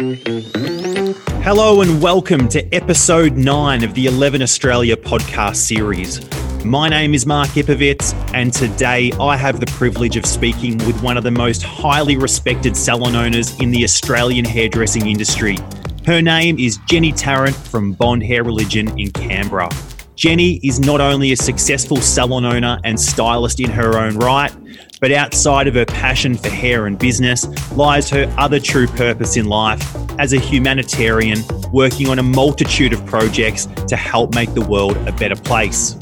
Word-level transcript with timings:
Hello 0.00 1.82
and 1.82 2.00
welcome 2.00 2.48
to 2.48 2.74
episode 2.74 3.36
9 3.36 3.84
of 3.84 3.92
the 3.92 4.06
11 4.06 4.40
Australia 4.40 4.96
podcast 4.96 5.56
series. 5.56 6.26
My 6.64 6.88
name 6.88 7.12
is 7.12 7.26
Mark 7.26 7.50
Ipovitz, 7.50 8.14
and 8.32 8.50
today 8.50 9.12
I 9.20 9.36
have 9.36 9.60
the 9.60 9.66
privilege 9.66 10.16
of 10.16 10.24
speaking 10.24 10.78
with 10.86 11.02
one 11.02 11.18
of 11.18 11.22
the 11.22 11.30
most 11.30 11.62
highly 11.62 12.16
respected 12.16 12.78
salon 12.78 13.14
owners 13.14 13.60
in 13.60 13.72
the 13.72 13.84
Australian 13.84 14.46
hairdressing 14.46 15.06
industry. 15.06 15.58
Her 16.06 16.22
name 16.22 16.58
is 16.58 16.78
Jenny 16.86 17.12
Tarrant 17.12 17.54
from 17.54 17.92
Bond 17.92 18.22
Hair 18.22 18.44
Religion 18.44 18.98
in 18.98 19.10
Canberra. 19.10 19.68
Jenny 20.14 20.60
is 20.62 20.80
not 20.80 21.02
only 21.02 21.32
a 21.32 21.36
successful 21.36 21.98
salon 21.98 22.46
owner 22.46 22.78
and 22.84 22.98
stylist 22.98 23.60
in 23.60 23.68
her 23.68 23.98
own 23.98 24.16
right, 24.16 24.50
but 25.00 25.10
outside 25.10 25.66
of 25.66 25.74
her 25.74 25.86
passion 25.86 26.36
for 26.36 26.50
hair 26.50 26.86
and 26.86 26.98
business 26.98 27.46
lies 27.72 28.08
her 28.10 28.32
other 28.38 28.60
true 28.60 28.86
purpose 28.86 29.36
in 29.36 29.46
life 29.46 29.82
as 30.18 30.32
a 30.32 30.38
humanitarian 30.38 31.42
working 31.72 32.08
on 32.08 32.18
a 32.18 32.22
multitude 32.22 32.92
of 32.92 33.04
projects 33.06 33.66
to 33.88 33.96
help 33.96 34.34
make 34.34 34.52
the 34.54 34.60
world 34.60 34.96
a 35.08 35.12
better 35.12 35.36
place. 35.36 35.96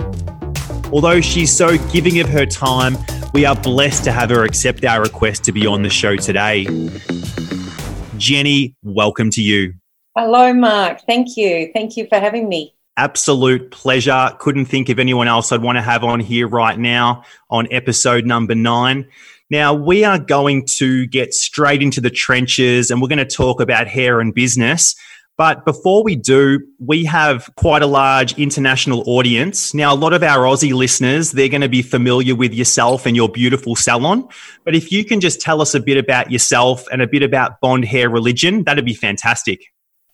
Although 0.93 1.21
she's 1.21 1.55
so 1.55 1.79
giving 1.93 2.19
of 2.21 2.29
her 2.29 2.47
time, 2.47 2.97
we 3.33 3.45
are 3.45 3.55
blessed 3.55 4.05
to 4.05 4.13
have 4.13 4.31
her 4.31 4.45
accept 4.45 4.85
our 4.85 5.03
request 5.03 5.45
to 5.45 5.53
be 5.53 5.67
on 5.67 5.83
the 5.83 5.91
show 5.91 6.17
today. 6.17 6.67
Jenny, 8.17 8.75
welcome 8.83 9.31
to 9.31 9.43
you. 9.43 9.75
Hello, 10.17 10.53
Mark. 10.53 11.03
Thank 11.07 11.37
you. 11.37 11.71
Thank 11.73 11.97
you 11.97 12.09
for 12.09 12.19
having 12.19 12.49
me 12.49 12.75
absolute 12.99 13.71
pleasure. 13.71 14.31
Couldn't 14.39 14.67
think 14.67 14.91
of 14.91 14.99
anyone 14.99 15.29
else 15.29 15.53
I'd 15.53 15.63
want 15.63 15.77
to 15.77 15.83
have 15.83 16.05
on 16.05 16.21
here 16.21 16.47
right 16.47 16.79
now 16.79 17.23
on 17.49 17.67
episode 17.71 18.27
number 18.27 18.55
nine. 18.55 19.09
Now, 19.51 19.73
we 19.73 20.05
are 20.05 20.19
going 20.19 20.67
to 20.77 21.07
get 21.07 21.33
straight 21.33 21.81
into 21.81 22.03
the 22.03 22.11
trenches 22.11 22.91
and 22.91 23.01
we're 23.01 23.09
going 23.09 23.19
to 23.19 23.25
talk 23.25 23.63
about 23.63 23.87
hair 23.87 24.21
and 24.21 24.35
business. 24.35 24.95
But 25.39 25.65
before 25.65 26.03
we 26.03 26.17
do, 26.17 26.61
we 26.81 27.05
have 27.05 27.49
quite 27.57 27.81
a 27.81 27.87
large 27.87 28.37
international 28.37 29.05
audience. 29.07 29.73
Now, 29.73 29.95
a 29.95 29.97
lot 29.97 30.13
of 30.13 30.25
our 30.25 30.41
Aussie 30.41 30.75
listeners, 30.75 31.31
they're 31.31 31.49
going 31.49 31.61
to 31.61 31.69
be 31.69 31.81
familiar 31.81 32.35
with 32.35 32.53
yourself 32.53 33.07
and 33.07 33.15
your 33.15 33.29
beautiful 33.29 33.77
salon. 33.77 34.29
But 34.65 34.75
if 34.75 34.91
you 34.91 35.05
can 35.05 35.21
just 35.21 35.41
tell 35.41 35.63
us 35.63 35.77
a 35.77 35.81
bit 35.81 35.97
about 35.97 36.33
yourself 36.33 36.87
and 36.91 37.01
a 37.01 37.07
bit 37.07 37.23
about 37.23 37.61
Bond 37.61 37.85
Hair 37.85 38.11
Religion, 38.11 38.65
that'd 38.65 38.85
be 38.85 38.95
fantastic. 38.95 39.65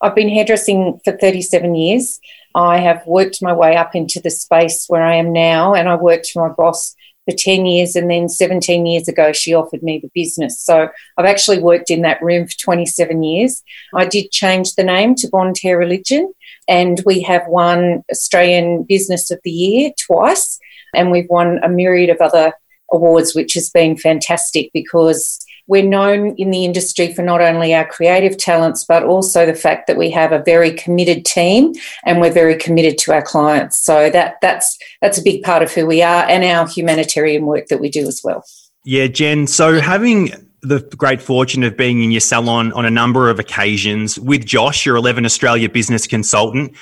I've 0.03 0.15
been 0.15 0.29
hairdressing 0.29 1.01
for 1.03 1.17
37 1.17 1.75
years. 1.75 2.21
I 2.55 2.79
have 2.79 3.05
worked 3.07 3.43
my 3.43 3.53
way 3.53 3.77
up 3.77 3.95
into 3.95 4.21
the 4.21 4.31
space 4.31 4.85
where 4.89 5.03
I 5.03 5.17
am 5.17 5.33
now, 5.33 5.75
and 5.75 5.89
I 5.89 5.97
worked 5.97 6.31
for 6.33 6.49
my 6.49 6.55
boss 6.55 6.95
for 7.29 7.35
10 7.37 7.67
years, 7.67 7.97
and 7.97 8.11
then 8.11 8.29
17 8.29 8.87
years 8.87 9.09
ago, 9.09 9.33
she 9.33 9.55
offered 9.55 9.83
me 9.83 9.99
the 9.99 10.11
business. 10.15 10.61
So 10.61 10.89
I've 11.17 11.25
actually 11.25 11.59
worked 11.59 11.91
in 11.91 12.03
that 12.03 12.23
room 12.23 12.47
for 12.47 12.57
27 12.59 13.23
years. 13.23 13.63
I 13.95 14.05
did 14.05 14.31
change 14.31 14.75
the 14.75 14.85
name 14.85 15.15
to 15.17 15.55
Hair 15.63 15.79
Religion, 15.79 16.33
and 16.69 17.03
we 17.07 17.23
have 17.23 17.47
won 17.49 18.05
Australian 18.11 18.85
Business 18.85 19.31
of 19.31 19.41
the 19.43 19.51
Year 19.51 19.91
twice, 20.07 20.59
and 20.95 21.11
we've 21.11 21.29
won 21.29 21.59
a 21.63 21.69
myriad 21.69 22.11
of 22.11 22.21
other 22.21 22.53
awards, 22.93 23.35
which 23.35 23.55
has 23.55 23.71
been 23.71 23.97
fantastic 23.97 24.71
because 24.73 25.45
we're 25.67 25.83
known 25.83 26.35
in 26.37 26.51
the 26.51 26.65
industry 26.65 27.13
for 27.13 27.23
not 27.23 27.41
only 27.41 27.75
our 27.75 27.87
creative 27.87 28.37
talents, 28.37 28.85
but 28.85 29.03
also 29.03 29.47
the 29.47 29.55
fact 29.55 29.87
that 29.87 29.97
we 29.97 30.11
have 30.11 30.33
a 30.33 30.43
very 30.45 30.73
committed 30.73 31.25
team 31.25 31.73
and 32.05 32.21
we're 32.21 32.33
very 32.33 32.57
committed 32.57 32.99
to 32.99 33.13
our 33.13 33.23
clients. 33.23 33.79
So 33.79 34.11
that 34.11 34.37
that's 34.43 34.79
that's 35.01 35.19
a 35.19 35.23
big 35.23 35.43
part 35.43 35.63
of 35.63 35.73
who 35.73 35.87
we 35.87 36.03
are 36.03 36.25
and 36.25 36.45
our 36.45 36.69
humanitarian 36.69 37.47
work 37.47 37.69
that 37.69 37.81
we 37.81 37.91
do 37.91 38.07
as 38.07 38.21
well. 38.23 38.45
Yeah, 38.85 39.07
Jen. 39.07 39.47
So 39.47 39.81
having 39.81 40.33
the 40.61 40.81
great 40.97 41.21
fortune 41.21 41.63
of 41.63 41.77
being 41.77 42.03
in 42.03 42.11
your 42.11 42.21
salon 42.21 42.73
on 42.73 42.87
a 42.87 42.91
number 42.91 43.29
of 43.29 43.39
occasions 43.39 44.19
with 44.19 44.45
Josh, 44.47 44.87
your 44.87 44.97
11 44.97 45.25
Australia 45.27 45.69
business 45.69 46.07
consultant. 46.07 46.75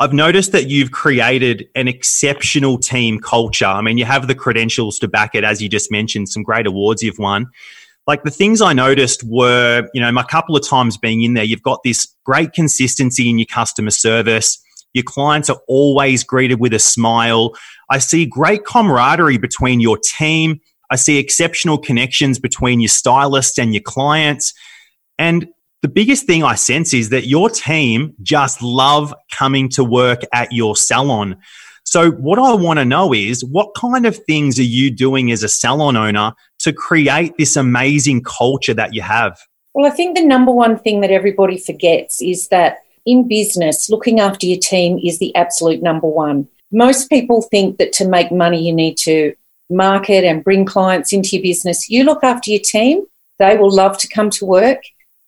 I've 0.00 0.12
noticed 0.12 0.52
that 0.52 0.68
you've 0.68 0.90
created 0.90 1.68
an 1.76 1.86
exceptional 1.86 2.78
team 2.78 3.20
culture. 3.20 3.64
I 3.64 3.80
mean, 3.80 3.96
you 3.96 4.04
have 4.04 4.26
the 4.26 4.34
credentials 4.34 4.98
to 5.00 5.08
back 5.08 5.36
it, 5.36 5.44
as 5.44 5.62
you 5.62 5.68
just 5.68 5.90
mentioned, 5.90 6.28
some 6.28 6.42
great 6.42 6.66
awards 6.66 7.02
you've 7.02 7.18
won 7.18 7.48
like 8.06 8.22
the 8.22 8.30
things 8.30 8.60
I 8.60 8.72
noticed 8.72 9.22
were, 9.24 9.88
you 9.94 10.00
know, 10.00 10.12
my 10.12 10.22
couple 10.22 10.56
of 10.56 10.66
times 10.66 10.96
being 10.96 11.22
in 11.22 11.34
there, 11.34 11.44
you've 11.44 11.62
got 11.62 11.82
this 11.84 12.06
great 12.24 12.52
consistency 12.52 13.30
in 13.30 13.38
your 13.38 13.46
customer 13.46 13.90
service. 13.90 14.60
Your 14.92 15.04
clients 15.04 15.48
are 15.48 15.58
always 15.68 16.22
greeted 16.22 16.60
with 16.60 16.74
a 16.74 16.78
smile. 16.78 17.54
I 17.90 17.98
see 17.98 18.26
great 18.26 18.64
camaraderie 18.64 19.38
between 19.38 19.80
your 19.80 19.98
team. 19.98 20.60
I 20.90 20.96
see 20.96 21.18
exceptional 21.18 21.78
connections 21.78 22.38
between 22.38 22.80
your 22.80 22.88
stylists 22.88 23.58
and 23.58 23.72
your 23.72 23.82
clients. 23.82 24.52
And 25.18 25.48
the 25.82 25.88
biggest 25.88 26.26
thing 26.26 26.44
I 26.44 26.54
sense 26.54 26.94
is 26.94 27.08
that 27.08 27.26
your 27.26 27.48
team 27.48 28.14
just 28.22 28.62
love 28.62 29.14
coming 29.32 29.68
to 29.70 29.84
work 29.84 30.20
at 30.32 30.52
your 30.52 30.76
salon. 30.76 31.36
So, 31.84 32.10
what 32.12 32.38
I 32.38 32.54
want 32.54 32.78
to 32.78 32.84
know 32.84 33.12
is 33.12 33.44
what 33.44 33.74
kind 33.76 34.06
of 34.06 34.16
things 34.24 34.58
are 34.58 34.62
you 34.62 34.90
doing 34.90 35.30
as 35.30 35.42
a 35.42 35.48
salon 35.48 35.96
owner 35.96 36.32
to 36.64 36.72
create 36.72 37.36
this 37.36 37.56
amazing 37.56 38.22
culture 38.22 38.74
that 38.74 38.94
you 38.94 39.02
have? 39.02 39.38
Well, 39.74 39.86
I 39.86 39.94
think 39.94 40.16
the 40.16 40.24
number 40.24 40.50
one 40.50 40.78
thing 40.78 41.02
that 41.02 41.10
everybody 41.10 41.58
forgets 41.58 42.22
is 42.22 42.48
that 42.48 42.78
in 43.04 43.28
business, 43.28 43.90
looking 43.90 44.18
after 44.18 44.46
your 44.46 44.58
team 44.58 44.98
is 45.02 45.18
the 45.18 45.34
absolute 45.36 45.82
number 45.82 46.06
one. 46.06 46.48
Most 46.72 47.10
people 47.10 47.42
think 47.42 47.76
that 47.76 47.92
to 47.94 48.08
make 48.08 48.32
money, 48.32 48.66
you 48.66 48.72
need 48.72 48.96
to 48.98 49.34
market 49.68 50.24
and 50.24 50.42
bring 50.42 50.64
clients 50.64 51.12
into 51.12 51.36
your 51.36 51.42
business. 51.42 51.90
You 51.90 52.04
look 52.04 52.24
after 52.24 52.50
your 52.50 52.62
team, 52.64 53.04
they 53.38 53.58
will 53.58 53.70
love 53.70 53.98
to 53.98 54.08
come 54.08 54.30
to 54.30 54.46
work. 54.46 54.82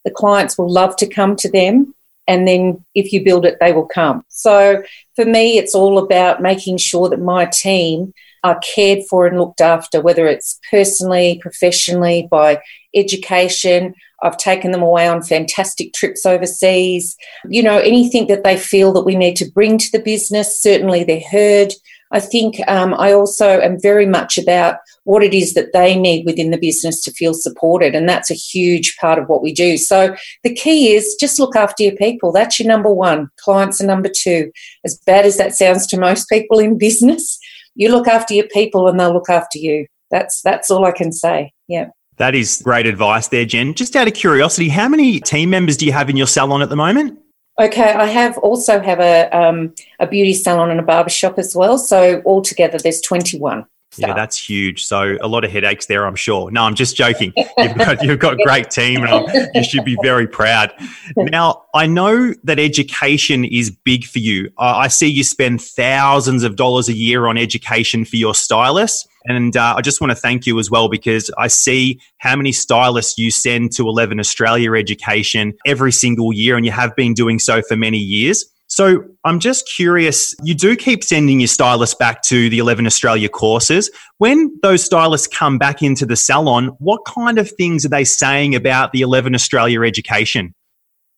The 0.06 0.10
clients 0.10 0.56
will 0.56 0.72
love 0.72 0.96
to 0.96 1.06
come 1.06 1.36
to 1.36 1.50
them. 1.50 1.94
And 2.26 2.48
then 2.48 2.84
if 2.94 3.12
you 3.12 3.22
build 3.22 3.44
it, 3.44 3.58
they 3.60 3.72
will 3.72 3.86
come. 3.86 4.24
So 4.28 4.82
for 5.16 5.26
me, 5.26 5.58
it's 5.58 5.74
all 5.74 5.98
about 5.98 6.40
making 6.40 6.78
sure 6.78 7.08
that 7.10 7.20
my 7.20 7.44
team 7.46 8.14
are 8.46 8.60
cared 8.60 9.00
for 9.10 9.26
and 9.26 9.38
looked 9.38 9.60
after, 9.60 10.00
whether 10.00 10.26
it's 10.26 10.60
personally, 10.70 11.38
professionally, 11.42 12.28
by 12.30 12.62
education. 12.94 13.94
I've 14.22 14.38
taken 14.38 14.70
them 14.70 14.82
away 14.82 15.08
on 15.08 15.22
fantastic 15.22 15.92
trips 15.92 16.24
overseas. 16.24 17.16
You 17.48 17.62
know, 17.62 17.78
anything 17.78 18.28
that 18.28 18.44
they 18.44 18.56
feel 18.56 18.92
that 18.92 19.04
we 19.04 19.16
need 19.16 19.36
to 19.36 19.50
bring 19.50 19.78
to 19.78 19.90
the 19.90 19.98
business, 19.98 20.62
certainly 20.62 21.04
they're 21.04 21.20
heard. 21.20 21.72
I 22.12 22.20
think 22.20 22.60
um, 22.68 22.94
I 22.94 23.12
also 23.12 23.60
am 23.60 23.80
very 23.80 24.06
much 24.06 24.38
about 24.38 24.76
what 25.04 25.24
it 25.24 25.34
is 25.34 25.54
that 25.54 25.72
they 25.72 25.96
need 25.98 26.24
within 26.24 26.50
the 26.50 26.58
business 26.58 27.02
to 27.02 27.10
feel 27.10 27.34
supported. 27.34 27.94
And 27.94 28.08
that's 28.08 28.30
a 28.30 28.34
huge 28.34 28.96
part 29.00 29.18
of 29.18 29.28
what 29.28 29.42
we 29.42 29.52
do. 29.52 29.76
So 29.76 30.14
the 30.44 30.54
key 30.54 30.94
is 30.94 31.16
just 31.18 31.40
look 31.40 31.56
after 31.56 31.82
your 31.82 31.96
people. 31.96 32.30
That's 32.30 32.60
your 32.60 32.68
number 32.68 32.92
one. 32.92 33.28
Clients 33.38 33.80
are 33.80 33.86
number 33.86 34.08
two. 34.08 34.52
As 34.84 34.98
bad 35.04 35.26
as 35.26 35.36
that 35.36 35.54
sounds 35.54 35.86
to 35.88 35.98
most 35.98 36.28
people 36.28 36.60
in 36.60 36.78
business, 36.78 37.38
you 37.76 37.90
look 37.90 38.08
after 38.08 38.34
your 38.34 38.48
people 38.48 38.88
and 38.88 38.98
they'll 38.98 39.12
look 39.12 39.30
after 39.30 39.58
you. 39.58 39.86
That's 40.10 40.42
that's 40.42 40.70
all 40.70 40.84
I 40.84 40.92
can 40.92 41.12
say. 41.12 41.52
Yeah. 41.68 41.90
That 42.16 42.34
is 42.34 42.62
great 42.64 42.86
advice 42.86 43.28
there, 43.28 43.44
Jen. 43.44 43.74
Just 43.74 43.94
out 43.94 44.08
of 44.08 44.14
curiosity, 44.14 44.70
how 44.70 44.88
many 44.88 45.20
team 45.20 45.50
members 45.50 45.76
do 45.76 45.84
you 45.84 45.92
have 45.92 46.08
in 46.08 46.16
your 46.16 46.26
salon 46.26 46.62
at 46.62 46.70
the 46.70 46.76
moment? 46.76 47.18
Okay, 47.60 47.92
I 47.92 48.06
have 48.06 48.36
also 48.38 48.80
have 48.80 49.00
a 49.00 49.28
um, 49.36 49.74
a 50.00 50.06
beauty 50.06 50.34
salon 50.34 50.70
and 50.70 50.80
a 50.80 50.82
barber 50.82 51.10
shop 51.10 51.38
as 51.38 51.54
well. 51.54 51.78
So 51.78 52.22
altogether, 52.24 52.78
there's 52.78 53.00
21. 53.02 53.64
Yeah, 53.96 54.14
that's 54.14 54.38
huge. 54.38 54.84
So 54.84 55.16
a 55.20 55.28
lot 55.28 55.44
of 55.44 55.50
headaches 55.50 55.86
there, 55.86 56.06
I'm 56.06 56.16
sure. 56.16 56.50
No, 56.50 56.64
I'm 56.64 56.74
just 56.74 56.96
joking. 56.96 57.32
You've 57.58 57.76
got 57.76 58.02
you've 58.02 58.18
got 58.18 58.34
a 58.34 58.44
great 58.44 58.70
team, 58.70 59.02
and 59.02 59.08
I'm, 59.08 59.48
you 59.54 59.64
should 59.64 59.84
be 59.84 59.96
very 60.02 60.26
proud. 60.26 60.72
Now, 61.16 61.62
I 61.74 61.86
know 61.86 62.34
that 62.44 62.58
education 62.58 63.44
is 63.44 63.70
big 63.70 64.04
for 64.04 64.18
you. 64.18 64.50
I 64.58 64.88
see 64.88 65.06
you 65.06 65.24
spend 65.24 65.62
thousands 65.62 66.42
of 66.42 66.56
dollars 66.56 66.88
a 66.88 66.92
year 66.92 67.26
on 67.26 67.38
education 67.38 68.04
for 68.04 68.16
your 68.16 68.34
stylists, 68.34 69.06
and 69.24 69.56
uh, 69.56 69.74
I 69.76 69.82
just 69.82 70.00
want 70.00 70.10
to 70.10 70.14
thank 70.14 70.46
you 70.46 70.58
as 70.58 70.70
well 70.70 70.88
because 70.88 71.30
I 71.38 71.48
see 71.48 72.00
how 72.18 72.36
many 72.36 72.52
stylists 72.52 73.18
you 73.18 73.30
send 73.30 73.72
to 73.72 73.88
Eleven 73.88 74.20
Australia 74.20 74.74
Education 74.74 75.54
every 75.66 75.92
single 75.92 76.32
year, 76.32 76.56
and 76.56 76.66
you 76.66 76.72
have 76.72 76.94
been 76.96 77.14
doing 77.14 77.38
so 77.38 77.62
for 77.62 77.76
many 77.76 77.98
years. 77.98 78.44
So 78.76 79.04
I'm 79.24 79.40
just 79.40 79.66
curious, 79.74 80.34
you 80.42 80.54
do 80.54 80.76
keep 80.76 81.02
sending 81.02 81.40
your 81.40 81.46
stylists 81.46 81.94
back 81.94 82.20
to 82.24 82.50
the 82.50 82.58
11 82.58 82.86
Australia 82.86 83.26
courses. 83.26 83.90
When 84.18 84.54
those 84.60 84.84
stylists 84.84 85.26
come 85.26 85.56
back 85.56 85.82
into 85.82 86.04
the 86.04 86.14
salon, 86.14 86.66
what 86.78 87.06
kind 87.06 87.38
of 87.38 87.50
things 87.50 87.86
are 87.86 87.88
they 87.88 88.04
saying 88.04 88.54
about 88.54 88.92
the 88.92 89.00
11 89.00 89.34
Australia 89.34 89.80
education? 89.82 90.52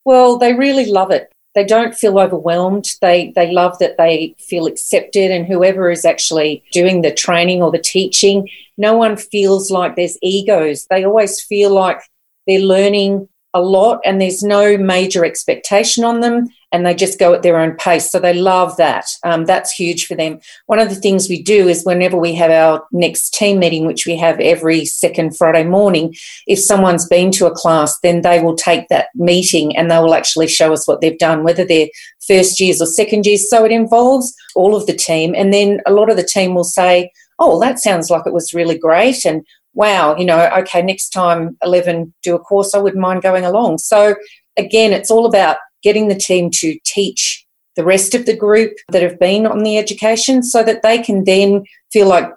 Well, 0.05 0.38
they 0.38 0.55
really 0.55 0.87
love 0.87 1.10
it. 1.10 1.32
They 1.56 1.64
don't 1.64 1.96
feel 1.96 2.20
overwhelmed. 2.20 2.93
They 3.00 3.32
they 3.34 3.50
love 3.50 3.76
that 3.81 3.96
they 3.99 4.37
feel 4.38 4.66
accepted 4.66 5.32
and 5.32 5.44
whoever 5.44 5.90
is 5.90 6.04
actually 6.04 6.62
doing 6.70 7.02
the 7.02 7.12
training 7.12 7.61
or 7.61 7.72
the 7.72 7.78
teaching, 7.81 8.49
no 8.76 8.96
one 8.96 9.16
feels 9.16 9.69
like 9.69 9.96
there's 9.96 10.16
egos. 10.22 10.87
They 10.90 11.04
always 11.04 11.43
feel 11.43 11.70
like 11.70 11.99
they're 12.46 12.61
learning 12.61 13.28
a 13.52 13.61
lot 13.61 13.99
and 14.04 14.20
there's 14.20 14.44
no 14.44 14.78
major 14.78 15.25
expectation 15.25 16.04
on 16.04 16.20
them 16.20 16.50
and 16.73 16.85
they 16.85 16.94
just 16.94 17.19
go 17.19 17.32
at 17.32 17.43
their 17.43 17.59
own 17.59 17.76
pace. 17.76 18.11
So 18.11 18.19
they 18.19 18.35
love 18.35 18.76
that. 18.76 19.06
Um, 19.25 19.47
that's 19.47 19.73
huge 19.73 20.06
for 20.06 20.15
them. 20.15 20.41
One 20.67 20.79
of 20.79 20.88
the 20.88 20.94
things 20.94 21.29
we 21.29 21.43
do 21.43 21.69
is 21.69 21.85
whenever 21.85 22.17
we 22.17 22.35
have 22.35 22.50
our 22.50 22.87
next 22.93 23.35
team 23.35 23.59
meeting, 23.59 23.87
which 23.87 24.06
we 24.06 24.17
have 24.17 24.38
every 24.41 24.85
second 24.85 25.37
Friday 25.37 25.65
morning, 25.65 26.15
if 26.47 26.59
someone's 26.59 27.09
been 27.09 27.31
to 27.32 27.47
a 27.47 27.55
class, 27.55 27.99
then 28.00 28.23
they 28.23 28.43
will 28.43 28.56
take 28.56 28.88
that 28.88 29.09
meeting 29.15 29.76
and 29.76 29.91
they 29.91 29.99
will 29.99 30.15
actually 30.15 30.49
show 30.49 30.73
us 30.73 30.87
what 30.87 31.00
they've 31.00 31.19
done, 31.19 31.43
whether 31.43 31.65
they're 31.65 31.88
first 32.26 32.61
years 32.61 32.82
or 32.82 32.87
second 32.87 33.25
years. 33.25 33.49
So 33.49 33.64
it 33.64 33.73
involves 33.73 34.35
all 34.55 34.76
of 34.76 34.87
the 34.87 34.94
team. 34.94 35.35
And 35.35 35.53
then 35.53 35.81
a 35.87 35.93
lot 35.93 36.11
of 36.11 36.17
the 36.17 36.25
team 36.25 36.55
will 36.55 36.64
say, 36.64 37.11
oh, 37.38 37.59
that 37.61 37.79
sounds 37.79 38.11
like 38.11 38.26
it 38.26 38.32
was 38.32 38.53
really 38.53 38.76
great. 38.76 39.25
And 39.25 39.47
wow, 39.75 40.17
you 40.17 40.25
know, 40.25 40.50
okay, 40.59 40.82
next 40.82 41.11
time 41.11 41.56
11 41.62 42.12
do 42.23 42.35
a 42.35 42.38
course, 42.38 42.75
I 42.75 42.79
wouldn't 42.79 43.00
mind 43.00 43.23
going 43.23 43.44
along. 43.44 43.79
So 43.79 44.17
again, 44.56 44.93
it's 44.93 45.11
all 45.11 45.25
about 45.25 45.56
getting 45.82 46.08
the 46.08 46.14
team 46.14 46.50
to 46.50 46.78
teach 46.84 47.44
the 47.76 47.84
rest 47.84 48.14
of 48.14 48.26
the 48.26 48.36
group 48.36 48.72
that 48.90 49.02
have 49.02 49.19
been 49.19 49.46
on 49.46 49.62
the 49.62 49.78
education 49.78 50.42
so 50.42 50.62
that 50.64 50.82
they 50.82 50.98
can 50.98 51.25
then 51.25 51.64
feel 51.92 52.08
like 52.08 52.28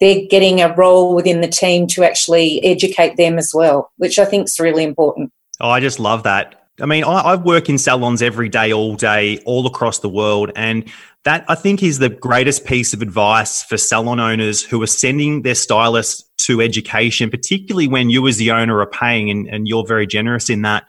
they're 0.00 0.26
getting 0.28 0.60
a 0.60 0.74
role 0.74 1.14
within 1.14 1.40
the 1.40 1.48
team 1.48 1.86
to 1.88 2.04
actually 2.04 2.64
educate 2.64 3.16
them 3.16 3.38
as 3.38 3.52
well, 3.54 3.90
which 3.96 4.18
I 4.18 4.24
think 4.24 4.46
is 4.46 4.60
really 4.60 4.84
important. 4.84 5.32
Oh, 5.60 5.70
I 5.70 5.80
just 5.80 5.98
love 5.98 6.22
that. 6.24 6.68
I 6.80 6.86
mean, 6.86 7.02
I, 7.02 7.20
I, 7.20 7.34
work 7.36 7.68
in 7.68 7.76
salons 7.76 8.22
every 8.22 8.48
day, 8.48 8.72
all 8.72 8.94
day, 8.94 9.38
all 9.44 9.66
across 9.66 9.98
the 9.98 10.08
world. 10.08 10.52
And 10.54 10.88
that 11.24 11.44
I 11.48 11.56
think 11.56 11.82
is 11.82 11.98
the 11.98 12.08
greatest 12.08 12.64
piece 12.64 12.94
of 12.94 13.02
advice 13.02 13.64
for 13.64 13.76
salon 13.76 14.20
owners 14.20 14.62
who 14.62 14.80
are 14.82 14.86
sending 14.86 15.42
their 15.42 15.56
stylists 15.56 16.28
to 16.46 16.60
education, 16.60 17.30
particularly 17.30 17.88
when 17.88 18.10
you, 18.10 18.28
as 18.28 18.36
the 18.36 18.52
owner, 18.52 18.78
are 18.78 18.86
paying 18.86 19.28
and, 19.28 19.48
and 19.48 19.66
you're 19.66 19.86
very 19.86 20.06
generous 20.06 20.48
in 20.48 20.62
that. 20.62 20.84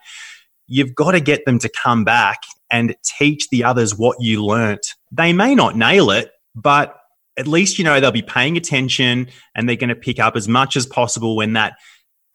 You've 0.69 0.95
got 0.95 1.11
to 1.11 1.19
get 1.19 1.43
them 1.45 1.59
to 1.59 1.69
come 1.69 2.05
back 2.05 2.43
and 2.71 2.95
teach 3.03 3.49
the 3.49 3.63
others 3.63 3.97
what 3.97 4.17
you 4.21 4.45
learnt. 4.45 4.95
They 5.11 5.33
may 5.33 5.55
not 5.55 5.75
nail 5.75 6.11
it, 6.11 6.31
but 6.55 6.95
at 7.37 7.47
least 7.47 7.79
you 7.79 7.83
know 7.83 7.99
they'll 7.99 8.11
be 8.11 8.21
paying 8.21 8.55
attention 8.55 9.27
and 9.55 9.67
they're 9.67 9.75
going 9.75 9.89
to 9.89 9.95
pick 9.95 10.19
up 10.19 10.35
as 10.35 10.47
much 10.47 10.77
as 10.77 10.85
possible 10.85 11.35
when 11.35 11.53
that 11.53 11.73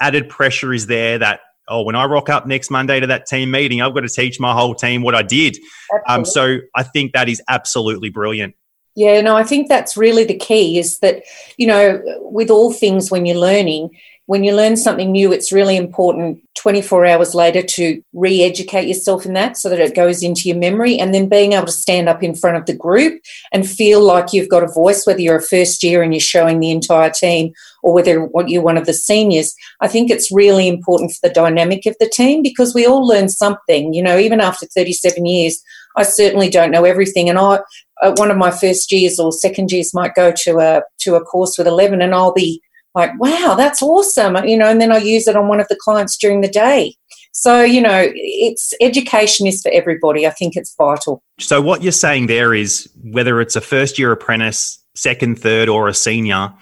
added 0.01 0.29
pressure 0.29 0.73
is 0.73 0.87
there, 0.87 1.19
that 1.19 1.41
oh, 1.69 1.83
when 1.83 1.95
I 1.95 2.05
rock 2.05 2.29
up 2.29 2.47
next 2.47 2.71
Monday 2.71 3.01
to 3.01 3.07
that 3.07 3.27
team 3.27 3.51
meeting, 3.51 3.81
I've 3.81 3.95
got 3.95 4.01
to 4.01 4.09
teach 4.09 4.39
my 4.41 4.53
whole 4.53 4.75
team 4.75 5.03
what 5.03 5.15
I 5.15 5.23
did. 5.23 5.57
Um, 6.09 6.25
so 6.25 6.59
I 6.75 6.83
think 6.83 7.13
that 7.13 7.29
is 7.29 7.41
absolutely 7.49 8.11
brilliant. 8.11 8.55
Yeah, 8.97 9.21
no, 9.23 9.37
I 9.37 9.43
think 9.43 9.69
that's 9.69 9.97
really 9.97 10.25
the 10.25 10.37
key 10.37 10.79
is 10.79 10.99
that, 11.01 11.25
you 11.57 11.67
know, 11.67 12.01
with 12.21 12.49
all 12.49 12.73
things 12.73 13.11
when 13.11 13.27
you're 13.27 13.37
learning, 13.37 13.91
when 14.27 14.43
you 14.43 14.55
learn 14.55 14.77
something 14.77 15.13
new, 15.13 15.33
it's 15.33 15.53
really 15.53 15.77
important 15.77 16.41
24 16.55 17.05
hours 17.05 17.35
later 17.35 17.61
to 17.61 18.03
re 18.15 18.43
educate 18.43 18.89
yourself 18.89 19.27
in 19.27 19.35
that 19.35 19.59
so 19.59 19.69
that 19.69 19.79
it 19.79 19.95
goes 19.95 20.23
into 20.23 20.49
your 20.49 20.57
memory. 20.57 20.99
And 20.99 21.13
then 21.13 21.29
being 21.29 21.53
able 21.53 21.67
to 21.67 21.73
stand 21.73 22.09
up 22.09 22.23
in 22.23 22.35
front 22.35 22.57
of 22.57 22.65
the 22.65 22.75
group 22.75 23.21
and 23.53 23.69
feel 23.69 24.01
like 24.01 24.33
you've 24.33 24.49
got 24.49 24.63
a 24.63 24.73
voice, 24.73 25.07
whether 25.07 25.21
you're 25.21 25.37
a 25.37 25.43
first 25.43 25.83
year 25.83 26.03
and 26.03 26.15
you're 26.15 26.21
showing 26.21 26.61
the 26.61 26.71
entire 26.71 27.11
team 27.11 27.53
or 27.83 27.93
whether 27.93 28.29
you're 28.47 28.63
one 28.63 28.79
of 28.79 28.87
the 28.87 28.95
seniors. 28.95 29.55
I 29.81 29.89
think 29.89 30.11
it's 30.11 30.33
really 30.33 30.69
important 30.69 31.13
for 31.13 31.29
the 31.29 31.35
dynamic 31.35 31.85
of 31.85 31.97
the 32.01 32.09
team 32.09 32.43
because 32.43 32.75
we 32.75 32.87
all 32.87 33.07
learn 33.07 33.29
something. 33.29 33.93
You 33.93 34.03
know, 34.03 34.17
even 34.17 34.41
after 34.41 34.65
37 34.67 35.27
years, 35.27 35.63
I 35.97 36.03
certainly 36.03 36.49
don't 36.49 36.71
know 36.71 36.85
everything. 36.85 37.29
And 37.29 37.39
I, 37.39 37.61
uh, 38.03 38.15
one 38.17 38.31
of 38.31 38.39
my 38.39 38.51
first 38.51 38.91
years 38.91 39.19
or 39.19 39.33
second 39.33 39.71
years 39.71 39.93
might 39.93 40.15
go 40.15 40.33
to 40.45 40.59
a 40.61 40.83
to 41.01 41.15
a 41.15 41.21
course 41.21 41.59
with 41.59 41.67
11 41.67 42.01
and 42.01 42.15
I'll 42.15 42.33
be 42.33 42.63
like, 42.95 43.19
wow, 43.19 43.55
that's 43.57 43.83
awesome. 43.83 44.37
You 44.45 44.57
know, 44.57 44.69
and 44.69 44.81
then 44.81 44.93
I 44.93 44.99
use 44.99 45.27
it 45.27 45.37
on 45.37 45.49
one 45.49 45.61
of 45.61 45.69
the 45.69 45.77
clients 45.77 46.17
during 46.17 46.41
the 46.41 46.49
day. 46.49 46.95
So, 47.33 47.63
you 47.63 47.81
know, 47.81 48.13
it's 48.15 48.73
education 48.81 49.47
is 49.47 49.61
for 49.61 49.71
everybody. 49.73 50.27
I 50.27 50.31
think 50.31 50.57
it's 50.57 50.75
vital. 50.77 51.23
So, 51.41 51.61
what 51.61 51.83
you're 51.83 51.91
saying 51.93 52.29
there 52.29 52.55
is 52.55 52.89
whether 53.03 53.41
it's 53.41 53.57
a 53.57 53.61
first 53.61 53.99
year 53.99 54.13
apprentice, 54.13 54.79
second, 54.95 55.41
third, 55.41 55.69
or 55.69 55.89
a 55.89 55.95
senior, 55.95 56.55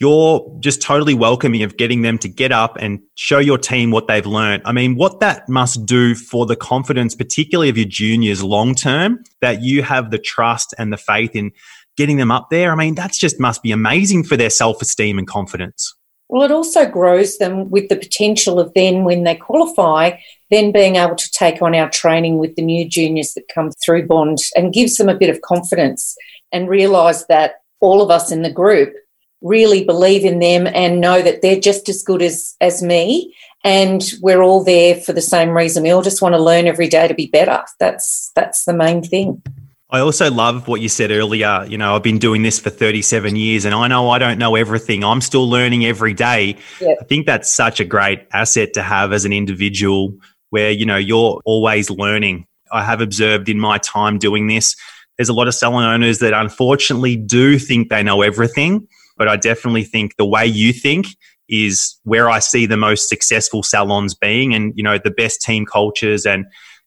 you're 0.00 0.56
just 0.60 0.82
totally 0.82 1.14
welcoming 1.14 1.62
of 1.62 1.76
getting 1.76 2.02
them 2.02 2.18
to 2.18 2.28
get 2.28 2.50
up 2.50 2.76
and 2.80 3.00
show 3.14 3.38
your 3.38 3.58
team 3.58 3.90
what 3.90 4.08
they've 4.08 4.26
learned. 4.26 4.62
I 4.64 4.72
mean, 4.72 4.96
what 4.96 5.20
that 5.20 5.48
must 5.48 5.86
do 5.86 6.14
for 6.14 6.46
the 6.46 6.56
confidence, 6.56 7.14
particularly 7.14 7.68
of 7.68 7.76
your 7.76 7.86
juniors 7.86 8.42
long 8.42 8.74
term, 8.74 9.22
that 9.40 9.62
you 9.62 9.82
have 9.82 10.10
the 10.10 10.18
trust 10.18 10.74
and 10.78 10.92
the 10.92 10.96
faith 10.96 11.36
in 11.36 11.52
getting 11.96 12.16
them 12.16 12.30
up 12.30 12.50
there. 12.50 12.72
I 12.72 12.74
mean, 12.74 12.94
that's 12.94 13.18
just 13.18 13.40
must 13.40 13.62
be 13.62 13.72
amazing 13.72 14.24
for 14.24 14.36
their 14.36 14.50
self 14.50 14.80
esteem 14.82 15.18
and 15.18 15.26
confidence. 15.26 15.94
Well, 16.28 16.42
it 16.42 16.50
also 16.50 16.88
grows 16.88 17.38
them 17.38 17.70
with 17.70 17.88
the 17.88 17.96
potential 17.96 18.58
of 18.58 18.72
then, 18.74 19.04
when 19.04 19.24
they 19.24 19.34
qualify, 19.34 20.18
then 20.50 20.72
being 20.72 20.96
able 20.96 21.16
to 21.16 21.30
take 21.30 21.60
on 21.60 21.74
our 21.74 21.90
training 21.90 22.38
with 22.38 22.56
the 22.56 22.62
new 22.62 22.88
juniors 22.88 23.34
that 23.34 23.52
come 23.54 23.70
through 23.84 24.06
Bond 24.06 24.38
and 24.56 24.72
gives 24.72 24.96
them 24.96 25.08
a 25.08 25.16
bit 25.16 25.30
of 25.30 25.42
confidence 25.42 26.16
and 26.50 26.68
realise 26.68 27.26
that 27.26 27.56
all 27.80 28.00
of 28.00 28.10
us 28.10 28.32
in 28.32 28.42
the 28.42 28.50
group 28.50 28.94
really 29.42 29.84
believe 29.84 30.24
in 30.24 30.38
them 30.38 30.66
and 30.66 31.00
know 31.00 31.20
that 31.20 31.42
they're 31.42 31.60
just 31.60 31.88
as 31.90 32.02
good 32.02 32.22
as, 32.22 32.56
as 32.60 32.82
me 32.82 33.34
and 33.64 34.12
we're 34.20 34.42
all 34.42 34.62
there 34.62 34.96
for 34.96 35.12
the 35.12 35.22
same 35.22 35.50
reason. 35.50 35.82
We 35.82 35.90
all 35.90 36.02
just 36.02 36.22
want 36.22 36.34
to 36.34 36.42
learn 36.42 36.66
every 36.66 36.86
day 36.86 37.08
to 37.08 37.14
be 37.14 37.26
better. 37.26 37.64
That's 37.80 38.30
that's 38.34 38.64
the 38.64 38.74
main 38.74 39.02
thing. 39.02 39.42
I 39.90 40.00
also 40.00 40.30
love 40.30 40.66
what 40.66 40.80
you 40.80 40.88
said 40.88 41.10
earlier. 41.10 41.64
You 41.68 41.78
know, 41.78 41.94
I've 41.94 42.02
been 42.02 42.18
doing 42.18 42.42
this 42.42 42.58
for 42.58 42.70
37 42.70 43.36
years 43.36 43.64
and 43.64 43.74
I 43.74 43.86
know 43.86 44.10
I 44.10 44.18
don't 44.18 44.38
know 44.38 44.56
everything. 44.56 45.04
I'm 45.04 45.20
still 45.20 45.48
learning 45.48 45.84
every 45.84 46.14
day. 46.14 46.56
Yeah. 46.80 46.94
I 47.00 47.04
think 47.04 47.26
that's 47.26 47.52
such 47.52 47.80
a 47.80 47.84
great 47.84 48.26
asset 48.32 48.72
to 48.74 48.82
have 48.82 49.12
as 49.12 49.24
an 49.24 49.32
individual 49.32 50.14
where, 50.50 50.70
you 50.70 50.86
know, 50.86 50.96
you're 50.96 51.40
always 51.44 51.90
learning. 51.90 52.46
I 52.72 52.82
have 52.82 53.00
observed 53.00 53.48
in 53.48 53.60
my 53.60 53.78
time 53.78 54.18
doing 54.18 54.46
this, 54.46 54.74
there's 55.16 55.28
a 55.28 55.34
lot 55.34 55.46
of 55.46 55.54
salon 55.54 55.84
owners 55.84 56.18
that 56.18 56.32
unfortunately 56.32 57.14
do 57.14 57.58
think 57.58 57.88
they 57.88 58.02
know 58.02 58.22
everything. 58.22 58.88
But 59.16 59.28
I 59.28 59.36
definitely 59.36 59.84
think 59.84 60.16
the 60.16 60.26
way 60.26 60.44
you 60.44 60.72
think 60.72 61.06
is 61.48 62.00
where 62.02 62.28
I 62.28 62.40
see 62.40 62.66
the 62.66 62.76
most 62.76 63.08
successful 63.08 63.62
salons 63.62 64.14
being 64.14 64.54
and, 64.54 64.72
you 64.74 64.82
know, 64.82 64.98
the 64.98 65.12
best 65.12 65.40
team 65.40 65.66
cultures 65.66 66.26
and, 66.26 66.46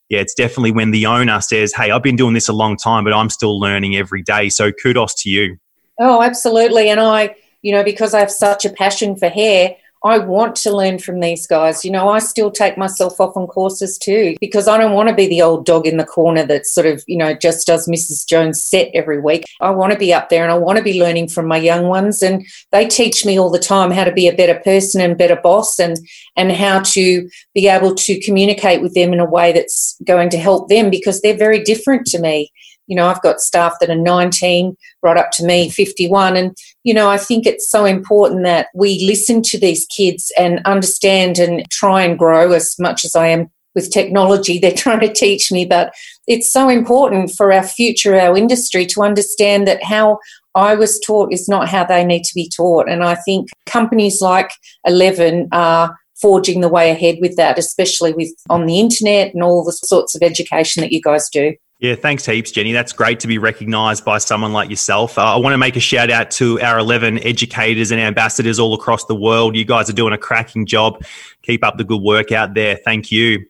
yeah, 0.09 0.19
it's 0.19 0.33
definitely 0.33 0.71
when 0.71 0.91
the 0.91 1.05
owner 1.05 1.41
says, 1.41 1.73
Hey, 1.73 1.91
I've 1.91 2.03
been 2.03 2.15
doing 2.15 2.33
this 2.33 2.47
a 2.47 2.53
long 2.53 2.77
time, 2.77 3.03
but 3.03 3.13
I'm 3.13 3.29
still 3.29 3.59
learning 3.59 3.95
every 3.95 4.21
day. 4.21 4.49
So 4.49 4.71
kudos 4.71 5.13
to 5.23 5.29
you. 5.29 5.57
Oh, 5.99 6.21
absolutely. 6.21 6.89
And 6.89 6.99
I, 6.99 7.35
you 7.61 7.71
know, 7.71 7.83
because 7.83 8.13
I 8.13 8.19
have 8.19 8.31
such 8.31 8.65
a 8.65 8.69
passion 8.69 9.15
for 9.15 9.29
hair, 9.29 9.75
I 10.03 10.19
want 10.19 10.55
to 10.57 10.75
learn 10.75 10.99
from 10.99 11.19
these 11.19 11.47
guys. 11.47 11.83
You 11.83 11.91
know, 11.91 12.09
I 12.09 12.19
still 12.19 12.51
take 12.51 12.77
myself 12.77 13.19
off 13.19 13.35
on 13.35 13.47
courses 13.47 13.97
too 13.97 14.35
because 14.39 14.67
I 14.67 14.77
don't 14.77 14.93
want 14.93 15.09
to 15.09 15.15
be 15.15 15.27
the 15.27 15.41
old 15.41 15.65
dog 15.65 15.87
in 15.87 15.97
the 15.97 16.05
corner 16.05 16.45
that 16.45 16.65
sort 16.65 16.87
of, 16.87 17.03
you 17.07 17.17
know, 17.17 17.33
just 17.33 17.65
does 17.65 17.87
Mrs. 17.87 18.27
Jones 18.27 18.63
set 18.63 18.89
every 18.93 19.19
week. 19.19 19.45
I 19.59 19.71
want 19.71 19.93
to 19.93 19.99
be 19.99 20.13
up 20.13 20.29
there 20.29 20.43
and 20.43 20.51
I 20.51 20.57
want 20.57 20.77
to 20.77 20.83
be 20.83 20.99
learning 20.99 21.29
from 21.29 21.47
my 21.47 21.57
young 21.57 21.87
ones 21.87 22.21
and 22.21 22.45
they 22.71 22.87
teach 22.87 23.25
me 23.25 23.39
all 23.39 23.49
the 23.49 23.59
time 23.59 23.91
how 23.91 24.03
to 24.03 24.11
be 24.11 24.27
a 24.27 24.35
better 24.35 24.59
person 24.59 25.01
and 25.01 25.17
better 25.17 25.39
boss 25.41 25.79
and 25.79 25.97
and 26.35 26.51
how 26.51 26.81
to 26.81 27.29
be 27.53 27.67
able 27.67 27.95
to 27.95 28.19
communicate 28.21 28.81
with 28.81 28.93
them 28.93 29.13
in 29.13 29.19
a 29.19 29.25
way 29.25 29.51
that's 29.51 29.97
going 30.05 30.29
to 30.29 30.37
help 30.37 30.69
them 30.69 30.89
because 30.89 31.21
they're 31.21 31.37
very 31.37 31.63
different 31.63 32.05
to 32.07 32.19
me 32.19 32.51
you 32.87 32.95
know 32.95 33.07
i've 33.07 33.21
got 33.21 33.39
staff 33.39 33.73
that 33.79 33.89
are 33.89 33.95
19 33.95 34.75
right 35.03 35.17
up 35.17 35.31
to 35.31 35.45
me 35.45 35.69
51 35.69 36.35
and 36.35 36.57
you 36.83 36.93
know 36.93 37.09
i 37.09 37.17
think 37.17 37.45
it's 37.45 37.69
so 37.69 37.85
important 37.85 38.43
that 38.43 38.67
we 38.73 39.05
listen 39.05 39.41
to 39.43 39.59
these 39.59 39.85
kids 39.87 40.31
and 40.37 40.61
understand 40.65 41.37
and 41.37 41.69
try 41.69 42.01
and 42.01 42.17
grow 42.17 42.51
as 42.51 42.75
much 42.79 43.05
as 43.05 43.15
i 43.15 43.27
am 43.27 43.49
with 43.75 43.91
technology 43.91 44.57
they're 44.59 44.71
trying 44.71 44.99
to 44.99 45.13
teach 45.13 45.51
me 45.51 45.65
but 45.65 45.93
it's 46.27 46.51
so 46.51 46.69
important 46.69 47.31
for 47.31 47.51
our 47.51 47.63
future 47.63 48.19
our 48.19 48.37
industry 48.37 48.85
to 48.85 49.03
understand 49.03 49.67
that 49.67 49.83
how 49.83 50.17
I 50.55 50.73
was 50.73 50.99
taught 50.99 51.31
is 51.31 51.47
not 51.47 51.69
how 51.69 51.85
they 51.85 52.03
need 52.03 52.23
to 52.23 52.33
be 52.33 52.49
taught. 52.49 52.89
And 52.89 53.03
I 53.03 53.13
think 53.13 53.49
companies 53.67 54.21
like 54.21 54.49
11 54.85 55.49
are 55.51 55.95
forging 56.19 56.61
the 56.61 56.69
way 56.69 56.89
ahead 56.89 57.17
with 57.21 57.35
that, 57.35 57.59
especially 57.59 58.13
with 58.13 58.33
on 58.49 58.65
the 58.65 58.79
internet 58.79 59.33
and 59.33 59.43
all 59.43 59.63
the 59.63 59.71
sorts 59.71 60.15
of 60.15 60.23
education 60.23 60.81
that 60.81 60.91
you 60.91 61.01
guys 61.01 61.29
do. 61.29 61.53
Yeah, 61.79 61.93
thanks 61.93 62.25
heaps, 62.25 62.49
Jenny. 62.49 62.71
That's 62.71 62.91
great 62.91 63.19
to 63.19 63.27
be 63.27 63.37
recognised 63.37 64.03
by 64.03 64.17
someone 64.17 64.51
like 64.51 64.71
yourself. 64.71 65.15
Uh, 65.15 65.35
I 65.35 65.37
want 65.37 65.53
to 65.53 65.59
make 65.59 65.75
a 65.75 65.79
shout 65.79 66.09
out 66.09 66.31
to 66.31 66.59
our 66.61 66.79
11 66.79 67.19
educators 67.19 67.91
and 67.91 68.01
ambassadors 68.01 68.57
all 68.57 68.73
across 68.73 69.05
the 69.05 69.13
world. 69.13 69.55
You 69.55 69.63
guys 69.63 69.87
are 69.87 69.93
doing 69.93 70.11
a 70.11 70.17
cracking 70.17 70.65
job. 70.65 71.03
Keep 71.43 71.63
up 71.63 71.77
the 71.77 71.83
good 71.83 72.01
work 72.01 72.31
out 72.31 72.55
there. 72.55 72.77
Thank 72.83 73.11
you. 73.11 73.45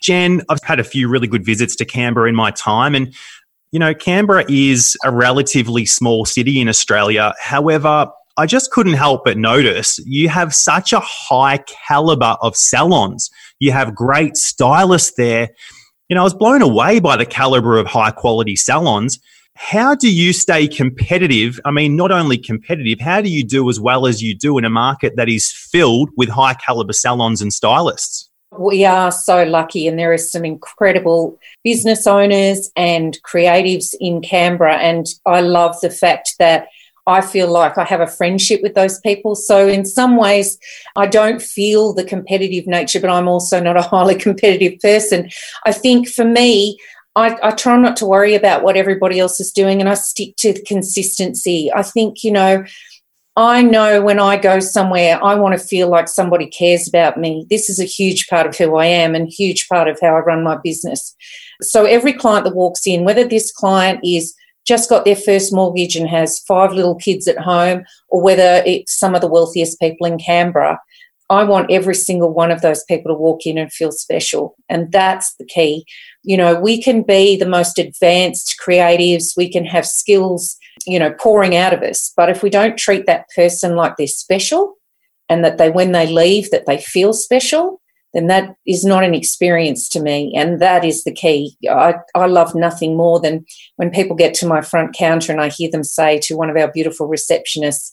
Jen, 0.00 0.42
I've 0.48 0.62
had 0.62 0.78
a 0.78 0.84
few 0.84 1.08
really 1.08 1.26
good 1.26 1.44
visits 1.44 1.74
to 1.76 1.84
Canberra 1.84 2.28
in 2.28 2.36
my 2.36 2.52
time. 2.52 2.94
And, 2.94 3.12
you 3.72 3.80
know, 3.80 3.92
Canberra 3.92 4.44
is 4.48 4.96
a 5.04 5.10
relatively 5.10 5.84
small 5.84 6.24
city 6.24 6.60
in 6.60 6.68
Australia. 6.68 7.34
However, 7.40 8.06
I 8.36 8.46
just 8.46 8.70
couldn't 8.70 8.94
help 8.94 9.24
but 9.24 9.36
notice 9.36 9.98
you 10.04 10.28
have 10.28 10.54
such 10.54 10.92
a 10.92 11.00
high 11.00 11.58
caliber 11.88 12.36
of 12.40 12.56
salons. 12.56 13.30
You 13.58 13.72
have 13.72 13.96
great 13.96 14.36
stylists 14.36 15.14
there 15.16 15.50
you 16.08 16.14
know, 16.14 16.20
I 16.20 16.24
was 16.24 16.34
blown 16.34 16.60
away 16.60 17.00
by 17.00 17.16
the 17.16 17.24
caliber 17.24 17.78
of 17.78 17.86
high 17.86 18.10
quality 18.10 18.56
salons. 18.56 19.18
How 19.56 19.94
do 19.94 20.12
you 20.12 20.32
stay 20.32 20.66
competitive? 20.68 21.58
I 21.64 21.70
mean, 21.70 21.96
not 21.96 22.10
only 22.10 22.36
competitive, 22.36 23.00
how 23.00 23.20
do 23.20 23.30
you 23.30 23.44
do 23.44 23.70
as 23.70 23.80
well 23.80 24.06
as 24.06 24.20
you 24.20 24.36
do 24.36 24.58
in 24.58 24.64
a 24.64 24.70
market 24.70 25.14
that 25.16 25.28
is 25.28 25.50
filled 25.50 26.10
with 26.16 26.28
high 26.28 26.54
caliber 26.54 26.92
salons 26.92 27.40
and 27.40 27.52
stylists? 27.52 28.28
We 28.58 28.84
are 28.84 29.10
so 29.10 29.44
lucky, 29.44 29.88
and 29.88 29.98
there 29.98 30.12
are 30.12 30.18
some 30.18 30.44
incredible 30.44 31.38
business 31.64 32.06
owners 32.06 32.70
and 32.76 33.18
creatives 33.26 33.94
in 33.98 34.20
Canberra. 34.20 34.76
And 34.76 35.06
I 35.26 35.40
love 35.40 35.80
the 35.80 35.90
fact 35.90 36.34
that 36.38 36.68
I 37.06 37.20
feel 37.20 37.50
like 37.50 37.76
I 37.76 37.84
have 37.84 38.00
a 38.00 38.06
friendship 38.06 38.62
with 38.62 38.74
those 38.74 38.98
people. 39.00 39.34
So, 39.34 39.68
in 39.68 39.84
some 39.84 40.16
ways, 40.16 40.58
I 40.96 41.06
don't 41.06 41.42
feel 41.42 41.92
the 41.92 42.04
competitive 42.04 42.66
nature, 42.66 43.00
but 43.00 43.10
I'm 43.10 43.28
also 43.28 43.60
not 43.60 43.76
a 43.76 43.82
highly 43.94 44.14
competitive 44.14 44.80
person. 44.80 45.30
I 45.66 45.72
think 45.72 46.08
for 46.08 46.24
me, 46.24 46.78
I, 47.16 47.36
I, 47.42 47.50
try 47.52 47.76
not 47.76 47.96
to 47.98 48.06
worry 48.06 48.34
about 48.34 48.64
what 48.64 48.76
everybody 48.76 49.20
else 49.20 49.38
is 49.38 49.52
doing 49.52 49.78
and 49.78 49.88
I 49.88 49.94
stick 49.94 50.34
to 50.38 50.60
consistency. 50.64 51.72
I 51.72 51.82
think, 51.82 52.24
you 52.24 52.32
know, 52.32 52.64
I 53.36 53.62
know 53.62 54.00
when 54.00 54.20
I 54.20 54.36
go 54.36 54.60
somewhere, 54.60 55.22
I 55.22 55.34
want 55.34 55.58
to 55.58 55.64
feel 55.64 55.88
like 55.88 56.08
somebody 56.08 56.46
cares 56.46 56.88
about 56.88 57.18
me. 57.18 57.46
This 57.50 57.68
is 57.68 57.80
a 57.80 57.84
huge 57.84 58.28
part 58.28 58.46
of 58.46 58.56
who 58.56 58.76
I 58.76 58.86
am 58.86 59.14
and 59.14 59.28
huge 59.28 59.68
part 59.68 59.88
of 59.88 59.98
how 60.00 60.14
I 60.16 60.20
run 60.20 60.44
my 60.44 60.56
business. 60.62 61.14
So 61.60 61.84
every 61.84 62.12
client 62.12 62.44
that 62.44 62.54
walks 62.54 62.86
in, 62.86 63.04
whether 63.04 63.26
this 63.26 63.50
client 63.50 64.00
is 64.04 64.34
just 64.66 64.88
got 64.88 65.04
their 65.04 65.16
first 65.16 65.52
mortgage 65.52 65.96
and 65.96 66.08
has 66.08 66.38
five 66.40 66.72
little 66.72 66.94
kids 66.94 67.28
at 67.28 67.38
home, 67.38 67.84
or 68.08 68.22
whether 68.22 68.62
it's 68.66 68.98
some 68.98 69.14
of 69.14 69.20
the 69.20 69.28
wealthiest 69.28 69.78
people 69.80 70.06
in 70.06 70.18
Canberra, 70.18 70.78
I 71.30 71.44
want 71.44 71.70
every 71.70 71.94
single 71.94 72.32
one 72.32 72.50
of 72.50 72.60
those 72.60 72.84
people 72.84 73.12
to 73.12 73.18
walk 73.18 73.46
in 73.46 73.56
and 73.56 73.72
feel 73.72 73.92
special. 73.92 74.56
And 74.68 74.92
that's 74.92 75.34
the 75.36 75.44
key. 75.44 75.86
You 76.22 76.36
know, 76.36 76.58
we 76.58 76.82
can 76.82 77.02
be 77.02 77.36
the 77.36 77.48
most 77.48 77.78
advanced 77.78 78.56
creatives, 78.64 79.36
we 79.36 79.50
can 79.50 79.64
have 79.64 79.86
skills, 79.86 80.56
you 80.86 80.98
know, 80.98 81.14
pouring 81.18 81.56
out 81.56 81.72
of 81.72 81.82
us. 81.82 82.12
But 82.16 82.28
if 82.28 82.42
we 82.42 82.50
don't 82.50 82.78
treat 82.78 83.06
that 83.06 83.26
person 83.34 83.74
like 83.74 83.96
they're 83.96 84.06
special 84.06 84.74
and 85.28 85.44
that 85.44 85.56
they, 85.56 85.70
when 85.70 85.92
they 85.92 86.06
leave, 86.06 86.50
that 86.50 86.66
they 86.66 86.78
feel 86.78 87.14
special, 87.14 87.80
then 88.14 88.28
that 88.28 88.54
is 88.66 88.84
not 88.84 89.04
an 89.04 89.14
experience 89.14 89.88
to 89.90 90.00
me. 90.00 90.32
And 90.36 90.60
that 90.60 90.84
is 90.84 91.04
the 91.04 91.12
key. 91.12 91.56
I, 91.68 91.94
I 92.14 92.26
love 92.26 92.54
nothing 92.54 92.96
more 92.96 93.20
than 93.20 93.44
when 93.76 93.90
people 93.90 94.16
get 94.16 94.34
to 94.34 94.46
my 94.46 94.60
front 94.60 94.94
counter 94.96 95.32
and 95.32 95.40
I 95.40 95.48
hear 95.48 95.70
them 95.70 95.84
say 95.84 96.20
to 96.24 96.36
one 96.36 96.48
of 96.48 96.56
our 96.56 96.70
beautiful 96.70 97.08
receptionists, 97.08 97.92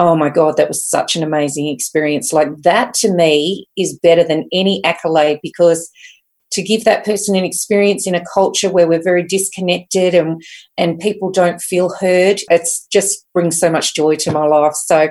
Oh 0.00 0.14
my 0.14 0.30
God, 0.30 0.56
that 0.56 0.68
was 0.68 0.88
such 0.88 1.16
an 1.16 1.24
amazing 1.24 1.66
experience. 1.66 2.32
Like 2.32 2.56
that 2.62 2.94
to 2.94 3.12
me 3.12 3.66
is 3.76 3.98
better 4.00 4.22
than 4.22 4.48
any 4.52 4.82
accolade 4.84 5.40
because 5.42 5.90
to 6.52 6.62
give 6.62 6.84
that 6.84 7.04
person 7.04 7.34
an 7.34 7.44
experience 7.44 8.06
in 8.06 8.14
a 8.14 8.24
culture 8.32 8.70
where 8.70 8.88
we're 8.88 9.02
very 9.02 9.22
disconnected 9.22 10.14
and 10.14 10.40
and 10.76 10.98
people 11.00 11.30
don't 11.30 11.60
feel 11.60 11.92
heard, 11.94 12.40
it's 12.48 12.86
just 12.86 13.26
brings 13.34 13.58
so 13.58 13.70
much 13.70 13.94
joy 13.94 14.14
to 14.16 14.30
my 14.30 14.46
life. 14.46 14.74
So 14.74 15.08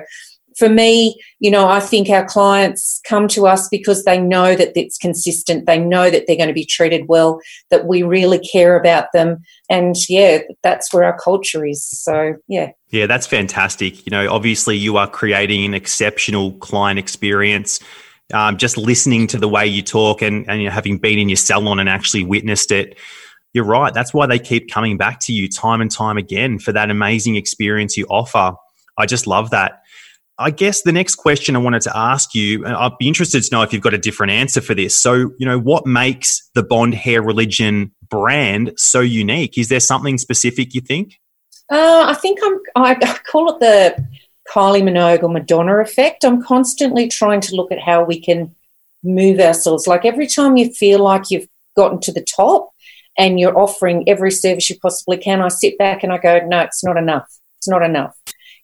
for 0.58 0.68
me, 0.68 1.20
you 1.38 1.50
know, 1.50 1.68
I 1.68 1.78
think 1.78 2.10
our 2.10 2.24
clients 2.24 3.00
come 3.06 3.28
to 3.28 3.46
us 3.46 3.68
because 3.68 4.04
they 4.04 4.18
know 4.20 4.56
that 4.56 4.76
it's 4.76 4.98
consistent. 4.98 5.66
They 5.66 5.78
know 5.78 6.10
that 6.10 6.26
they're 6.26 6.36
going 6.36 6.48
to 6.48 6.54
be 6.54 6.64
treated 6.64 7.06
well, 7.08 7.40
that 7.70 7.86
we 7.86 8.02
really 8.02 8.40
care 8.40 8.76
about 8.78 9.06
them. 9.12 9.38
And 9.70 9.94
yeah, 10.08 10.38
that's 10.62 10.92
where 10.92 11.04
our 11.04 11.16
culture 11.16 11.64
is. 11.64 11.86
So, 11.86 12.34
yeah. 12.48 12.72
Yeah, 12.90 13.06
that's 13.06 13.26
fantastic. 13.26 14.04
You 14.04 14.10
know, 14.10 14.32
obviously, 14.32 14.76
you 14.76 14.96
are 14.96 15.08
creating 15.08 15.64
an 15.64 15.74
exceptional 15.74 16.52
client 16.54 16.98
experience. 16.98 17.78
Um, 18.34 18.58
just 18.58 18.76
listening 18.76 19.26
to 19.28 19.38
the 19.38 19.48
way 19.48 19.66
you 19.66 19.80
talk 19.80 20.20
and, 20.20 20.46
and 20.50 20.60
you 20.60 20.68
know, 20.68 20.74
having 20.74 20.98
been 20.98 21.18
in 21.18 21.28
your 21.28 21.36
salon 21.36 21.78
and 21.78 21.88
actually 21.88 22.24
witnessed 22.24 22.72
it, 22.72 22.98
you're 23.54 23.64
right. 23.64 23.94
That's 23.94 24.12
why 24.12 24.26
they 24.26 24.38
keep 24.38 24.70
coming 24.70 24.98
back 24.98 25.20
to 25.20 25.32
you 25.32 25.48
time 25.48 25.80
and 25.80 25.90
time 25.90 26.18
again 26.18 26.58
for 26.58 26.72
that 26.72 26.90
amazing 26.90 27.36
experience 27.36 27.96
you 27.96 28.06
offer. 28.10 28.52
I 28.98 29.06
just 29.06 29.26
love 29.26 29.50
that. 29.50 29.82
I 30.40 30.50
guess 30.50 30.82
the 30.82 30.92
next 30.92 31.16
question 31.16 31.56
I 31.56 31.58
wanted 31.58 31.82
to 31.82 31.96
ask 31.96 32.32
you, 32.32 32.64
I'd 32.64 32.96
be 32.98 33.08
interested 33.08 33.42
to 33.42 33.48
know 33.54 33.62
if 33.62 33.72
you've 33.72 33.82
got 33.82 33.94
a 33.94 33.98
different 33.98 34.30
answer 34.30 34.60
for 34.60 34.72
this. 34.72 34.96
So, 34.96 35.32
you 35.36 35.46
know, 35.46 35.58
what 35.58 35.84
makes 35.84 36.48
the 36.54 36.62
Bond 36.62 36.94
Hair 36.94 37.22
Religion 37.22 37.92
brand 38.08 38.72
so 38.76 39.00
unique? 39.00 39.58
Is 39.58 39.68
there 39.68 39.80
something 39.80 40.16
specific 40.16 40.74
you 40.74 40.80
think? 40.80 41.18
Uh, 41.70 42.04
I 42.08 42.14
think 42.14 42.38
I'm, 42.44 42.60
I 42.76 42.94
call 43.26 43.50
it 43.50 43.58
the 43.58 44.06
Kylie 44.48 44.82
Minogue 44.82 45.24
or 45.24 45.28
Madonna 45.28 45.78
effect. 45.78 46.24
I'm 46.24 46.40
constantly 46.40 47.08
trying 47.08 47.40
to 47.42 47.56
look 47.56 47.72
at 47.72 47.80
how 47.80 48.04
we 48.04 48.20
can 48.20 48.54
move 49.02 49.40
ourselves. 49.40 49.88
Like 49.88 50.04
every 50.04 50.28
time 50.28 50.56
you 50.56 50.72
feel 50.72 51.00
like 51.00 51.30
you've 51.30 51.48
gotten 51.76 52.00
to 52.02 52.12
the 52.12 52.22
top 52.22 52.70
and 53.18 53.40
you're 53.40 53.58
offering 53.58 54.08
every 54.08 54.30
service 54.30 54.70
you 54.70 54.78
possibly 54.78 55.16
can, 55.16 55.40
I 55.40 55.48
sit 55.48 55.76
back 55.78 56.04
and 56.04 56.12
I 56.12 56.18
go, 56.18 56.38
no, 56.46 56.60
it's 56.60 56.84
not 56.84 56.96
enough. 56.96 57.26
It's 57.58 57.68
not 57.68 57.82
enough 57.82 58.14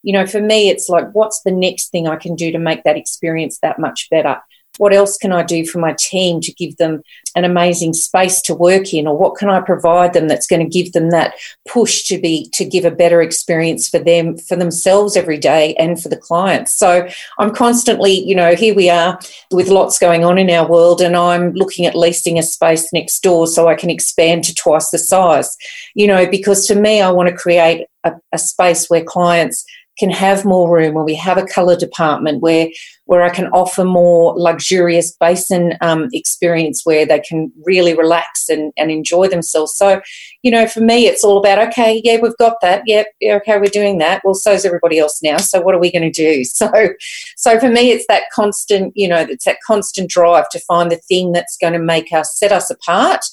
you 0.05 0.13
know, 0.13 0.27
for 0.27 0.39
me, 0.39 0.69
it's 0.69 0.87
like, 0.87 1.11
what's 1.13 1.41
the 1.41 1.51
next 1.51 1.89
thing 1.89 2.07
I 2.07 2.15
can 2.15 2.35
do 2.35 2.51
to 2.51 2.59
make 2.59 2.83
that 2.83 2.95
experience 2.95 3.57
that 3.63 3.79
much 3.79 4.07
better? 4.11 4.39
What 4.77 4.93
else 4.93 5.17
can 5.17 5.31
I 5.31 5.41
do 5.41 5.65
for 5.65 5.79
my 5.79 5.95
team 5.97 6.41
to 6.41 6.53
give 6.53 6.77
them 6.77 7.01
an 7.35 7.43
amazing 7.43 7.93
space 7.93 8.39
to 8.41 8.53
work 8.53 8.93
in? 8.93 9.07
Or 9.07 9.17
what 9.17 9.35
can 9.35 9.49
I 9.49 9.61
provide 9.61 10.13
them 10.13 10.27
that's 10.27 10.45
going 10.45 10.61
to 10.61 10.69
give 10.69 10.91
them 10.91 11.09
that 11.09 11.33
push 11.67 12.03
to 12.09 12.19
be, 12.19 12.49
to 12.53 12.65
give 12.65 12.85
a 12.85 12.91
better 12.91 13.21
experience 13.21 13.89
for 13.89 13.97
them, 13.97 14.37
for 14.37 14.55
themselves 14.55 15.17
every 15.17 15.39
day 15.39 15.73
and 15.75 15.99
for 15.99 16.09
the 16.09 16.17
clients? 16.17 16.73
So 16.73 17.07
I'm 17.39 17.51
constantly, 17.51 18.11
you 18.11 18.35
know, 18.35 18.53
here 18.53 18.75
we 18.75 18.89
are 18.89 19.17
with 19.49 19.69
lots 19.69 19.97
going 19.97 20.23
on 20.23 20.37
in 20.37 20.51
our 20.51 20.69
world 20.69 21.01
and 21.01 21.15
I'm 21.15 21.53
looking 21.53 21.87
at 21.87 21.95
leasing 21.95 22.37
a 22.37 22.43
space 22.43 22.91
next 22.93 23.23
door 23.23 23.47
so 23.47 23.67
I 23.67 23.75
can 23.75 23.89
expand 23.89 24.43
to 24.43 24.53
twice 24.53 24.91
the 24.91 24.99
size, 24.99 25.55
you 25.95 26.05
know, 26.05 26.29
because 26.29 26.67
to 26.67 26.75
me, 26.75 27.01
I 27.01 27.09
want 27.11 27.29
to 27.29 27.35
create 27.35 27.87
a, 28.03 28.13
a 28.31 28.37
space 28.37 28.87
where 28.89 29.03
clients 29.03 29.65
can 29.97 30.09
have 30.09 30.45
more 30.45 30.69
room, 30.69 30.93
where 30.93 31.03
we 31.03 31.15
have 31.15 31.37
a 31.37 31.45
colour 31.45 31.75
department, 31.75 32.41
where 32.41 32.67
where 33.05 33.21
I 33.21 33.29
can 33.29 33.47
offer 33.47 33.83
more 33.83 34.33
luxurious 34.35 35.15
basin 35.19 35.73
um, 35.81 36.09
experience, 36.11 36.81
where 36.85 37.05
they 37.05 37.19
can 37.19 37.51
really 37.63 37.95
relax 37.95 38.49
and, 38.49 38.73
and 38.77 38.89
enjoy 38.89 39.27
themselves. 39.27 39.75
So, 39.77 40.01
you 40.41 40.49
know, 40.49 40.67
for 40.67 40.81
me, 40.81 41.05
it's 41.05 41.23
all 41.23 41.37
about 41.37 41.59
okay, 41.69 42.01
yeah, 42.03 42.17
we've 42.21 42.37
got 42.37 42.55
that, 42.61 42.81
yeah, 42.85 43.03
okay, 43.23 43.57
we're 43.57 43.65
doing 43.65 43.99
that. 43.99 44.21
Well, 44.23 44.33
so's 44.33 44.65
everybody 44.65 44.97
else 44.97 45.21
now. 45.21 45.37
So, 45.37 45.61
what 45.61 45.75
are 45.75 45.79
we 45.79 45.91
going 45.91 46.11
to 46.11 46.11
do? 46.11 46.43
So, 46.55 46.71
so 47.35 47.59
for 47.59 47.69
me, 47.69 47.91
it's 47.91 48.05
that 48.07 48.23
constant, 48.33 48.93
you 48.95 49.09
know, 49.09 49.17
it's 49.17 49.43
that 49.43 49.57
constant 49.65 50.09
drive 50.09 50.47
to 50.49 50.59
find 50.59 50.89
the 50.89 50.95
thing 50.95 51.33
that's 51.33 51.57
going 51.57 51.73
to 51.73 51.79
make 51.79 52.13
us 52.13 52.37
set 52.37 52.53
us 52.53 52.69
apart 52.69 53.25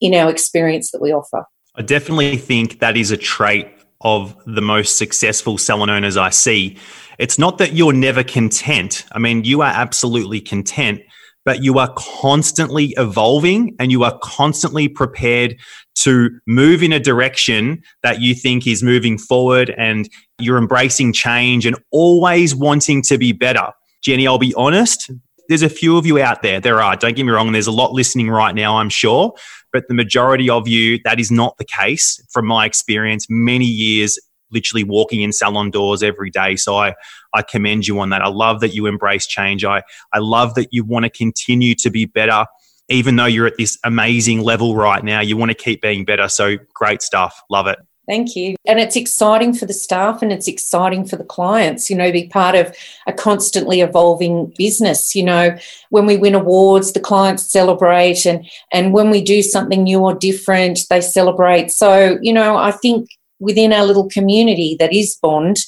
in 0.00 0.14
our 0.14 0.30
experience 0.30 0.90
that 0.90 1.00
we 1.00 1.12
offer. 1.12 1.44
I 1.74 1.82
definitely 1.82 2.36
think 2.36 2.80
that 2.80 2.96
is 2.96 3.10
a 3.10 3.16
trait 3.16 3.77
of 4.00 4.36
the 4.46 4.62
most 4.62 4.96
successful 4.96 5.58
salon 5.58 5.90
owners 5.90 6.16
I 6.16 6.30
see. 6.30 6.78
It's 7.18 7.38
not 7.38 7.58
that 7.58 7.72
you're 7.72 7.92
never 7.92 8.22
content. 8.22 9.04
I 9.12 9.18
mean, 9.18 9.44
you 9.44 9.62
are 9.62 9.72
absolutely 9.72 10.40
content, 10.40 11.00
but 11.44 11.64
you 11.64 11.78
are 11.78 11.92
constantly 11.96 12.94
evolving 12.96 13.74
and 13.80 13.90
you 13.90 14.04
are 14.04 14.16
constantly 14.22 14.88
prepared 14.88 15.56
to 15.96 16.30
move 16.46 16.82
in 16.82 16.92
a 16.92 17.00
direction 17.00 17.82
that 18.04 18.20
you 18.20 18.34
think 18.34 18.66
is 18.66 18.82
moving 18.84 19.18
forward 19.18 19.74
and 19.76 20.08
you're 20.38 20.58
embracing 20.58 21.12
change 21.12 21.66
and 21.66 21.76
always 21.90 22.54
wanting 22.54 23.02
to 23.02 23.18
be 23.18 23.32
better. 23.32 23.72
Jenny, 24.00 24.28
I'll 24.28 24.38
be 24.38 24.54
honest, 24.54 25.10
there's 25.48 25.62
a 25.62 25.68
few 25.68 25.96
of 25.96 26.06
you 26.06 26.20
out 26.20 26.42
there. 26.42 26.60
There 26.60 26.80
are, 26.80 26.94
don't 26.94 27.16
get 27.16 27.24
me 27.24 27.32
wrong, 27.32 27.50
there's 27.50 27.66
a 27.66 27.72
lot 27.72 27.92
listening 27.92 28.30
right 28.30 28.54
now, 28.54 28.76
I'm 28.76 28.90
sure 28.90 29.34
but 29.72 29.88
the 29.88 29.94
majority 29.94 30.48
of 30.48 30.68
you, 30.68 30.98
that 31.04 31.20
is 31.20 31.30
not 31.30 31.56
the 31.58 31.64
case 31.64 32.20
from 32.30 32.46
my 32.46 32.64
experience. 32.64 33.26
Many 33.28 33.66
years 33.66 34.18
literally 34.50 34.84
walking 34.84 35.20
in 35.22 35.32
salon 35.32 35.70
doors 35.70 36.02
every 36.02 36.30
day. 36.30 36.56
So 36.56 36.76
I, 36.76 36.94
I 37.34 37.42
commend 37.42 37.86
you 37.86 38.00
on 38.00 38.10
that. 38.10 38.22
I 38.22 38.28
love 38.28 38.60
that 38.60 38.74
you 38.74 38.86
embrace 38.86 39.26
change. 39.26 39.64
I, 39.64 39.82
I 40.12 40.18
love 40.18 40.54
that 40.54 40.68
you 40.72 40.84
want 40.84 41.04
to 41.04 41.10
continue 41.10 41.74
to 41.76 41.90
be 41.90 42.06
better. 42.06 42.46
Even 42.88 43.16
though 43.16 43.26
you're 43.26 43.46
at 43.46 43.58
this 43.58 43.78
amazing 43.84 44.40
level 44.40 44.74
right 44.74 45.04
now, 45.04 45.20
you 45.20 45.36
want 45.36 45.50
to 45.50 45.54
keep 45.54 45.82
being 45.82 46.06
better. 46.06 46.28
So 46.28 46.56
great 46.74 47.02
stuff. 47.02 47.42
Love 47.50 47.66
it. 47.66 47.78
Thank 48.08 48.34
you. 48.34 48.56
And 48.64 48.80
it's 48.80 48.96
exciting 48.96 49.52
for 49.52 49.66
the 49.66 49.74
staff 49.74 50.22
and 50.22 50.32
it's 50.32 50.48
exciting 50.48 51.04
for 51.04 51.16
the 51.16 51.24
clients, 51.24 51.90
you 51.90 51.96
know, 51.96 52.10
be 52.10 52.26
part 52.26 52.54
of 52.54 52.74
a 53.06 53.12
constantly 53.12 53.82
evolving 53.82 54.54
business. 54.56 55.14
You 55.14 55.24
know, 55.24 55.58
when 55.90 56.06
we 56.06 56.16
win 56.16 56.34
awards, 56.34 56.92
the 56.92 57.00
clients 57.00 57.52
celebrate 57.52 58.24
and 58.24 58.48
and 58.72 58.94
when 58.94 59.10
we 59.10 59.22
do 59.22 59.42
something 59.42 59.82
new 59.82 60.00
or 60.00 60.14
different, 60.14 60.80
they 60.88 61.02
celebrate. 61.02 61.70
So, 61.70 62.18
you 62.22 62.32
know, 62.32 62.56
I 62.56 62.70
think 62.70 63.10
within 63.40 63.74
our 63.74 63.84
little 63.84 64.08
community 64.08 64.74
that 64.80 64.94
is 64.94 65.18
Bond, 65.20 65.58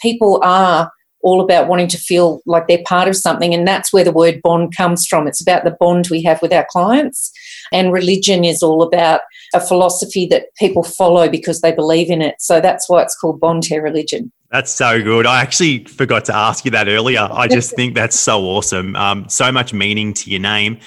people 0.00 0.40
are 0.44 0.92
all 1.22 1.40
about 1.40 1.68
wanting 1.68 1.88
to 1.88 1.98
feel 1.98 2.40
like 2.46 2.68
they're 2.68 2.82
part 2.86 3.08
of 3.08 3.16
something. 3.16 3.52
And 3.52 3.66
that's 3.66 3.92
where 3.92 4.04
the 4.04 4.12
word 4.12 4.40
bond 4.42 4.76
comes 4.76 5.06
from. 5.06 5.26
It's 5.26 5.40
about 5.40 5.64
the 5.64 5.76
bond 5.78 6.08
we 6.10 6.22
have 6.22 6.40
with 6.40 6.52
our 6.52 6.66
clients. 6.70 7.32
And 7.72 7.92
religion 7.92 8.44
is 8.44 8.62
all 8.62 8.82
about 8.82 9.22
a 9.54 9.60
philosophy 9.60 10.26
that 10.26 10.54
people 10.56 10.82
follow 10.82 11.28
because 11.28 11.60
they 11.60 11.72
believe 11.72 12.10
in 12.10 12.22
it. 12.22 12.36
So 12.38 12.60
that's 12.60 12.88
why 12.88 13.02
it's 13.02 13.16
called 13.16 13.40
Bond 13.40 13.66
Hair 13.66 13.82
Religion. 13.82 14.32
That's 14.50 14.72
so 14.72 15.02
good. 15.02 15.26
I 15.26 15.42
actually 15.42 15.84
forgot 15.84 16.24
to 16.26 16.34
ask 16.34 16.64
you 16.64 16.70
that 16.70 16.88
earlier. 16.88 17.28
I 17.30 17.48
just 17.48 17.74
think 17.74 17.94
that's 17.94 18.18
so 18.18 18.42
awesome. 18.44 18.96
Um, 18.96 19.28
so 19.28 19.52
much 19.52 19.72
meaning 19.72 20.14
to 20.14 20.30
your 20.30 20.40
name. 20.40 20.78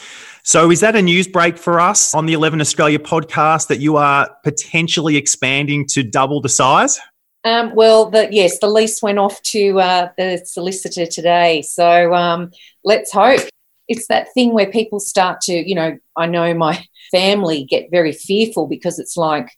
So, 0.43 0.71
is 0.71 0.79
that 0.79 0.95
a 0.95 1.01
news 1.03 1.27
break 1.27 1.55
for 1.55 1.79
us 1.79 2.15
on 2.15 2.25
the 2.25 2.33
11 2.33 2.61
Australia 2.61 2.97
podcast 2.97 3.67
that 3.67 3.79
you 3.79 3.97
are 3.97 4.27
potentially 4.43 5.15
expanding 5.15 5.85
to 5.89 6.01
double 6.01 6.41
the 6.41 6.49
size? 6.49 6.99
Um, 7.43 7.73
well, 7.75 8.09
the, 8.09 8.27
yes, 8.31 8.59
the 8.59 8.67
lease 8.67 9.01
went 9.01 9.19
off 9.19 9.41
to 9.43 9.79
uh, 9.79 10.09
the 10.17 10.43
solicitor 10.45 11.05
today. 11.05 11.61
So 11.63 12.13
um, 12.13 12.51
let's 12.83 13.11
hope 13.11 13.41
it's 13.87 14.07
that 14.07 14.27
thing 14.33 14.53
where 14.53 14.71
people 14.71 14.99
start 14.99 15.41
to, 15.41 15.53
you 15.53 15.75
know, 15.75 15.97
I 16.15 16.27
know 16.27 16.53
my 16.53 16.85
family 17.11 17.65
get 17.65 17.91
very 17.91 18.11
fearful 18.11 18.67
because 18.67 18.99
it's 18.99 19.17
like, 19.17 19.49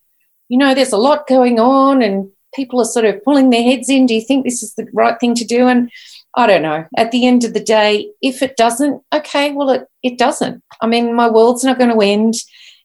you 0.49 0.57
know, 0.57 0.73
there's 0.73 0.93
a 0.93 0.97
lot 0.97 1.27
going 1.27 1.59
on 1.59 2.01
and 2.01 2.31
people 2.55 2.79
are 2.79 2.85
sort 2.85 3.05
of 3.05 3.23
pulling 3.23 3.49
their 3.49 3.63
heads 3.63 3.89
in. 3.89 4.05
Do 4.05 4.15
you 4.15 4.21
think 4.21 4.43
this 4.43 4.63
is 4.63 4.73
the 4.75 4.87
right 4.93 5.19
thing 5.19 5.35
to 5.35 5.45
do? 5.45 5.67
And 5.67 5.91
I 6.35 6.47
don't 6.47 6.61
know. 6.61 6.85
At 6.97 7.11
the 7.11 7.27
end 7.27 7.43
of 7.43 7.53
the 7.53 7.63
day, 7.63 8.09
if 8.21 8.41
it 8.41 8.57
doesn't, 8.57 9.01
okay, 9.13 9.51
well, 9.51 9.69
it, 9.69 9.85
it 10.01 10.17
doesn't. 10.17 10.63
I 10.81 10.87
mean, 10.87 11.13
my 11.15 11.29
world's 11.29 11.63
not 11.63 11.77
going 11.77 11.91
to 11.91 12.05
end. 12.05 12.35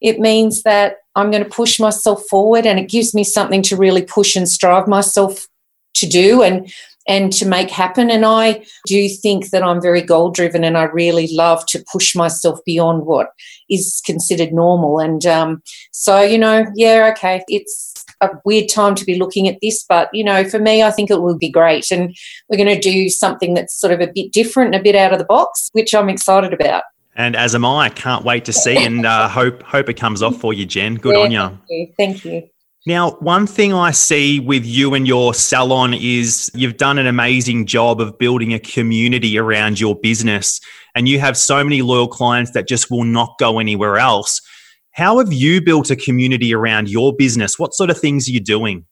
It 0.00 0.20
means 0.20 0.62
that 0.62 0.98
I'm 1.14 1.30
going 1.30 1.42
to 1.42 1.50
push 1.50 1.80
myself 1.80 2.22
forward 2.30 2.66
and 2.66 2.78
it 2.78 2.88
gives 2.88 3.14
me 3.14 3.24
something 3.24 3.62
to 3.62 3.76
really 3.76 4.02
push 4.02 4.36
and 4.36 4.48
strive 4.48 4.86
myself 4.86 5.48
to 5.94 6.06
do 6.06 6.42
and 6.42 6.72
and 7.08 7.32
to 7.32 7.48
make 7.48 7.70
happen. 7.70 8.10
And 8.10 8.26
I 8.26 8.64
do 8.86 9.08
think 9.08 9.48
that 9.48 9.62
I'm 9.62 9.80
very 9.80 10.02
goal 10.02 10.30
driven 10.30 10.62
and 10.62 10.76
I 10.76 10.82
really 10.82 11.26
love 11.32 11.64
to 11.68 11.82
push 11.90 12.14
myself 12.14 12.60
beyond 12.66 13.06
what 13.06 13.30
is 13.70 14.02
considered 14.04 14.52
normal. 14.52 15.00
And 15.00 15.24
um, 15.24 15.62
so, 15.90 16.20
you 16.20 16.36
know, 16.36 16.66
yeah, 16.74 17.10
okay, 17.16 17.42
it's 17.48 18.04
a 18.20 18.28
weird 18.44 18.68
time 18.68 18.94
to 18.96 19.06
be 19.06 19.18
looking 19.18 19.48
at 19.48 19.58
this, 19.62 19.84
but 19.88 20.10
you 20.12 20.22
know, 20.22 20.44
for 20.44 20.58
me, 20.58 20.82
I 20.82 20.90
think 20.90 21.10
it 21.10 21.22
will 21.22 21.38
be 21.38 21.50
great. 21.50 21.90
And 21.90 22.14
we're 22.48 22.62
going 22.62 22.74
to 22.74 22.80
do 22.80 23.08
something 23.08 23.54
that's 23.54 23.74
sort 23.74 23.92
of 23.92 24.00
a 24.00 24.12
bit 24.12 24.32
different, 24.32 24.74
and 24.74 24.80
a 24.80 24.84
bit 24.84 24.96
out 24.96 25.12
of 25.12 25.18
the 25.18 25.24
box, 25.24 25.70
which 25.72 25.94
I'm 25.94 26.10
excited 26.10 26.52
about. 26.52 26.82
And 27.18 27.34
as 27.34 27.56
am 27.56 27.64
I. 27.64 27.90
Can't 27.90 28.24
wait 28.24 28.44
to 28.44 28.52
see 28.52 28.76
and 28.76 29.04
uh, 29.04 29.28
hope 29.28 29.62
hope 29.64 29.88
it 29.88 29.94
comes 29.94 30.22
off 30.22 30.40
for 30.40 30.54
you, 30.54 30.64
Jen. 30.64 30.94
Good 30.94 31.16
yeah, 31.16 31.22
on 31.22 31.30
you. 31.32 31.38
Thank 31.40 31.60
you. 31.68 31.94
Thank 31.96 32.24
you. 32.24 32.48
Now, 32.86 33.10
one 33.18 33.46
thing 33.46 33.74
I 33.74 33.90
see 33.90 34.38
with 34.38 34.64
you 34.64 34.94
and 34.94 35.06
your 35.06 35.34
salon 35.34 35.92
is 35.92 36.48
you've 36.54 36.76
done 36.76 36.96
an 36.96 37.08
amazing 37.08 37.66
job 37.66 38.00
of 38.00 38.16
building 38.18 38.54
a 38.54 38.60
community 38.60 39.36
around 39.36 39.80
your 39.80 39.96
business, 39.96 40.60
and 40.94 41.08
you 41.08 41.18
have 41.18 41.36
so 41.36 41.62
many 41.62 41.82
loyal 41.82 42.06
clients 42.06 42.52
that 42.52 42.68
just 42.68 42.88
will 42.88 43.04
not 43.04 43.34
go 43.38 43.58
anywhere 43.58 43.98
else. 43.98 44.40
How 44.92 45.18
have 45.18 45.32
you 45.32 45.60
built 45.60 45.90
a 45.90 45.96
community 45.96 46.54
around 46.54 46.88
your 46.88 47.14
business? 47.14 47.58
What 47.58 47.74
sort 47.74 47.90
of 47.90 47.98
things 47.98 48.28
are 48.28 48.32
you 48.32 48.40
doing? 48.40 48.86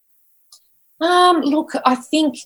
Um, 1.00 1.40
look, 1.42 1.73
I 1.85 1.95
think, 1.95 2.38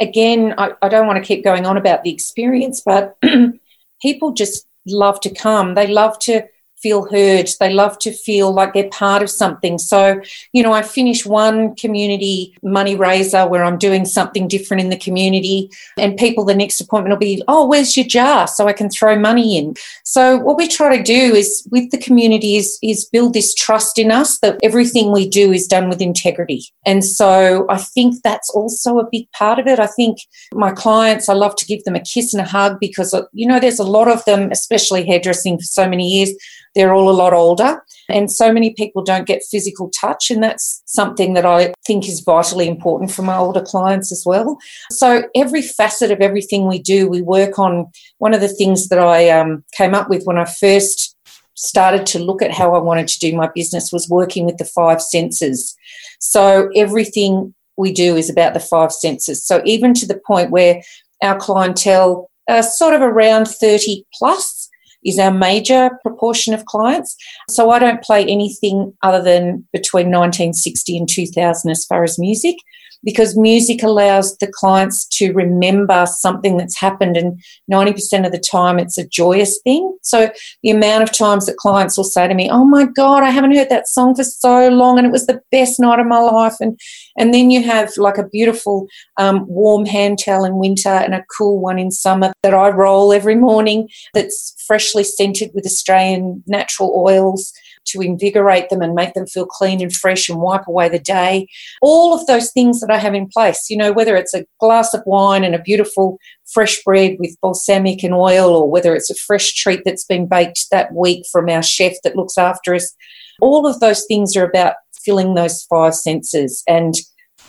again, 0.00 0.54
I, 0.58 0.72
I 0.82 0.88
don't 0.88 1.06
want 1.06 1.16
to 1.16 1.26
keep 1.26 1.44
going 1.44 1.66
on 1.66 1.76
about 1.76 2.02
the 2.02 2.12
experience, 2.12 2.82
but 2.84 3.16
people 4.02 4.32
just 4.32 4.66
love 4.86 5.20
to 5.20 5.34
come. 5.34 5.74
They 5.74 5.86
love 5.86 6.18
to 6.20 6.46
feel 6.84 7.08
heard. 7.10 7.48
They 7.60 7.72
love 7.72 7.98
to 8.00 8.12
feel 8.12 8.52
like 8.52 8.74
they're 8.74 8.90
part 8.90 9.22
of 9.22 9.30
something. 9.30 9.78
So, 9.78 10.20
you 10.52 10.62
know, 10.62 10.74
I 10.74 10.82
finish 10.82 11.24
one 11.24 11.74
community 11.76 12.54
money 12.62 12.94
raiser 12.94 13.48
where 13.48 13.64
I'm 13.64 13.78
doing 13.78 14.04
something 14.04 14.46
different 14.46 14.82
in 14.82 14.90
the 14.90 15.04
community, 15.06 15.70
and 15.98 16.18
people 16.18 16.44
the 16.44 16.54
next 16.54 16.82
appointment 16.82 17.14
will 17.14 17.26
be, 17.30 17.42
oh, 17.48 17.66
where's 17.66 17.96
your 17.96 18.06
jar? 18.06 18.46
So 18.46 18.68
I 18.68 18.74
can 18.74 18.90
throw 18.90 19.18
money 19.18 19.56
in. 19.56 19.74
So 20.04 20.36
what 20.36 20.58
we 20.58 20.68
try 20.68 20.94
to 20.96 21.02
do 21.02 21.34
is 21.34 21.66
with 21.70 21.90
the 21.90 22.04
community 22.06 22.56
is, 22.56 22.78
is 22.82 23.06
build 23.06 23.32
this 23.32 23.54
trust 23.54 23.98
in 23.98 24.10
us 24.10 24.38
that 24.40 24.58
everything 24.62 25.10
we 25.10 25.26
do 25.26 25.52
is 25.52 25.66
done 25.66 25.88
with 25.88 26.02
integrity. 26.02 26.62
And 26.84 27.02
so 27.02 27.64
I 27.70 27.78
think 27.78 28.22
that's 28.22 28.50
also 28.50 28.98
a 28.98 29.08
big 29.10 29.30
part 29.32 29.58
of 29.58 29.66
it. 29.66 29.78
I 29.80 29.86
think 29.86 30.18
my 30.52 30.72
clients, 30.72 31.30
I 31.30 31.34
love 31.34 31.56
to 31.56 31.66
give 31.66 31.82
them 31.84 31.96
a 31.96 32.00
kiss 32.12 32.34
and 32.34 32.42
a 32.42 32.50
hug 32.56 32.78
because, 32.78 33.14
you 33.32 33.46
know, 33.48 33.58
there's 33.58 33.78
a 33.78 33.92
lot 33.96 34.08
of 34.08 34.24
them, 34.26 34.50
especially 34.52 35.06
hairdressing 35.06 35.56
for 35.58 35.64
so 35.64 35.88
many 35.88 36.06
years 36.16 36.32
they're 36.74 36.92
all 36.92 37.10
a 37.10 37.12
lot 37.12 37.32
older, 37.32 37.82
and 38.08 38.30
so 38.30 38.52
many 38.52 38.72
people 38.74 39.02
don't 39.02 39.26
get 39.26 39.42
physical 39.50 39.90
touch, 39.90 40.30
and 40.30 40.42
that's 40.42 40.82
something 40.86 41.34
that 41.34 41.46
I 41.46 41.74
think 41.86 42.08
is 42.08 42.20
vitally 42.20 42.68
important 42.68 43.10
for 43.10 43.22
my 43.22 43.36
older 43.36 43.62
clients 43.62 44.12
as 44.12 44.24
well. 44.26 44.58
So, 44.90 45.24
every 45.34 45.62
facet 45.62 46.10
of 46.10 46.20
everything 46.20 46.66
we 46.66 46.80
do, 46.80 47.08
we 47.08 47.22
work 47.22 47.58
on. 47.58 47.86
One 48.18 48.34
of 48.34 48.40
the 48.40 48.48
things 48.48 48.88
that 48.88 48.98
I 48.98 49.28
um, 49.30 49.64
came 49.76 49.94
up 49.94 50.08
with 50.08 50.24
when 50.24 50.38
I 50.38 50.44
first 50.44 51.16
started 51.54 52.04
to 52.06 52.18
look 52.18 52.42
at 52.42 52.52
how 52.52 52.74
I 52.74 52.78
wanted 52.78 53.08
to 53.08 53.18
do 53.18 53.36
my 53.36 53.48
business 53.54 53.92
was 53.92 54.08
working 54.08 54.44
with 54.44 54.58
the 54.58 54.64
five 54.64 55.00
senses. 55.00 55.76
So, 56.20 56.70
everything 56.74 57.54
we 57.76 57.92
do 57.92 58.16
is 58.16 58.30
about 58.30 58.54
the 58.54 58.60
five 58.60 58.92
senses. 58.92 59.44
So, 59.44 59.62
even 59.64 59.94
to 59.94 60.06
the 60.06 60.20
point 60.26 60.50
where 60.50 60.82
our 61.22 61.38
clientele 61.38 62.30
are 62.48 62.62
sort 62.62 62.94
of 62.94 63.00
around 63.00 63.48
30 63.48 64.04
plus, 64.14 64.68
is 65.04 65.18
our 65.18 65.30
major 65.30 65.90
proportion 66.02 66.54
of 66.54 66.64
clients. 66.66 67.16
So 67.48 67.70
I 67.70 67.78
don't 67.78 68.02
play 68.02 68.24
anything 68.24 68.92
other 69.02 69.22
than 69.22 69.66
between 69.72 70.06
1960 70.06 70.96
and 70.96 71.08
2000 71.08 71.70
as 71.70 71.84
far 71.84 72.04
as 72.04 72.18
music 72.18 72.56
because 73.04 73.36
music 73.36 73.82
allows 73.82 74.36
the 74.38 74.46
clients 74.46 75.06
to 75.06 75.32
remember 75.32 76.06
something 76.06 76.56
that's 76.56 76.78
happened 76.78 77.16
and 77.16 77.42
90% 77.70 78.26
of 78.26 78.32
the 78.32 78.38
time 78.38 78.78
it's 78.78 78.98
a 78.98 79.06
joyous 79.06 79.60
thing. 79.62 79.96
So 80.02 80.30
the 80.62 80.70
amount 80.70 81.02
of 81.02 81.12
times 81.12 81.46
that 81.46 81.56
clients 81.56 81.96
will 81.96 82.04
say 82.04 82.26
to 82.26 82.34
me 82.34 82.48
oh 82.50 82.64
my 82.64 82.84
god 82.84 83.22
i 83.22 83.30
haven't 83.30 83.54
heard 83.54 83.68
that 83.68 83.88
song 83.88 84.14
for 84.14 84.24
so 84.24 84.68
long 84.68 84.98
and 84.98 85.06
it 85.06 85.12
was 85.12 85.26
the 85.26 85.40
best 85.50 85.80
night 85.80 85.98
of 85.98 86.06
my 86.06 86.18
life 86.18 86.54
and 86.60 86.78
and 87.16 87.32
then 87.32 87.50
you 87.50 87.62
have 87.62 87.90
like 87.96 88.18
a 88.18 88.28
beautiful 88.28 88.86
um, 89.16 89.46
warm 89.46 89.84
hand 89.84 90.18
towel 90.18 90.44
in 90.44 90.56
winter 90.56 90.88
and 90.88 91.14
a 91.14 91.24
cool 91.36 91.60
one 91.60 91.78
in 91.78 91.90
summer 91.90 92.32
that 92.42 92.54
i 92.54 92.68
roll 92.68 93.12
every 93.12 93.34
morning 93.34 93.88
that's 94.12 94.54
freshly 94.66 95.04
scented 95.04 95.50
with 95.54 95.66
australian 95.66 96.42
natural 96.46 96.92
oils 96.96 97.52
to 97.86 98.00
invigorate 98.00 98.68
them 98.70 98.82
and 98.82 98.94
make 98.94 99.14
them 99.14 99.26
feel 99.26 99.46
clean 99.46 99.80
and 99.80 99.94
fresh 99.94 100.28
and 100.28 100.40
wipe 100.40 100.66
away 100.66 100.88
the 100.88 100.98
day. 100.98 101.46
All 101.82 102.14
of 102.14 102.26
those 102.26 102.52
things 102.52 102.80
that 102.80 102.90
I 102.90 102.98
have 102.98 103.14
in 103.14 103.28
place, 103.28 103.68
you 103.68 103.76
know, 103.76 103.92
whether 103.92 104.16
it's 104.16 104.34
a 104.34 104.46
glass 104.60 104.94
of 104.94 105.02
wine 105.06 105.44
and 105.44 105.54
a 105.54 105.62
beautiful 105.62 106.18
fresh 106.52 106.82
bread 106.84 107.16
with 107.18 107.40
balsamic 107.40 108.02
and 108.02 108.14
oil, 108.14 108.54
or 108.54 108.70
whether 108.70 108.94
it's 108.94 109.10
a 109.10 109.14
fresh 109.14 109.54
treat 109.54 109.80
that's 109.84 110.04
been 110.04 110.26
baked 110.26 110.66
that 110.70 110.94
week 110.94 111.24
from 111.30 111.48
our 111.48 111.62
chef 111.62 111.94
that 112.04 112.16
looks 112.16 112.38
after 112.38 112.74
us, 112.74 112.94
all 113.40 113.66
of 113.66 113.80
those 113.80 114.04
things 114.06 114.36
are 114.36 114.48
about 114.48 114.74
filling 115.04 115.34
those 115.34 115.62
five 115.64 115.94
senses. 115.94 116.62
And 116.68 116.94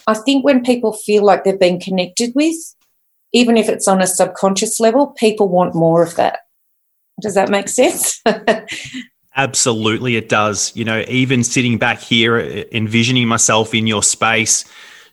I 0.08 0.14
think 0.14 0.44
when 0.44 0.64
people 0.64 0.94
feel 0.94 1.24
like 1.24 1.44
they've 1.44 1.60
been 1.60 1.80
connected 1.80 2.34
with, 2.36 2.56
even 3.34 3.58
if 3.58 3.68
it's 3.68 3.88
on 3.88 4.02
a 4.02 4.08
subconscious 4.08 4.80
level, 4.80 5.08
people 5.08 5.50
want 5.50 5.76
more 5.76 6.04
of 6.04 6.16
that. 6.16 6.40
Does 7.22 7.36
that 7.36 7.50
make 7.50 7.70
sense? 7.70 8.22
Absolutely, 9.36 10.16
it 10.16 10.30
does. 10.30 10.72
You 10.76 10.86
know, 10.86 11.04
even 11.08 11.44
sitting 11.44 11.78
back 11.78 12.00
here, 12.00 12.38
uh, 12.38 12.64
envisioning 12.72 13.28
myself 13.28 13.74
in 13.74 13.86
your 13.86 14.02
space, 14.02 14.64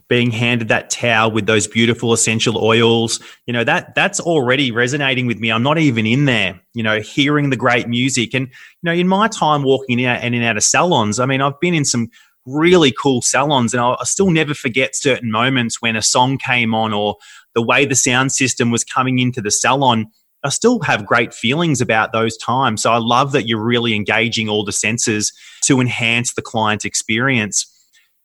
being 0.09 0.31
handed 0.31 0.69
that 0.69 0.91
towel 0.91 1.31
with 1.33 1.47
those 1.47 1.67
beautiful 1.67 2.13
essential 2.13 2.63
oils, 2.63 3.19
you 3.47 3.53
know, 3.53 3.65
that 3.65 3.95
that's 3.95 4.21
already 4.21 4.71
resonating 4.71 5.27
with 5.27 5.39
me. 5.41 5.51
I'm 5.51 5.63
not 5.63 5.79
even 5.79 6.07
in 6.07 6.27
there, 6.27 6.61
you 6.75 6.83
know, 6.83 7.01
hearing 7.01 7.51
the 7.51 7.57
great 7.57 7.89
music. 7.89 8.35
And, 8.35 8.47
you 8.49 8.53
know, 8.85 8.93
in 8.93 9.09
my 9.09 9.27
time 9.27 9.63
walking 9.65 9.99
in 9.99 10.07
and 10.07 10.35
in 10.35 10.43
out 10.43 10.57
of 10.57 10.63
salons, 10.63 11.19
I 11.19 11.27
mean, 11.27 11.41
I've 11.41 11.59
been 11.61 11.75
in 11.75 11.85
some 11.85 12.09
really 12.47 12.93
cool 13.03 13.23
salons 13.23 13.73
and 13.73 13.81
I'll, 13.81 13.97
I 14.01 14.05
still 14.05 14.31
never 14.31 14.55
forget 14.55 14.95
certain 14.95 15.31
moments 15.31 15.81
when 15.81 15.97
a 15.97 16.03
song 16.03 16.39
came 16.39 16.75
on 16.75 16.93
or 16.93 17.17
the 17.55 17.63
way 17.63 17.85
the 17.87 17.95
sound 17.95 18.33
system 18.33 18.71
was 18.71 18.85
coming 18.85 19.19
into 19.19 19.41
the 19.41 19.51
salon 19.51 20.07
I 20.45 20.49
still 20.49 20.81
have 20.81 21.07
great 21.07 21.33
feelings 21.33 21.81
about 21.81 22.13
those 22.13 22.37
times. 22.37 22.83
So 22.83 22.93
I 22.93 22.99
love 22.99 23.33
that 23.33 23.47
you're 23.47 23.63
really 23.63 23.95
engaging 23.95 24.49
all 24.49 24.65
the 24.65 24.73
senses 24.73 25.33
to 25.63 25.81
enhance 25.81 26.35
the 26.35 26.43
client 26.43 26.85
experience. 26.85 27.72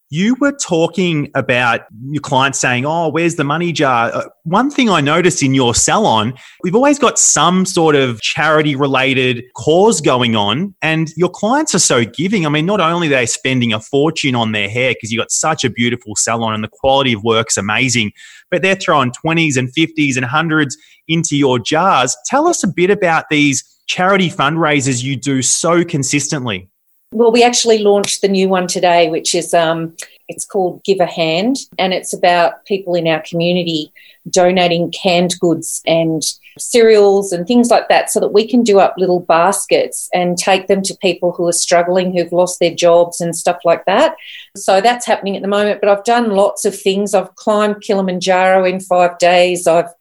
You 0.10 0.36
were 0.40 0.54
talking 0.54 1.30
about 1.36 1.82
your 2.06 2.22
clients 2.22 2.60
saying, 2.60 2.86
Oh, 2.86 3.10
where's 3.10 3.36
the 3.36 3.44
money 3.44 3.74
jar? 3.74 4.10
Uh, 4.14 4.30
one 4.44 4.72
thing 4.72 4.90
I 4.90 5.02
noticed 5.02 5.44
in 5.44 5.54
your 5.54 5.76
salon, 5.76 6.34
we've 6.64 6.76
always 6.76 6.98
got 6.98 7.20
some 7.20 7.66
sort 7.66 7.96
of 7.96 8.22
charity 8.22 8.76
related 8.76 9.44
cause 9.56 10.00
going 10.00 10.38
on, 10.38 10.74
and 10.82 11.10
your 11.18 11.30
clients 11.30 11.76
are 11.76 11.80
so 11.80 12.06
giving. 12.06 12.46
I 12.46 12.50
mean, 12.50 12.66
not 12.66 12.80
only 12.80 13.08
are 13.08 13.12
they 13.12 13.26
spending 13.26 13.74
a 13.74 13.82
fortune 13.82 14.34
on 14.34 14.54
their 14.54 14.70
hair 14.70 14.94
because 14.94 15.12
you've 15.12 15.20
got 15.20 15.32
such 15.32 15.66
a 15.66 15.70
beautiful 15.70 16.16
salon 16.16 16.54
and 16.54 16.64
the 16.64 16.70
quality 16.70 17.12
of 17.12 17.24
work's 17.24 17.58
amazing, 17.58 18.14
but 18.50 18.62
they're 18.62 18.76
throwing 18.76 19.12
20s 19.12 19.58
and 19.58 19.70
50s 19.74 20.16
and 20.16 20.26
100s 20.26 20.76
into 21.10 21.36
your 21.36 21.60
jars. 21.60 22.16
Tell 22.26 22.48
us 22.48 22.64
a 22.64 22.68
bit 22.68 22.90
about 22.90 23.26
these 23.30 23.64
charity 23.88 24.30
fundraisers 24.30 25.04
you 25.04 25.16
do 25.16 25.42
so 25.42 25.84
consistently. 25.84 26.70
Well, 27.12 27.32
we 27.32 27.44
actually 27.44 27.80
launched 27.80 28.22
the 28.22 28.28
new 28.28 28.50
one 28.50 28.68
today, 28.68 29.10
which 29.10 29.34
is 29.34 29.54
um, 29.54 29.96
it's 30.28 30.46
called 30.46 30.84
Give 30.84 31.00
a 31.00 31.06
Hand, 31.06 31.56
and 31.80 31.94
it's 31.94 32.14
about 32.14 32.66
people 32.66 32.96
in 32.96 33.08
our 33.08 33.22
community 33.22 33.94
donating 34.30 34.92
canned 34.92 35.40
goods 35.40 35.82
and 35.88 36.22
cereals 36.60 37.32
and 37.32 37.48
things 37.48 37.70
like 37.70 37.88
that, 37.88 38.10
so 38.10 38.20
that 38.20 38.34
we 38.34 38.46
can 38.46 38.62
do 38.62 38.80
up 38.80 38.96
little 38.98 39.22
baskets 39.22 40.10
and 40.14 40.38
take 40.38 40.68
them 40.68 40.82
to 40.82 40.98
people 41.02 41.32
who 41.32 41.48
are 41.48 41.54
struggling, 41.54 42.12
who've 42.12 42.34
lost 42.34 42.60
their 42.60 42.76
jobs 42.76 43.22
and 43.22 43.38
stuff 43.38 43.60
like 43.64 43.86
that. 43.86 44.18
So 44.58 44.82
that's 44.82 45.06
happening 45.06 45.38
at 45.38 45.42
the 45.42 45.48
moment. 45.48 45.80
But 45.80 45.90
I've 45.90 46.04
done 46.04 46.32
lots 46.32 46.66
of 46.66 46.78
things. 46.78 47.14
I've 47.14 47.34
climbed 47.36 47.82
Kilimanjaro 47.82 48.66
in 48.66 48.82
five 48.82 49.18
days. 49.18 49.66
I've 49.66 49.94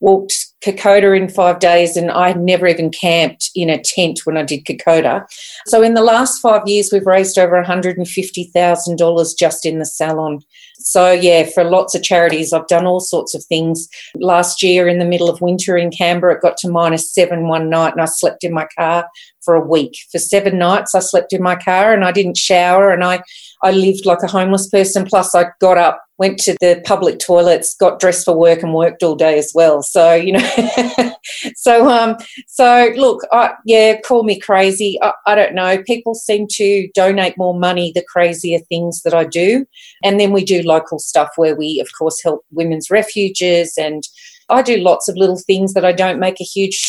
walked 0.00 0.39
Kokoda 0.64 1.16
in 1.16 1.28
five 1.28 1.58
days, 1.58 1.96
and 1.96 2.10
I 2.10 2.28
had 2.28 2.40
never 2.40 2.66
even 2.66 2.90
camped 2.90 3.50
in 3.54 3.70
a 3.70 3.80
tent 3.80 4.20
when 4.24 4.36
I 4.36 4.42
did 4.42 4.66
Kokoda. 4.66 5.26
So, 5.66 5.82
in 5.82 5.94
the 5.94 6.02
last 6.02 6.40
five 6.40 6.62
years, 6.66 6.90
we've 6.92 7.06
raised 7.06 7.38
over 7.38 7.62
$150,000 7.62 9.38
just 9.38 9.66
in 9.66 9.78
the 9.78 9.86
salon. 9.86 10.40
so, 10.78 11.12
yeah, 11.12 11.44
for 11.44 11.64
lots 11.64 11.94
of 11.94 12.02
charities, 12.02 12.52
I've 12.52 12.66
done 12.66 12.86
all 12.86 13.00
sorts 13.00 13.34
of 13.34 13.44
things. 13.44 13.88
Last 14.16 14.62
year, 14.62 14.86
in 14.86 14.98
the 14.98 15.04
middle 15.04 15.30
of 15.30 15.40
winter 15.40 15.76
in 15.76 15.90
Canberra, 15.90 16.36
it 16.36 16.42
got 16.42 16.56
to 16.58 16.70
minus 16.70 17.10
seven 17.12 17.48
one 17.48 17.70
night, 17.70 17.92
and 17.92 18.02
I 18.02 18.06
slept 18.06 18.44
in 18.44 18.52
my 18.52 18.66
car 18.76 19.06
for 19.50 19.56
a 19.56 19.66
week. 19.66 19.96
For 20.12 20.20
seven 20.20 20.58
nights, 20.58 20.94
I 20.94 21.00
slept 21.00 21.32
in 21.32 21.42
my 21.42 21.56
car 21.56 21.92
and 21.92 22.04
I 22.04 22.12
didn't 22.12 22.36
shower, 22.36 22.92
and 22.92 23.02
I, 23.02 23.20
I 23.64 23.72
lived 23.72 24.06
like 24.06 24.22
a 24.22 24.28
homeless 24.28 24.68
person. 24.68 25.04
Plus, 25.04 25.34
I 25.34 25.46
got 25.60 25.76
up, 25.76 26.00
went 26.18 26.38
to 26.40 26.56
the 26.60 26.80
public 26.84 27.18
toilets, 27.18 27.74
got 27.74 27.98
dressed 27.98 28.26
for 28.26 28.36
work, 28.38 28.62
and 28.62 28.74
worked 28.74 29.02
all 29.02 29.16
day 29.16 29.40
as 29.40 29.50
well. 29.52 29.82
So, 29.82 30.14
you 30.14 30.34
know, 30.34 31.12
so, 31.56 31.88
um, 31.88 32.16
so 32.46 32.92
look, 32.94 33.22
I, 33.32 33.54
yeah, 33.66 34.00
call 34.02 34.22
me 34.22 34.38
crazy. 34.38 35.00
I, 35.02 35.14
I 35.26 35.34
don't 35.34 35.56
know. 35.56 35.82
People 35.82 36.14
seem 36.14 36.46
to 36.52 36.88
donate 36.94 37.36
more 37.36 37.58
money 37.58 37.90
the 37.92 38.04
crazier 38.08 38.60
things 38.68 39.02
that 39.02 39.14
I 39.14 39.24
do. 39.24 39.66
And 40.04 40.20
then 40.20 40.30
we 40.30 40.44
do 40.44 40.62
local 40.62 41.00
stuff 41.00 41.30
where 41.34 41.56
we, 41.56 41.80
of 41.80 41.88
course, 41.98 42.22
help 42.22 42.44
women's 42.52 42.88
refuges 42.88 43.76
and 43.76 44.04
I 44.50 44.62
do 44.62 44.76
lots 44.78 45.08
of 45.08 45.16
little 45.16 45.38
things 45.38 45.74
that 45.74 45.84
I 45.84 45.92
don't 45.92 46.18
make 46.18 46.40
a 46.40 46.44
huge 46.44 46.80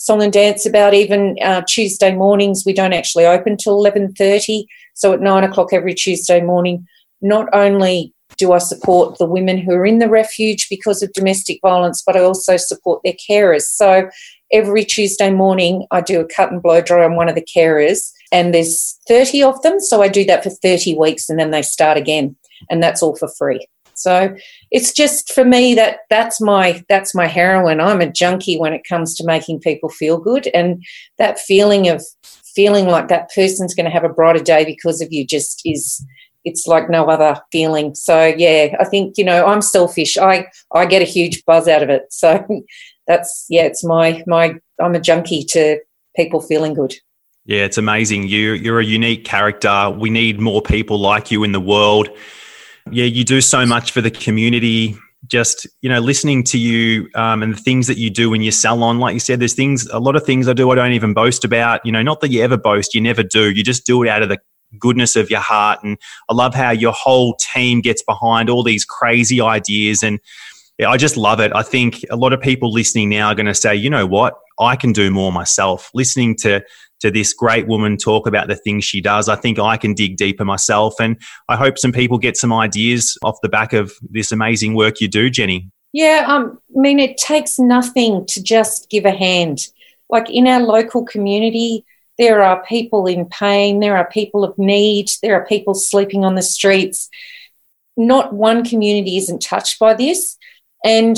song 0.00 0.22
and 0.22 0.32
dance 0.32 0.64
about. 0.64 0.94
Even 0.94 1.36
uh, 1.42 1.62
Tuesday 1.68 2.14
mornings, 2.14 2.64
we 2.64 2.72
don't 2.72 2.94
actually 2.94 3.26
open 3.26 3.56
till 3.56 3.74
eleven 3.74 4.12
thirty. 4.14 4.66
So 4.94 5.12
at 5.12 5.20
nine 5.20 5.44
o'clock 5.44 5.72
every 5.72 5.94
Tuesday 5.94 6.40
morning, 6.40 6.86
not 7.20 7.48
only 7.52 8.14
do 8.38 8.52
I 8.52 8.58
support 8.58 9.18
the 9.18 9.26
women 9.26 9.58
who 9.58 9.72
are 9.72 9.84
in 9.84 9.98
the 9.98 10.08
refuge 10.08 10.68
because 10.70 11.02
of 11.02 11.12
domestic 11.12 11.58
violence, 11.60 12.02
but 12.04 12.16
I 12.16 12.20
also 12.20 12.56
support 12.56 13.02
their 13.04 13.14
carers. 13.28 13.62
So 13.62 14.08
every 14.50 14.84
Tuesday 14.84 15.30
morning, 15.30 15.86
I 15.90 16.00
do 16.00 16.20
a 16.20 16.24
cut 16.24 16.50
and 16.50 16.62
blow 16.62 16.80
dry 16.80 17.04
on 17.04 17.16
one 17.16 17.28
of 17.28 17.34
the 17.34 17.46
carers, 17.54 18.10
and 18.32 18.54
there's 18.54 18.98
30 19.06 19.42
of 19.42 19.60
them. 19.60 19.80
So 19.80 20.00
I 20.00 20.08
do 20.08 20.24
that 20.24 20.42
for 20.42 20.50
30 20.50 20.96
weeks 20.96 21.28
and 21.28 21.38
then 21.38 21.50
they 21.50 21.62
start 21.62 21.98
again, 21.98 22.36
and 22.70 22.82
that's 22.82 23.02
all 23.02 23.16
for 23.16 23.28
free. 23.28 23.66
So 24.00 24.34
it's 24.70 24.92
just 24.92 25.32
for 25.32 25.44
me 25.44 25.74
that 25.74 26.00
that's 26.08 26.40
my 26.40 26.84
that's 26.88 27.14
my 27.14 27.26
heroin. 27.26 27.80
I'm 27.80 28.00
a 28.00 28.10
junkie 28.10 28.58
when 28.58 28.72
it 28.72 28.86
comes 28.88 29.14
to 29.16 29.24
making 29.24 29.60
people 29.60 29.88
feel 29.88 30.18
good, 30.18 30.48
and 30.48 30.82
that 31.18 31.38
feeling 31.38 31.88
of 31.88 32.04
feeling 32.54 32.86
like 32.86 33.08
that 33.08 33.30
person's 33.34 33.74
going 33.74 33.84
to 33.84 33.92
have 33.92 34.04
a 34.04 34.08
brighter 34.08 34.42
day 34.42 34.64
because 34.64 35.00
of 35.00 35.12
you 35.12 35.26
just 35.26 35.62
is 35.64 36.04
it's 36.44 36.66
like 36.66 36.88
no 36.88 37.04
other 37.06 37.40
feeling. 37.52 37.94
So 37.94 38.26
yeah, 38.26 38.74
I 38.80 38.84
think 38.84 39.18
you 39.18 39.24
know 39.24 39.46
I'm 39.46 39.62
selfish. 39.62 40.16
I 40.16 40.46
I 40.74 40.86
get 40.86 41.02
a 41.02 41.06
huge 41.06 41.44
buzz 41.44 41.68
out 41.68 41.82
of 41.82 41.90
it. 41.90 42.04
So 42.10 42.46
that's 43.06 43.46
yeah, 43.48 43.62
it's 43.62 43.84
my 43.84 44.22
my 44.26 44.54
I'm 44.80 44.94
a 44.94 45.00
junkie 45.00 45.44
to 45.50 45.78
people 46.16 46.40
feeling 46.40 46.74
good. 46.74 46.94
Yeah, 47.44 47.64
it's 47.64 47.78
amazing. 47.78 48.28
You 48.28 48.52
you're 48.52 48.80
a 48.80 48.84
unique 48.84 49.24
character. 49.24 49.90
We 49.90 50.10
need 50.10 50.40
more 50.40 50.62
people 50.62 50.98
like 50.98 51.30
you 51.30 51.44
in 51.44 51.52
the 51.52 51.60
world 51.60 52.08
yeah, 52.90 53.04
you 53.04 53.24
do 53.24 53.40
so 53.40 53.64
much 53.66 53.92
for 53.92 54.00
the 54.00 54.10
community. 54.10 54.96
Just 55.26 55.66
you 55.82 55.88
know, 55.88 56.00
listening 56.00 56.42
to 56.44 56.58
you 56.58 57.08
um, 57.14 57.42
and 57.42 57.54
the 57.54 57.58
things 57.58 57.86
that 57.86 57.98
you 57.98 58.10
do 58.10 58.32
in 58.32 58.42
your 58.42 58.52
salon, 58.52 58.98
like 58.98 59.14
you 59.14 59.20
said, 59.20 59.38
there's 59.38 59.54
things, 59.54 59.86
a 59.88 59.98
lot 59.98 60.16
of 60.16 60.24
things 60.24 60.48
I 60.48 60.54
do 60.54 60.70
I 60.70 60.74
don't 60.74 60.92
even 60.92 61.12
boast 61.12 61.44
about. 61.44 61.84
You 61.84 61.92
know, 61.92 62.02
not 62.02 62.20
that 62.20 62.30
you 62.30 62.42
ever 62.42 62.56
boast, 62.56 62.94
you 62.94 63.00
never 63.00 63.22
do. 63.22 63.50
You 63.50 63.62
just 63.62 63.86
do 63.86 64.02
it 64.02 64.08
out 64.08 64.22
of 64.22 64.28
the 64.28 64.38
goodness 64.78 65.16
of 65.16 65.30
your 65.30 65.40
heart. 65.40 65.82
And 65.82 65.98
I 66.28 66.34
love 66.34 66.54
how 66.54 66.70
your 66.70 66.92
whole 66.92 67.34
team 67.36 67.80
gets 67.80 68.02
behind 68.02 68.48
all 68.48 68.62
these 68.62 68.84
crazy 68.84 69.40
ideas. 69.40 70.02
And 70.02 70.20
yeah, 70.78 70.88
I 70.88 70.96
just 70.96 71.16
love 71.16 71.40
it. 71.40 71.52
I 71.54 71.62
think 71.62 72.04
a 72.10 72.16
lot 72.16 72.32
of 72.32 72.40
people 72.40 72.72
listening 72.72 73.10
now 73.10 73.28
are 73.28 73.34
going 73.34 73.46
to 73.46 73.54
say, 73.54 73.74
you 73.74 73.90
know 73.90 74.06
what, 74.06 74.34
I 74.58 74.76
can 74.76 74.92
do 74.92 75.10
more 75.10 75.32
myself. 75.32 75.90
Listening 75.92 76.36
to 76.36 76.62
to 77.00 77.10
this 77.10 77.32
great 77.32 77.66
woman 77.66 77.96
talk 77.96 78.26
about 78.26 78.48
the 78.48 78.56
things 78.56 78.84
she 78.84 79.00
does. 79.00 79.28
I 79.28 79.36
think 79.36 79.58
I 79.58 79.76
can 79.76 79.94
dig 79.94 80.16
deeper 80.16 80.44
myself. 80.44 80.94
And 81.00 81.20
I 81.48 81.56
hope 81.56 81.78
some 81.78 81.92
people 81.92 82.18
get 82.18 82.36
some 82.36 82.52
ideas 82.52 83.18
off 83.22 83.38
the 83.42 83.48
back 83.48 83.72
of 83.72 83.92
this 84.02 84.32
amazing 84.32 84.74
work 84.74 85.00
you 85.00 85.08
do, 85.08 85.30
Jenny. 85.30 85.70
Yeah, 85.92 86.24
um, 86.28 86.60
I 86.76 86.80
mean, 86.80 87.00
it 87.00 87.16
takes 87.16 87.58
nothing 87.58 88.24
to 88.26 88.42
just 88.42 88.88
give 88.90 89.04
a 89.04 89.10
hand. 89.10 89.66
Like 90.08 90.30
in 90.30 90.46
our 90.46 90.60
local 90.60 91.04
community, 91.04 91.84
there 92.18 92.42
are 92.42 92.64
people 92.64 93.06
in 93.06 93.24
pain, 93.26 93.80
there 93.80 93.96
are 93.96 94.08
people 94.10 94.44
of 94.44 94.56
need, 94.58 95.10
there 95.22 95.34
are 95.34 95.46
people 95.46 95.74
sleeping 95.74 96.24
on 96.24 96.34
the 96.34 96.42
streets. 96.42 97.08
Not 97.96 98.32
one 98.32 98.64
community 98.64 99.16
isn't 99.16 99.42
touched 99.42 99.78
by 99.78 99.94
this. 99.94 100.36
And, 100.84 101.16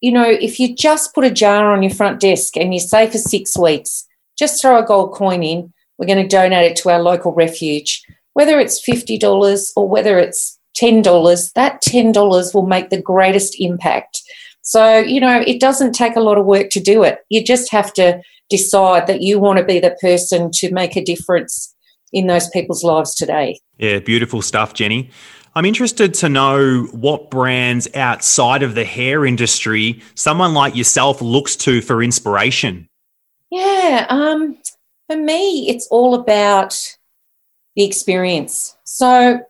you 0.00 0.12
know, 0.12 0.28
if 0.28 0.60
you 0.60 0.74
just 0.74 1.14
put 1.14 1.24
a 1.24 1.30
jar 1.30 1.72
on 1.72 1.82
your 1.82 1.94
front 1.94 2.20
desk 2.20 2.56
and 2.56 2.74
you 2.74 2.80
say 2.80 3.08
for 3.08 3.18
six 3.18 3.56
weeks, 3.56 4.07
just 4.38 4.60
throw 4.60 4.78
a 4.78 4.86
gold 4.86 5.12
coin 5.12 5.42
in. 5.42 5.72
We're 5.98 6.06
going 6.06 6.22
to 6.22 6.28
donate 6.28 6.70
it 6.70 6.76
to 6.78 6.90
our 6.90 7.02
local 7.02 7.32
refuge. 7.32 8.02
Whether 8.34 8.60
it's 8.60 8.80
$50 8.86 9.72
or 9.76 9.88
whether 9.88 10.18
it's 10.18 10.58
$10, 10.80 11.52
that 11.54 11.82
$10 11.82 12.54
will 12.54 12.66
make 12.66 12.90
the 12.90 13.02
greatest 13.02 13.60
impact. 13.60 14.22
So, 14.62 14.98
you 14.98 15.20
know, 15.20 15.42
it 15.46 15.60
doesn't 15.60 15.92
take 15.92 16.14
a 16.14 16.20
lot 16.20 16.38
of 16.38 16.46
work 16.46 16.70
to 16.70 16.80
do 16.80 17.02
it. 17.02 17.18
You 17.30 17.42
just 17.42 17.72
have 17.72 17.92
to 17.94 18.20
decide 18.48 19.06
that 19.06 19.22
you 19.22 19.38
want 19.40 19.58
to 19.58 19.64
be 19.64 19.80
the 19.80 19.96
person 20.00 20.50
to 20.52 20.72
make 20.72 20.96
a 20.96 21.04
difference 21.04 21.74
in 22.12 22.26
those 22.26 22.48
people's 22.50 22.84
lives 22.84 23.14
today. 23.14 23.60
Yeah, 23.78 23.98
beautiful 23.98 24.42
stuff, 24.42 24.74
Jenny. 24.74 25.10
I'm 25.54 25.64
interested 25.64 26.14
to 26.14 26.28
know 26.28 26.82
what 26.92 27.30
brands 27.30 27.88
outside 27.94 28.62
of 28.62 28.74
the 28.74 28.84
hair 28.84 29.26
industry 29.26 30.02
someone 30.14 30.54
like 30.54 30.76
yourself 30.76 31.20
looks 31.20 31.56
to 31.56 31.80
for 31.80 32.02
inspiration. 32.02 32.88
Yeah, 33.50 34.06
um, 34.08 34.58
for 35.08 35.16
me, 35.16 35.68
it's 35.68 35.86
all 35.90 36.14
about 36.14 36.78
the 37.76 37.84
experience. 37.84 38.76
So 38.84 39.40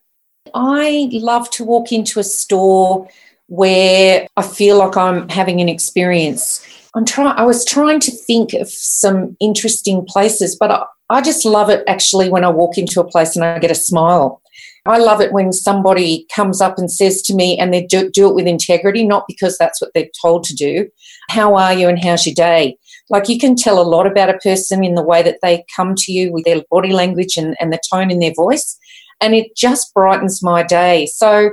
I 0.55 1.09
love 1.13 1.51
to 1.51 1.65
walk 1.65 1.93
into 1.93 2.21
a 2.21 2.25
store 2.25 3.09
where 3.47 4.27
I 4.37 4.43
feel 4.43 4.79
like 4.79 4.97
I'm 4.97 5.29
having 5.29 5.61
an 5.61 5.69
experience. 5.69 6.65
I'm 6.95 7.05
trying. 7.05 7.37
I 7.37 7.45
was 7.45 7.65
trying 7.65 8.01
to 8.01 8.11
think 8.11 8.53
of 8.53 8.69
some 8.69 9.37
interesting 9.41 10.05
places, 10.05 10.57
but 10.57 10.71
I, 10.71 10.85
I 11.11 11.21
just 11.23 11.45
love 11.45 11.71
it 11.71 11.83
actually 11.89 12.29
when 12.29 12.45
I 12.45 12.51
walk 12.51 12.79
into 12.79 13.01
a 13.01 13.09
place 13.09 13.35
and 13.35 13.45
I 13.45 13.59
get 13.59 13.71
a 13.71 13.75
smile. 13.75 14.43
I 14.87 14.99
love 14.99 15.21
it 15.21 15.33
when 15.33 15.53
somebody 15.53 16.27
comes 16.35 16.61
up 16.61 16.79
and 16.79 16.91
says 16.91 17.21
to 17.23 17.35
me, 17.35 17.59
and 17.59 17.75
they 17.75 17.85
do, 17.85 18.11
do 18.11 18.29
it 18.29 18.35
with 18.35 18.47
integrity, 18.47 19.07
not 19.07 19.25
because 19.29 19.59
that's 19.59 19.81
what 19.81 19.91
they're 19.95 20.09
told 20.21 20.45
to 20.45 20.55
do. 20.55 20.89
How 21.29 21.55
are 21.57 21.75
you 21.75 21.89
and 21.89 22.03
how's 22.03 22.27
your 22.27 22.35
day? 22.35 22.79
Like 23.11 23.29
you 23.29 23.39
can 23.39 23.57
tell 23.57 23.81
a 23.81 23.89
lot 23.89 24.07
about 24.07 24.31
a 24.31 24.39
person 24.39 24.85
in 24.85 24.95
the 24.95 25.03
way 25.03 25.23
that 25.23 25.39
they 25.43 25.65
come 25.75 25.95
to 25.97 26.13
you 26.13 26.33
with 26.33 26.45
their 26.45 26.63
body 26.71 26.93
language 26.93 27.37
and, 27.37 27.57
and 27.61 27.73
the 27.73 27.81
tone 27.93 28.11
in 28.11 28.19
their 28.19 28.35
voice. 28.35 28.79
And 29.21 29.35
it 29.35 29.57
just 29.57 29.93
brightens 29.95 30.43
my 30.43 30.63
day. 30.63 31.07
So 31.07 31.51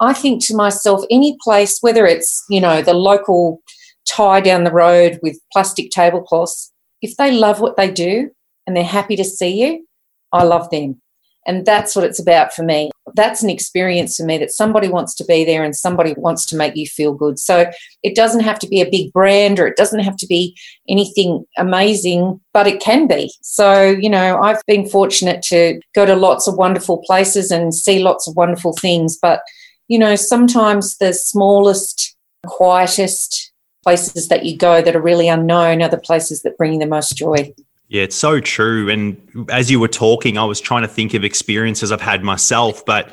I 0.00 0.12
think 0.12 0.44
to 0.46 0.56
myself, 0.56 1.04
any 1.10 1.36
place, 1.42 1.78
whether 1.80 2.06
it's, 2.06 2.44
you 2.48 2.60
know, 2.60 2.82
the 2.82 2.94
local 2.94 3.60
Thai 4.06 4.40
down 4.40 4.64
the 4.64 4.72
road 4.72 5.18
with 5.22 5.40
plastic 5.52 5.90
tablecloths, 5.90 6.72
if 7.02 7.16
they 7.16 7.32
love 7.32 7.60
what 7.60 7.76
they 7.76 7.90
do 7.90 8.30
and 8.66 8.76
they're 8.76 8.84
happy 8.84 9.16
to 9.16 9.24
see 9.24 9.62
you, 9.62 9.86
I 10.32 10.44
love 10.44 10.70
them. 10.70 11.00
And 11.46 11.66
that's 11.66 11.94
what 11.94 12.04
it's 12.04 12.18
about 12.18 12.52
for 12.52 12.62
me. 12.62 12.90
That's 13.14 13.42
an 13.42 13.50
experience 13.50 14.16
for 14.16 14.24
me 14.24 14.38
that 14.38 14.50
somebody 14.50 14.88
wants 14.88 15.14
to 15.16 15.24
be 15.24 15.44
there 15.44 15.62
and 15.62 15.76
somebody 15.76 16.14
wants 16.16 16.46
to 16.46 16.56
make 16.56 16.74
you 16.74 16.86
feel 16.86 17.12
good. 17.12 17.38
So 17.38 17.70
it 18.02 18.14
doesn't 18.14 18.42
have 18.42 18.58
to 18.60 18.68
be 18.68 18.80
a 18.80 18.90
big 18.90 19.12
brand 19.12 19.60
or 19.60 19.66
it 19.66 19.76
doesn't 19.76 20.00
have 20.00 20.16
to 20.16 20.26
be 20.26 20.56
anything 20.88 21.44
amazing, 21.58 22.40
but 22.52 22.66
it 22.66 22.80
can 22.80 23.06
be. 23.06 23.32
So, 23.42 23.82
you 23.82 24.08
know, 24.08 24.40
I've 24.40 24.62
been 24.66 24.88
fortunate 24.88 25.42
to 25.42 25.80
go 25.94 26.06
to 26.06 26.16
lots 26.16 26.48
of 26.48 26.56
wonderful 26.56 27.02
places 27.06 27.50
and 27.50 27.74
see 27.74 27.98
lots 27.98 28.26
of 28.26 28.36
wonderful 28.36 28.72
things. 28.80 29.18
But, 29.20 29.40
you 29.88 29.98
know, 29.98 30.16
sometimes 30.16 30.96
the 30.96 31.12
smallest, 31.12 32.16
quietest 32.46 33.52
places 33.82 34.28
that 34.28 34.46
you 34.46 34.56
go 34.56 34.80
that 34.80 34.96
are 34.96 35.02
really 35.02 35.28
unknown 35.28 35.82
are 35.82 35.88
the 35.90 35.98
places 35.98 36.42
that 36.42 36.56
bring 36.56 36.72
you 36.72 36.78
the 36.78 36.86
most 36.86 37.16
joy. 37.16 37.52
Yeah, 37.88 38.02
it's 38.02 38.16
so 38.16 38.40
true. 38.40 38.88
And 38.88 39.46
as 39.50 39.70
you 39.70 39.78
were 39.78 39.88
talking, 39.88 40.38
I 40.38 40.44
was 40.44 40.60
trying 40.60 40.82
to 40.82 40.88
think 40.88 41.14
of 41.14 41.24
experiences 41.24 41.92
I've 41.92 42.00
had 42.00 42.22
myself, 42.22 42.84
but 42.84 43.12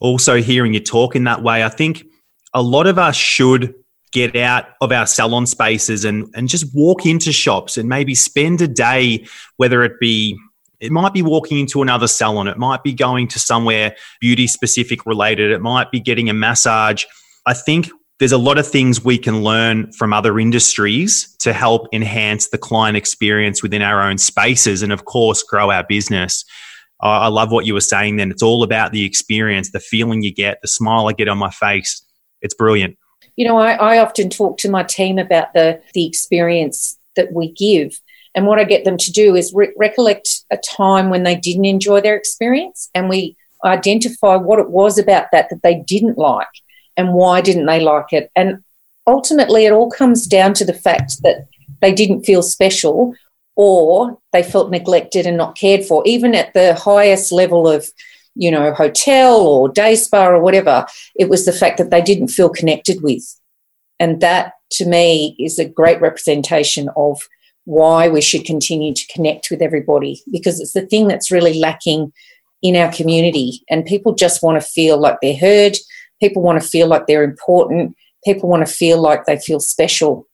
also 0.00 0.42
hearing 0.42 0.74
you 0.74 0.80
talk 0.80 1.14
in 1.14 1.24
that 1.24 1.42
way, 1.42 1.64
I 1.64 1.68
think 1.68 2.04
a 2.52 2.62
lot 2.62 2.86
of 2.86 2.98
us 2.98 3.16
should 3.16 3.74
get 4.12 4.36
out 4.36 4.66
of 4.80 4.92
our 4.92 5.06
salon 5.06 5.46
spaces 5.46 6.04
and, 6.04 6.28
and 6.34 6.48
just 6.48 6.66
walk 6.74 7.06
into 7.06 7.32
shops 7.32 7.78
and 7.78 7.88
maybe 7.88 8.14
spend 8.14 8.60
a 8.60 8.68
day, 8.68 9.26
whether 9.56 9.82
it 9.82 9.98
be 10.00 10.38
it 10.80 10.90
might 10.90 11.14
be 11.14 11.22
walking 11.22 11.60
into 11.60 11.80
another 11.80 12.08
salon, 12.08 12.48
it 12.48 12.58
might 12.58 12.82
be 12.82 12.92
going 12.92 13.28
to 13.28 13.38
somewhere 13.38 13.94
beauty 14.20 14.48
specific 14.48 15.06
related, 15.06 15.52
it 15.52 15.60
might 15.60 15.92
be 15.92 16.00
getting 16.00 16.28
a 16.28 16.34
massage. 16.34 17.04
I 17.46 17.54
think 17.54 17.88
there's 18.22 18.30
a 18.30 18.38
lot 18.38 18.56
of 18.56 18.68
things 18.68 19.04
we 19.04 19.18
can 19.18 19.42
learn 19.42 19.90
from 19.90 20.12
other 20.12 20.38
industries 20.38 21.34
to 21.40 21.52
help 21.52 21.88
enhance 21.92 22.50
the 22.50 22.56
client 22.56 22.96
experience 22.96 23.64
within 23.64 23.82
our 23.82 24.00
own 24.00 24.16
spaces 24.16 24.80
and, 24.80 24.92
of 24.92 25.06
course, 25.06 25.42
grow 25.42 25.72
our 25.72 25.82
business. 25.82 26.44
I 27.00 27.26
love 27.26 27.50
what 27.50 27.66
you 27.66 27.74
were 27.74 27.80
saying 27.80 28.18
then. 28.18 28.30
It's 28.30 28.44
all 28.44 28.62
about 28.62 28.92
the 28.92 29.04
experience, 29.04 29.72
the 29.72 29.80
feeling 29.80 30.22
you 30.22 30.32
get, 30.32 30.60
the 30.62 30.68
smile 30.68 31.08
I 31.08 31.14
get 31.14 31.26
on 31.26 31.36
my 31.36 31.50
face. 31.50 32.00
It's 32.42 32.54
brilliant. 32.54 32.96
You 33.34 33.48
know, 33.48 33.58
I, 33.58 33.72
I 33.72 33.98
often 33.98 34.30
talk 34.30 34.56
to 34.58 34.70
my 34.70 34.84
team 34.84 35.18
about 35.18 35.52
the, 35.52 35.82
the 35.92 36.06
experience 36.06 36.96
that 37.16 37.32
we 37.32 37.50
give. 37.50 38.00
And 38.36 38.46
what 38.46 38.60
I 38.60 38.64
get 38.64 38.84
them 38.84 38.98
to 38.98 39.10
do 39.10 39.34
is 39.34 39.52
re- 39.52 39.74
recollect 39.76 40.44
a 40.52 40.58
time 40.58 41.10
when 41.10 41.24
they 41.24 41.34
didn't 41.34 41.64
enjoy 41.64 42.00
their 42.00 42.14
experience. 42.14 42.88
And 42.94 43.08
we 43.08 43.36
identify 43.64 44.36
what 44.36 44.60
it 44.60 44.70
was 44.70 44.96
about 44.96 45.26
that 45.32 45.50
that 45.50 45.64
they 45.64 45.82
didn't 45.88 46.18
like 46.18 46.46
and 46.96 47.14
why 47.14 47.40
didn't 47.40 47.66
they 47.66 47.80
like 47.80 48.12
it. 48.12 48.30
And 48.36 48.62
ultimately, 49.06 49.66
it 49.66 49.72
all 49.72 49.90
comes 49.90 50.26
down 50.26 50.54
to 50.54 50.64
the 50.64 50.74
fact 50.74 51.22
that 51.22 51.46
they 51.80 51.92
didn't 51.92 52.24
feel 52.24 52.42
special 52.42 53.14
or 53.56 54.18
they 54.32 54.42
felt 54.42 54.70
neglected 54.70 55.26
and 55.26 55.36
not 55.36 55.56
cared 55.56 55.84
for, 55.84 56.02
even 56.06 56.34
at 56.34 56.54
the 56.54 56.74
highest 56.74 57.32
level 57.32 57.68
of, 57.68 57.88
you 58.34 58.50
know, 58.50 58.72
hotel 58.72 59.40
or 59.40 59.68
day 59.68 59.94
spa 59.94 60.28
or 60.28 60.40
whatever. 60.40 60.86
It 61.16 61.28
was 61.28 61.44
the 61.44 61.52
fact 61.52 61.78
that 61.78 61.90
they 61.90 62.00
didn't 62.00 62.28
feel 62.28 62.48
connected 62.48 63.02
with. 63.02 63.22
And 64.00 64.20
that 64.20 64.54
to 64.72 64.86
me 64.86 65.36
is 65.38 65.58
a 65.58 65.68
great 65.68 66.00
representation 66.00 66.88
of 66.96 67.20
why 67.64 68.08
we 68.08 68.20
should 68.20 68.44
continue 68.44 68.94
to 68.94 69.12
connect 69.12 69.48
with 69.50 69.62
everybody 69.62 70.20
because 70.32 70.60
it's 70.60 70.72
the 70.72 70.86
thing 70.86 71.06
that's 71.06 71.30
really 71.30 71.58
lacking 71.58 72.12
in 72.62 72.76
our 72.76 72.90
community. 72.92 73.62
And 73.70 73.84
people 73.84 74.14
just 74.14 74.42
want 74.42 74.60
to 74.60 74.66
feel 74.66 74.98
like 74.98 75.18
they're 75.20 75.36
heard, 75.36 75.76
people 76.22 76.40
want 76.40 76.62
to 76.62 76.66
feel 76.66 76.86
like 76.86 77.06
they're 77.06 77.24
important, 77.24 77.96
people 78.24 78.48
want 78.48 78.64
to 78.64 78.72
feel 78.72 79.00
like 79.00 79.26
they 79.26 79.38
feel 79.38 79.58
special. 79.58 80.28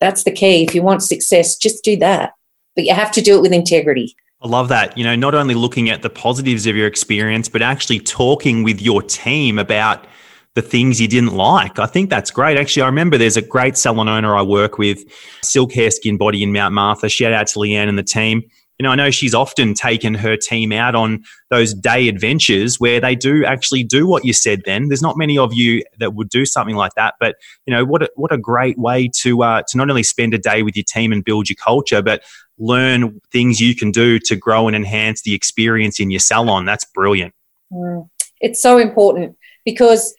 That's 0.00 0.24
the 0.24 0.32
key. 0.32 0.64
If 0.64 0.74
you 0.74 0.82
want 0.82 1.02
success, 1.02 1.56
just 1.56 1.84
do 1.84 1.96
that. 1.98 2.32
But 2.74 2.84
you 2.84 2.94
have 2.94 3.12
to 3.12 3.20
do 3.20 3.36
it 3.36 3.42
with 3.42 3.52
integrity. 3.52 4.16
I 4.40 4.48
love 4.48 4.68
that. 4.68 4.96
You 4.96 5.04
know, 5.04 5.14
not 5.14 5.34
only 5.34 5.54
looking 5.54 5.90
at 5.90 6.02
the 6.02 6.10
positives 6.10 6.66
of 6.66 6.74
your 6.74 6.86
experience, 6.86 7.48
but 7.48 7.62
actually 7.62 8.00
talking 8.00 8.62
with 8.62 8.80
your 8.80 9.02
team 9.02 9.58
about 9.58 10.06
the 10.54 10.62
things 10.62 11.00
you 11.00 11.08
didn't 11.08 11.34
like. 11.34 11.78
I 11.78 11.86
think 11.86 12.08
that's 12.08 12.30
great. 12.30 12.56
Actually, 12.58 12.84
I 12.84 12.86
remember 12.86 13.18
there's 13.18 13.36
a 13.36 13.42
great 13.42 13.76
salon 13.76 14.08
owner 14.08 14.36
I 14.36 14.42
work 14.42 14.78
with, 14.78 15.04
Silk 15.42 15.72
Hair 15.72 15.90
Skin 15.90 16.16
Body 16.16 16.42
in 16.42 16.52
Mount 16.52 16.74
Martha. 16.74 17.10
Shout 17.10 17.32
out 17.32 17.46
to 17.48 17.58
Leanne 17.58 17.88
and 17.88 17.98
the 17.98 18.02
team. 18.02 18.42
You 18.78 18.84
know, 18.84 18.90
I 18.90 18.94
know 18.94 19.10
she's 19.10 19.34
often 19.34 19.74
taken 19.74 20.14
her 20.14 20.36
team 20.36 20.70
out 20.72 20.94
on 20.94 21.24
those 21.50 21.72
day 21.72 22.08
adventures 22.08 22.78
where 22.78 23.00
they 23.00 23.14
do 23.14 23.44
actually 23.44 23.84
do 23.84 24.06
what 24.06 24.24
you 24.24 24.32
said. 24.32 24.62
Then 24.64 24.88
there's 24.88 25.02
not 25.02 25.16
many 25.16 25.38
of 25.38 25.54
you 25.54 25.82
that 25.98 26.14
would 26.14 26.28
do 26.28 26.44
something 26.44 26.76
like 26.76 26.92
that, 26.94 27.14
but 27.18 27.36
you 27.66 27.74
know 27.74 27.84
what? 27.84 28.02
A, 28.02 28.10
what 28.16 28.32
a 28.32 28.38
great 28.38 28.78
way 28.78 29.08
to 29.22 29.42
uh, 29.42 29.62
to 29.68 29.78
not 29.78 29.88
only 29.88 30.02
spend 30.02 30.34
a 30.34 30.38
day 30.38 30.62
with 30.62 30.76
your 30.76 30.84
team 30.84 31.12
and 31.12 31.24
build 31.24 31.48
your 31.48 31.56
culture, 31.56 32.02
but 32.02 32.22
learn 32.58 33.20
things 33.32 33.60
you 33.60 33.74
can 33.74 33.90
do 33.90 34.18
to 34.18 34.36
grow 34.36 34.66
and 34.66 34.76
enhance 34.76 35.22
the 35.22 35.34
experience 35.34 36.00
in 36.00 36.10
your 36.10 36.20
salon. 36.20 36.64
That's 36.64 36.84
brilliant. 36.84 37.34
Mm. 37.72 38.08
It's 38.40 38.60
so 38.60 38.78
important 38.78 39.36
because 39.64 40.14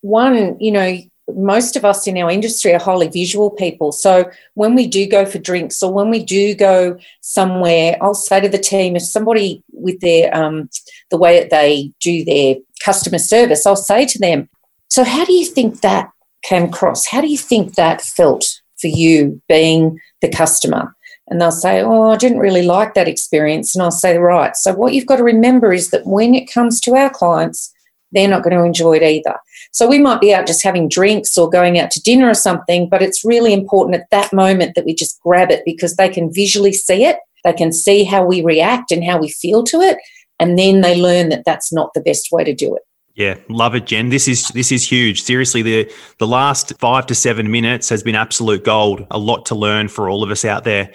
one, 0.00 0.58
you 0.60 0.72
know, 0.72 0.98
most 1.36 1.76
of 1.76 1.84
us 1.84 2.06
in 2.06 2.16
our 2.18 2.30
industry 2.30 2.72
are 2.74 2.78
highly 2.80 3.08
visual 3.08 3.50
people. 3.50 3.92
So 3.92 4.30
when 4.54 4.74
we 4.74 4.86
do 4.86 5.06
go 5.06 5.24
for 5.26 5.38
drinks 5.38 5.82
or 5.82 5.92
when 5.92 6.10
we 6.10 6.24
do 6.24 6.54
go 6.54 6.98
somewhere, 7.20 7.96
I'll 8.00 8.14
say 8.14 8.40
to 8.40 8.48
the 8.48 8.58
team, 8.58 8.96
if 8.96 9.02
somebody 9.02 9.62
with 9.72 10.00
their 10.00 10.34
um, 10.34 10.68
the 11.10 11.18
way 11.18 11.38
that 11.40 11.50
they 11.50 11.92
do 12.00 12.24
their 12.24 12.56
customer 12.84 13.18
service, 13.18 13.66
I'll 13.66 13.76
say 13.76 14.06
to 14.06 14.18
them, 14.18 14.48
"So 14.88 15.04
how 15.04 15.24
do 15.24 15.32
you 15.32 15.44
think 15.44 15.80
that 15.80 16.10
came 16.42 16.64
across? 16.64 17.06
How 17.06 17.20
do 17.20 17.28
you 17.28 17.38
think 17.38 17.74
that 17.74 18.02
felt 18.02 18.60
for 18.80 18.88
you 18.88 19.40
being 19.48 20.00
the 20.20 20.28
customer?" 20.28 20.94
And 21.28 21.40
they'll 21.40 21.52
say, 21.52 21.80
"Oh, 21.80 22.10
I 22.10 22.16
didn't 22.16 22.38
really 22.38 22.62
like 22.62 22.94
that 22.94 23.08
experience." 23.08 23.74
And 23.74 23.82
I'll 23.82 23.90
say, 23.90 24.18
"Right. 24.18 24.56
So 24.56 24.74
what 24.74 24.94
you've 24.94 25.06
got 25.06 25.16
to 25.16 25.24
remember 25.24 25.72
is 25.72 25.90
that 25.90 26.06
when 26.06 26.34
it 26.34 26.50
comes 26.50 26.80
to 26.82 26.94
our 26.94 27.10
clients." 27.10 27.72
They're 28.12 28.28
not 28.28 28.42
going 28.42 28.56
to 28.56 28.64
enjoy 28.64 28.94
it 28.94 29.02
either. 29.02 29.36
So 29.72 29.88
we 29.88 29.98
might 29.98 30.20
be 30.20 30.34
out 30.34 30.46
just 30.46 30.62
having 30.62 30.88
drinks 30.88 31.36
or 31.38 31.48
going 31.48 31.78
out 31.78 31.90
to 31.92 32.02
dinner 32.02 32.28
or 32.28 32.34
something, 32.34 32.88
but 32.88 33.02
it's 33.02 33.24
really 33.24 33.52
important 33.52 33.96
at 33.96 34.10
that 34.10 34.32
moment 34.32 34.74
that 34.74 34.84
we 34.84 34.94
just 34.94 35.20
grab 35.20 35.50
it 35.50 35.62
because 35.64 35.96
they 35.96 36.08
can 36.08 36.32
visually 36.32 36.72
see 36.72 37.04
it, 37.04 37.16
they 37.44 37.52
can 37.52 37.72
see 37.72 38.04
how 38.04 38.24
we 38.24 38.42
react 38.42 38.90
and 38.92 39.04
how 39.04 39.18
we 39.18 39.28
feel 39.28 39.62
to 39.64 39.80
it, 39.80 39.98
and 40.38 40.58
then 40.58 40.80
they 40.80 41.00
learn 41.00 41.28
that 41.28 41.44
that's 41.44 41.72
not 41.72 41.94
the 41.94 42.00
best 42.00 42.32
way 42.32 42.44
to 42.44 42.54
do 42.54 42.74
it. 42.74 42.82
Yeah, 43.14 43.36
love 43.48 43.74
it, 43.74 43.86
Jen. 43.86 44.08
This 44.08 44.28
is 44.28 44.48
this 44.48 44.72
is 44.72 44.88
huge. 44.88 45.22
Seriously, 45.22 45.62
the 45.62 45.92
the 46.18 46.26
last 46.26 46.78
five 46.78 47.06
to 47.06 47.14
seven 47.14 47.50
minutes 47.50 47.88
has 47.88 48.02
been 48.02 48.14
absolute 48.14 48.64
gold. 48.64 49.06
A 49.10 49.18
lot 49.18 49.46
to 49.46 49.54
learn 49.54 49.88
for 49.88 50.08
all 50.08 50.22
of 50.22 50.30
us 50.30 50.44
out 50.44 50.64
there. 50.64 50.92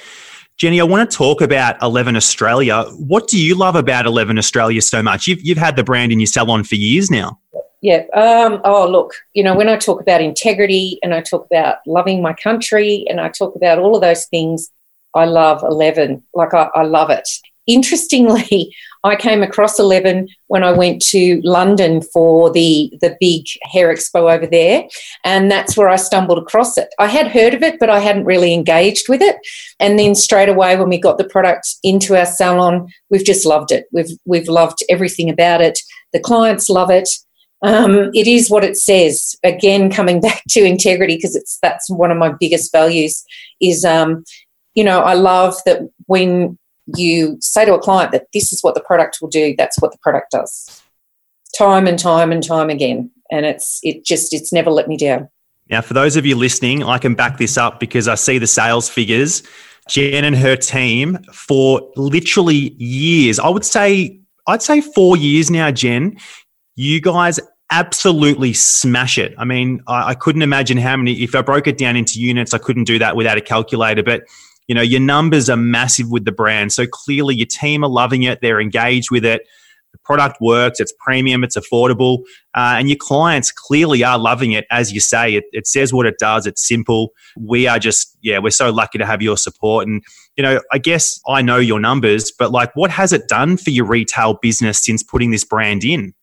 Jenny, 0.57 0.79
I 0.79 0.85
want 0.85 1.09
to 1.09 1.17
talk 1.17 1.41
about 1.41 1.81
11 1.81 2.15
Australia. 2.15 2.83
What 2.97 3.27
do 3.27 3.37
you 3.37 3.55
love 3.55 3.75
about 3.75 4.05
11 4.05 4.37
Australia 4.37 4.81
so 4.81 5.03
much? 5.03 5.27
You've, 5.27 5.41
you've 5.41 5.57
had 5.57 5.75
the 5.75 5.83
brand 5.83 6.13
in 6.13 6.19
your 6.19 6.27
salon 6.27 6.63
for 6.63 6.75
years 6.75 7.11
now. 7.11 7.39
Yeah. 7.81 8.03
Um, 8.13 8.61
oh, 8.63 8.89
look, 8.89 9.13
you 9.33 9.43
know, 9.43 9.53
when 9.53 9.67
I 9.67 9.75
talk 9.75 10.01
about 10.01 10.21
integrity 10.21 10.97
and 11.03 11.13
I 11.13 11.21
talk 11.21 11.45
about 11.51 11.77
loving 11.85 12.21
my 12.21 12.33
country 12.33 13.05
and 13.09 13.19
I 13.19 13.29
talk 13.29 13.55
about 13.55 13.79
all 13.79 13.95
of 13.95 14.01
those 14.01 14.25
things, 14.27 14.71
I 15.13 15.25
love 15.25 15.61
11. 15.61 16.23
Like, 16.33 16.53
I, 16.53 16.69
I 16.73 16.83
love 16.83 17.09
it. 17.09 17.29
Interestingly, 17.67 18.75
I 19.03 19.15
came 19.15 19.43
across 19.43 19.79
Eleven 19.79 20.27
when 20.47 20.63
I 20.63 20.71
went 20.71 21.01
to 21.07 21.39
London 21.43 22.01
for 22.01 22.51
the 22.51 22.91
the 23.01 23.15
big 23.19 23.45
hair 23.63 23.93
expo 23.93 24.33
over 24.33 24.47
there, 24.47 24.87
and 25.23 25.51
that's 25.51 25.77
where 25.77 25.89
I 25.89 25.95
stumbled 25.95 26.39
across 26.39 26.77
it. 26.77 26.89
I 26.97 27.07
had 27.07 27.27
heard 27.27 27.53
of 27.53 27.61
it, 27.61 27.79
but 27.79 27.89
I 27.89 27.99
hadn't 27.99 28.25
really 28.25 28.53
engaged 28.53 29.07
with 29.07 29.21
it. 29.21 29.37
And 29.79 29.99
then 29.99 30.15
straight 30.15 30.49
away, 30.49 30.75
when 30.75 30.89
we 30.89 30.97
got 30.97 31.17
the 31.19 31.29
product 31.29 31.75
into 31.83 32.17
our 32.17 32.25
salon, 32.25 32.87
we've 33.09 33.25
just 33.25 33.45
loved 33.45 33.71
it. 33.71 33.85
We've 33.91 34.17
we've 34.25 34.47
loved 34.47 34.79
everything 34.89 35.29
about 35.29 35.61
it. 35.61 35.77
The 36.13 36.19
clients 36.19 36.69
love 36.69 36.89
it. 36.89 37.09
Um, 37.61 38.11
it 38.13 38.27
is 38.27 38.49
what 38.49 38.63
it 38.63 38.77
says. 38.77 39.35
Again, 39.43 39.91
coming 39.91 40.21
back 40.27 40.43
to 40.49 40.63
integrity 40.63 41.15
because 41.15 41.35
it's 41.35 41.59
that's 41.61 41.89
one 41.89 42.11
of 42.11 42.17
my 42.17 42.33
biggest 42.39 42.71
values. 42.71 43.23
Is 43.61 43.85
um, 43.85 44.23
you 44.73 44.83
know 44.83 45.01
I 45.01 45.13
love 45.13 45.55
that 45.65 45.81
when 46.07 46.57
you 46.97 47.37
say 47.41 47.65
to 47.65 47.73
a 47.73 47.79
client 47.79 48.11
that 48.11 48.27
this 48.33 48.53
is 48.53 48.61
what 48.61 48.75
the 48.75 48.81
product 48.81 49.19
will 49.21 49.29
do, 49.29 49.55
that's 49.57 49.79
what 49.81 49.91
the 49.91 49.97
product 49.99 50.31
does. 50.31 50.83
Time 51.57 51.87
and 51.87 51.97
time 51.97 52.31
and 52.31 52.43
time 52.43 52.69
again. 52.69 53.11
And 53.31 53.45
it's 53.45 53.79
it 53.81 54.05
just 54.05 54.33
it's 54.33 54.53
never 54.53 54.69
let 54.69 54.87
me 54.87 54.97
down. 54.97 55.29
Now, 55.69 55.81
for 55.81 55.95
those 55.95 56.15
of 56.15 56.25
you 56.25 56.35
listening, 56.35 56.83
I 56.83 56.99
can 56.99 57.15
back 57.15 57.37
this 57.37 57.57
up 57.57 57.79
because 57.79 58.07
I 58.07 58.15
see 58.15 58.37
the 58.37 58.47
sales 58.47 58.87
figures. 58.87 59.41
Jen 59.87 60.23
and 60.23 60.35
her 60.35 60.55
team 60.55 61.17
for 61.33 61.91
literally 61.95 62.73
years. 62.77 63.39
I 63.39 63.49
would 63.49 63.65
say 63.65 64.19
I'd 64.47 64.61
say 64.61 64.81
4 64.81 65.17
years 65.17 65.49
now, 65.49 65.71
Jen. 65.71 66.17
You 66.75 67.01
guys 67.01 67.39
absolutely 67.71 68.53
smash 68.53 69.17
it. 69.17 69.33
I 69.37 69.45
mean, 69.45 69.81
I, 69.87 70.09
I 70.09 70.13
couldn't 70.13 70.43
imagine 70.43 70.77
how 70.77 70.97
many 70.97 71.13
if 71.23 71.33
I 71.33 71.41
broke 71.41 71.67
it 71.67 71.77
down 71.77 71.95
into 71.95 72.19
units, 72.19 72.53
I 72.53 72.57
couldn't 72.57 72.83
do 72.83 72.99
that 72.99 73.15
without 73.15 73.37
a 73.37 73.41
calculator, 73.41 74.03
but 74.03 74.23
you 74.67 74.75
know, 74.75 74.81
your 74.81 74.99
numbers 74.99 75.49
are 75.49 75.57
massive 75.57 76.09
with 76.09 76.25
the 76.25 76.31
brand. 76.31 76.73
So 76.73 76.85
clearly 76.87 77.35
your 77.35 77.47
team 77.47 77.83
are 77.83 77.89
loving 77.89 78.23
it. 78.23 78.39
They're 78.41 78.59
engaged 78.61 79.11
with 79.11 79.25
it. 79.25 79.43
The 79.91 79.99
product 79.99 80.37
works. 80.41 80.79
It's 80.79 80.93
premium. 80.99 81.43
It's 81.43 81.55
affordable. 81.55 82.23
Uh, 82.53 82.75
and 82.77 82.89
your 82.89 82.97
clients 82.99 83.51
clearly 83.51 84.03
are 84.03 84.17
loving 84.17 84.51
it. 84.51 84.65
As 84.71 84.91
you 84.91 84.99
say, 84.99 85.35
it, 85.35 85.45
it 85.51 85.67
says 85.67 85.93
what 85.93 86.05
it 86.05 86.15
does. 86.19 86.47
It's 86.47 86.67
simple. 86.67 87.13
We 87.39 87.67
are 87.67 87.79
just, 87.79 88.17
yeah, 88.21 88.39
we're 88.39 88.49
so 88.49 88.71
lucky 88.71 88.97
to 88.97 89.05
have 89.05 89.21
your 89.21 89.37
support. 89.37 89.87
And, 89.87 90.03
you 90.35 90.43
know, 90.43 90.59
I 90.71 90.79
guess 90.79 91.19
I 91.27 91.41
know 91.41 91.57
your 91.57 91.79
numbers, 91.79 92.31
but 92.37 92.51
like 92.51 92.75
what 92.75 92.91
has 92.91 93.13
it 93.13 93.27
done 93.27 93.57
for 93.57 93.69
your 93.69 93.85
retail 93.85 94.33
business 94.41 94.83
since 94.83 95.03
putting 95.03 95.31
this 95.31 95.43
brand 95.43 95.83
in? 95.83 96.13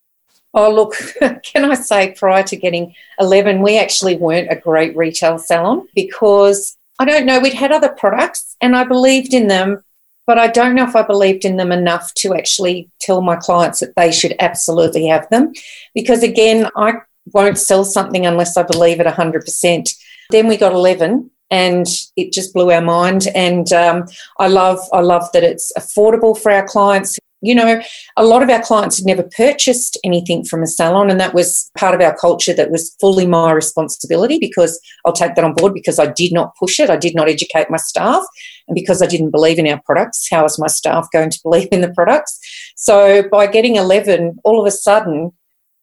Oh, 0.55 0.71
look, 0.71 0.95
can 1.43 1.71
I 1.71 1.75
say 1.75 2.13
prior 2.13 2.43
to 2.43 2.57
getting 2.57 2.95
11, 3.19 3.63
we 3.63 3.79
actually 3.79 4.17
weren't 4.17 4.53
a 4.53 4.57
great 4.57 4.95
retail 4.97 5.39
salon 5.39 5.87
because 5.95 6.77
I 6.99 7.05
don't 7.05 7.27
know. 7.27 7.41
We'd 7.41 7.55
had 7.55 7.73
other 7.73 7.89
products 7.89 8.57
and 8.61 8.77
I 8.77 8.85
believed 8.85 9.35
in 9.35 9.49
them, 9.49 9.83
but 10.27 10.39
I 10.39 10.47
don't 10.49 10.75
know 10.75 10.87
if 10.87 10.95
I 10.95 11.03
believed 11.03 11.45
in 11.45 11.57
them 11.57 11.73
enough 11.73 12.13
to 12.15 12.35
actually 12.35 12.91
tell 13.01 13.23
my 13.23 13.37
clients 13.37 13.81
that 13.81 13.97
they 13.97 14.13
should 14.13 14.35
absolutely 14.39 15.07
have 15.07 15.29
them. 15.31 15.53
Because 15.95 16.23
again, 16.23 16.71
I 16.77 16.95
won't 17.33 17.59
sell 17.59 17.85
something 17.85 18.27
unless 18.27 18.57
I 18.57 18.63
believe 18.63 19.01
it 19.01 19.07
100%. 19.07 19.95
Then 20.31 20.49
we 20.49 20.57
got 20.57 20.73
11 20.73 21.31
and 21.51 21.87
it 22.17 22.33
just 22.33 22.55
blew 22.55 22.71
our 22.71 22.81
mind. 22.81 23.29
And 23.35 23.73
um, 23.73 24.05
I 24.39 24.49
love, 24.49 24.79
I 24.93 25.01
love 25.01 25.31
that 25.33 25.45
it's 25.45 25.73
affordable 25.77 26.39
for 26.39 26.51
our 26.51 26.67
clients 26.67 27.19
you 27.43 27.55
know, 27.55 27.83
a 28.17 28.25
lot 28.25 28.43
of 28.43 28.49
our 28.49 28.63
clients 28.63 28.99
had 28.99 29.07
never 29.07 29.29
purchased 29.37 29.99
anything 30.05 30.45
from 30.45 30.63
a 30.63 30.67
salon, 30.67 31.11
and 31.11 31.21
that 31.21 31.35
was 31.35 31.71
part 31.77 31.95
of 31.95 32.01
our 32.01 32.17
culture 32.17 32.55
that 32.55 32.71
was 32.71 32.97
fully 33.01 33.27
my 33.27 33.51
responsibility 33.53 34.39
because 34.39 34.81
I'll 35.05 35.13
take 35.13 35.35
that 35.35 35.45
on 35.45 35.55
board 35.55 35.75
because 35.75 35.99
I 35.99 36.07
did 36.07 36.33
not 36.33 36.55
push 36.57 36.79
it, 36.79 36.89
I 36.89 36.97
did 36.97 37.15
not 37.15 37.29
educate 37.29 37.69
my 37.69 37.79
staff, 37.79 38.23
and 38.69 38.75
because 38.75 39.03
I 39.03 39.07
didn't 39.07 39.31
believe 39.33 39.59
in 39.59 39.67
our 39.67 39.81
products, 39.85 40.29
how 40.31 40.45
is 40.45 40.59
my 40.59 40.69
staff 40.69 41.09
going 41.13 41.31
to 41.31 41.41
believe 41.43 41.69
in 41.73 41.81
the 41.81 41.93
products? 41.93 42.39
So 42.77 43.29
by 43.29 43.47
getting 43.49 43.77
11, 43.77 44.39
all 44.45 44.61
of 44.61 44.67
a 44.67 44.71
sudden, 44.71 45.33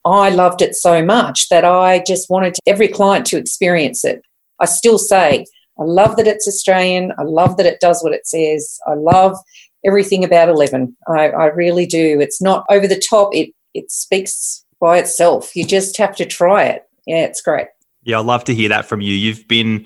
I 0.06 0.30
loved 0.30 0.62
it 0.62 0.76
so 0.76 1.04
much 1.04 1.50
that 1.50 1.65
I 1.65 2.04
just 2.08 2.30
wanted 2.30 2.56
every 2.65 2.88
client 2.88 3.26
to 3.28 3.38
experience 3.38 4.06
it. 4.06 4.22
I 4.60 4.65
still 4.65 4.98
say, 4.98 5.45
I 5.80 5.84
love 5.84 6.17
that 6.17 6.28
it's 6.28 6.48
Australian. 6.48 7.13
I 7.17 7.24
love 7.24 7.58
that 7.58 7.65
it 7.65 7.80
does 7.80 8.04
what 8.04 8.13
it 8.13 8.28
says. 8.28 8.80
I 8.86 8.95
love 8.95 9.38
everything 9.86 10.24
about 10.24 10.50
11. 10.50 10.96
I, 11.08 11.30
I 11.30 11.46
really 11.46 11.86
do. 11.86 12.20
It's 12.20 12.42
not 12.42 12.65
over 12.70 12.88
the 12.88 13.02
top, 13.10 13.34
it, 13.34 13.52
it 13.74 13.92
speaks 13.92 14.65
by 14.80 14.98
itself. 14.98 15.56
You 15.56 15.65
just 15.65 15.98
have 15.98 16.15
to 16.18 16.26
try 16.26 16.65
it. 16.65 16.84
Yeah, 17.06 17.26
it's 17.26 17.42
great. 17.42 17.68
Yeah, 18.04 18.20
I 18.20 18.22
love 18.22 18.44
to 18.46 18.56
hear 18.56 18.70
that 18.70 18.86
from 18.86 19.02
you. 19.02 19.13
You've 19.13 19.48
been 19.48 19.86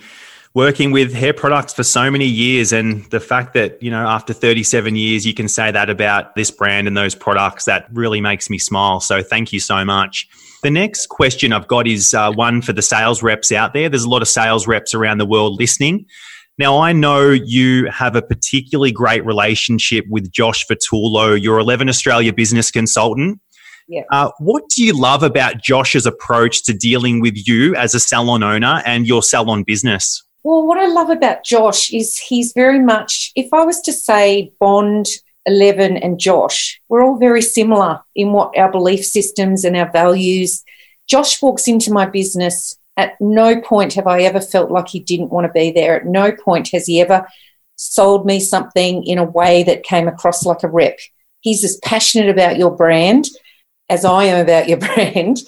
working 0.53 0.91
with 0.91 1.13
hair 1.13 1.34
products 1.34 1.73
for 1.73 1.84
so 1.84 2.12
many 2.12 2.25
years 2.25 2.71
and 2.71 3.03
the 3.06 3.19
fact 3.19 3.53
that 3.53 3.82
you 3.82 3.89
know 3.89 4.06
after 4.08 4.34
37 4.34 4.95
years 4.95 5.25
you 5.25 5.34
can 5.34 5.47
say 5.47 5.71
that 5.71 5.89
about 5.89 6.36
this 6.36 6.51
brand 6.51 6.88
and 6.88 6.95
those 6.95 7.15
products 7.15 7.65
that 7.65 7.88
really 7.91 8.21
makes 8.21 8.49
me 8.49 8.60
smile 8.60 8.99
so 8.99 9.23
thank 9.23 9.51
you 9.51 9.60
so 9.60 9.84
much 9.84 10.27
the 10.62 10.69
next 10.69 11.10
question 11.10 11.51
i've 11.51 11.67
got 11.67 11.88
is 11.88 12.13
uh, 12.13 12.32
one 12.32 12.62
for 12.62 12.71
the 12.71 12.84
sales 12.84 13.23
reps 13.23 13.51
out 13.51 13.73
there 13.73 13.89
there's 13.89 14.03
a 14.03 14.10
lot 14.10 14.21
of 14.21 14.27
sales 14.27 14.67
reps 14.67 14.93
around 14.93 15.17
the 15.17 15.25
world 15.25 15.60
listening 15.60 16.06
now 16.57 16.77
i 16.77 16.91
know 16.91 17.29
you 17.29 17.89
have 17.89 18.15
a 18.15 18.21
particularly 18.21 18.91
great 18.91 19.25
relationship 19.25 20.05
with 20.09 20.31
josh 20.31 20.65
Vitullo, 20.67 21.41
your 21.41 21.59
11 21.59 21.89
australia 21.89 22.33
business 22.33 22.71
consultant 22.71 23.39
yeah. 23.87 24.03
Uh, 24.11 24.31
what 24.39 24.69
do 24.69 24.83
you 24.83 24.93
love 24.93 25.23
about 25.23 25.61
Josh's 25.61 26.05
approach 26.05 26.63
to 26.63 26.73
dealing 26.73 27.19
with 27.19 27.47
you 27.47 27.75
as 27.75 27.93
a 27.93 27.99
salon 27.99 28.41
owner 28.41 28.81
and 28.85 29.05
your 29.05 29.21
salon 29.21 29.63
business? 29.63 30.23
Well, 30.43 30.65
what 30.67 30.77
I 30.77 30.87
love 30.87 31.09
about 31.09 31.43
Josh 31.43 31.93
is 31.93 32.17
he's 32.17 32.51
very 32.53 32.79
much, 32.79 33.31
if 33.35 33.53
I 33.53 33.63
was 33.63 33.81
to 33.81 33.93
say 33.93 34.51
Bond, 34.59 35.07
11, 35.45 35.97
and 35.97 36.19
Josh, 36.19 36.81
we're 36.89 37.03
all 37.03 37.17
very 37.17 37.41
similar 37.41 38.01
in 38.15 38.33
what 38.33 38.57
our 38.57 38.71
belief 38.71 39.05
systems 39.05 39.63
and 39.63 39.75
our 39.75 39.91
values. 39.91 40.63
Josh 41.07 41.41
walks 41.41 41.67
into 41.67 41.91
my 41.91 42.05
business. 42.05 42.77
At 42.97 43.19
no 43.19 43.60
point 43.60 43.93
have 43.93 44.08
I 44.08 44.21
ever 44.21 44.39
felt 44.41 44.71
like 44.71 44.88
he 44.88 44.99
didn't 44.99 45.32
want 45.32 45.47
to 45.47 45.53
be 45.53 45.71
there. 45.71 45.99
At 45.99 46.06
no 46.06 46.32
point 46.32 46.69
has 46.69 46.86
he 46.86 47.01
ever 47.01 47.27
sold 47.75 48.25
me 48.25 48.39
something 48.39 49.03
in 49.03 49.17
a 49.17 49.23
way 49.23 49.63
that 49.63 49.84
came 49.84 50.08
across 50.08 50.45
like 50.45 50.63
a 50.63 50.67
rep. 50.67 50.99
He's 51.41 51.63
as 51.63 51.77
passionate 51.84 52.29
about 52.29 52.58
your 52.58 52.71
brand 52.71 53.27
as 53.89 54.06
I 54.06 54.25
am 54.25 54.39
about 54.39 54.69
your 54.69 54.77
brand 54.95 55.39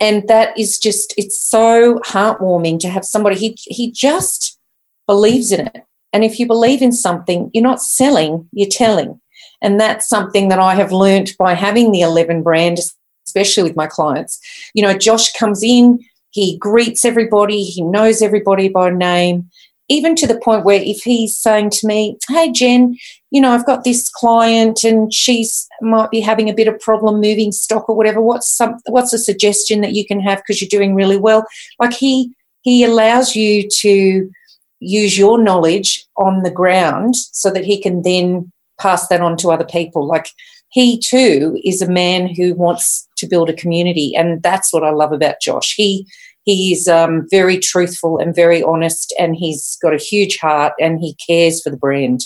and 0.00 0.26
that 0.28 0.58
is 0.58 0.78
just 0.78 1.14
it's 1.16 1.40
so 1.40 1.98
heartwarming 1.98 2.80
to 2.80 2.88
have 2.88 3.04
somebody 3.04 3.36
he 3.36 3.56
he 3.66 3.92
just 3.92 4.58
believes 5.06 5.52
in 5.52 5.66
it 5.66 5.84
and 6.12 6.24
if 6.24 6.40
you 6.40 6.46
believe 6.46 6.82
in 6.82 6.92
something 6.92 7.50
you're 7.52 7.62
not 7.62 7.82
selling 7.82 8.48
you're 8.52 8.68
telling 8.68 9.20
and 9.62 9.78
that's 9.78 10.08
something 10.08 10.48
that 10.48 10.58
i 10.58 10.74
have 10.74 10.90
learnt 10.90 11.36
by 11.38 11.54
having 11.54 11.92
the 11.92 12.00
11 12.00 12.42
brand 12.42 12.78
especially 13.26 13.62
with 13.62 13.76
my 13.76 13.86
clients 13.86 14.40
you 14.74 14.82
know 14.82 14.96
josh 14.96 15.32
comes 15.34 15.62
in 15.62 16.00
he 16.30 16.56
greets 16.58 17.04
everybody 17.04 17.64
he 17.64 17.82
knows 17.82 18.22
everybody 18.22 18.68
by 18.68 18.90
name 18.90 19.48
even 19.90 20.14
to 20.14 20.26
the 20.26 20.38
point 20.38 20.64
where 20.64 20.80
if 20.80 21.02
he's 21.02 21.36
saying 21.36 21.68
to 21.68 21.86
me, 21.86 22.16
Hey, 22.28 22.50
Jen, 22.52 22.96
you 23.32 23.40
know, 23.40 23.50
I've 23.50 23.66
got 23.66 23.82
this 23.82 24.08
client 24.08 24.84
and 24.84 25.12
she's 25.12 25.68
might 25.82 26.12
be 26.12 26.20
having 26.20 26.48
a 26.48 26.54
bit 26.54 26.68
of 26.68 26.78
problem 26.78 27.20
moving 27.20 27.50
stock 27.50 27.88
or 27.88 27.96
whatever. 27.96 28.20
What's 28.20 28.48
some, 28.48 28.76
what's 28.86 29.12
a 29.12 29.18
suggestion 29.18 29.80
that 29.80 29.92
you 29.92 30.06
can 30.06 30.20
have 30.20 30.38
because 30.38 30.62
you're 30.62 30.68
doing 30.68 30.94
really 30.94 31.16
well? 31.16 31.44
Like 31.80 31.92
he, 31.92 32.32
he 32.62 32.84
allows 32.84 33.34
you 33.34 33.68
to 33.80 34.30
use 34.78 35.18
your 35.18 35.42
knowledge 35.42 36.06
on 36.16 36.44
the 36.44 36.52
ground 36.52 37.16
so 37.16 37.50
that 37.50 37.64
he 37.64 37.82
can 37.82 38.02
then 38.02 38.50
pass 38.80 39.08
that 39.08 39.20
on 39.20 39.36
to 39.38 39.50
other 39.50 39.64
people. 39.64 40.06
Like 40.06 40.28
he 40.70 41.00
too 41.00 41.60
is 41.64 41.82
a 41.82 41.90
man 41.90 42.32
who 42.32 42.54
wants 42.54 43.08
to 43.20 43.28
build 43.28 43.48
a 43.48 43.54
community. 43.54 44.14
And 44.16 44.42
that's 44.42 44.72
what 44.72 44.84
I 44.84 44.90
love 44.90 45.12
about 45.12 45.40
Josh. 45.40 45.74
He, 45.76 46.06
He's 46.44 46.88
um, 46.88 47.26
very 47.30 47.58
truthful 47.58 48.18
and 48.18 48.34
very 48.34 48.62
honest, 48.62 49.14
and 49.18 49.36
he's 49.36 49.76
got 49.82 49.94
a 49.94 49.98
huge 49.98 50.38
heart 50.38 50.72
and 50.80 50.98
he 50.98 51.14
cares 51.26 51.62
for 51.62 51.70
the 51.70 51.76
brand. 51.76 52.20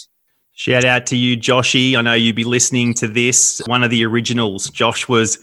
Shout 0.53 0.85
out 0.85 1.07
to 1.07 1.17
you, 1.17 1.37
Joshy. 1.37 1.97
I 1.97 2.01
know 2.01 2.15
you'd 2.15 2.37
be 2.37 2.45
listening 2.45 2.95
to 2.95 3.09
this. 3.09 3.61
One 3.67 3.83
of 3.83 3.91
the 3.91 4.05
originals. 4.07 4.71
Josh 4.71 5.09
was 5.09 5.39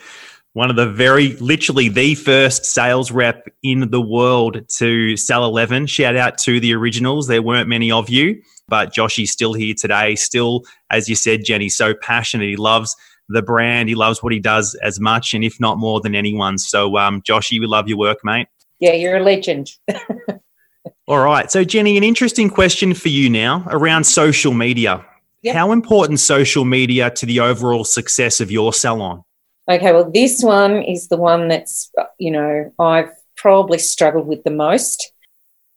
one 0.53 0.69
of 0.69 0.77
the 0.77 0.89
very, 0.89 1.33
literally 1.33 1.89
the 1.89 2.15
first 2.15 2.65
sales 2.65 3.11
rep 3.11 3.45
in 3.61 3.91
the 3.91 4.01
world 4.01 4.61
to 4.77 5.17
sell 5.17 5.43
11. 5.43 5.87
Shout 5.87 6.15
out 6.15 6.37
to 6.39 6.61
the 6.61 6.73
originals. 6.73 7.27
There 7.27 7.41
weren't 7.41 7.67
many 7.67 7.91
of 7.91 8.09
you, 8.09 8.41
but 8.69 8.93
Joshy's 8.93 9.31
still 9.31 9.53
here 9.53 9.75
today. 9.77 10.15
Still, 10.15 10.63
as 10.89 11.09
you 11.09 11.15
said, 11.15 11.43
Jenny, 11.43 11.67
so 11.67 11.93
passionate. 11.93 12.47
He 12.47 12.55
loves 12.55 12.95
the 13.31 13.41
brand. 13.41 13.89
He 13.89 13.95
loves 13.95 14.21
what 14.21 14.33
he 14.33 14.39
does 14.39 14.75
as 14.83 14.99
much 14.99 15.33
and 15.33 15.43
if 15.43 15.59
not 15.59 15.77
more 15.77 16.01
than 16.01 16.15
anyone. 16.15 16.57
So, 16.57 16.97
um, 16.97 17.21
Joshy, 17.21 17.59
we 17.59 17.65
love 17.65 17.87
your 17.87 17.97
work, 17.97 18.19
mate. 18.23 18.47
Yeah, 18.79 18.93
you're 18.93 19.17
a 19.17 19.23
legend. 19.23 19.71
All 21.07 21.19
right. 21.19 21.51
So, 21.51 21.63
Jenny, 21.63 21.97
an 21.97 22.03
interesting 22.03 22.49
question 22.49 22.93
for 22.93 23.09
you 23.09 23.29
now 23.29 23.65
around 23.67 24.05
social 24.05 24.53
media. 24.53 25.05
Yep. 25.43 25.55
How 25.55 25.71
important 25.71 26.19
social 26.19 26.65
media 26.65 27.09
to 27.11 27.25
the 27.25 27.39
overall 27.39 27.83
success 27.83 28.39
of 28.39 28.51
your 28.51 28.73
salon? 28.73 29.23
Okay, 29.69 29.91
well, 29.91 30.09
this 30.09 30.43
one 30.43 30.81
is 30.83 31.07
the 31.07 31.17
one 31.17 31.47
that's, 31.47 31.91
you 32.19 32.31
know, 32.31 32.71
I've 32.79 33.11
probably 33.37 33.79
struggled 33.79 34.27
with 34.27 34.43
the 34.43 34.51
most. 34.51 35.11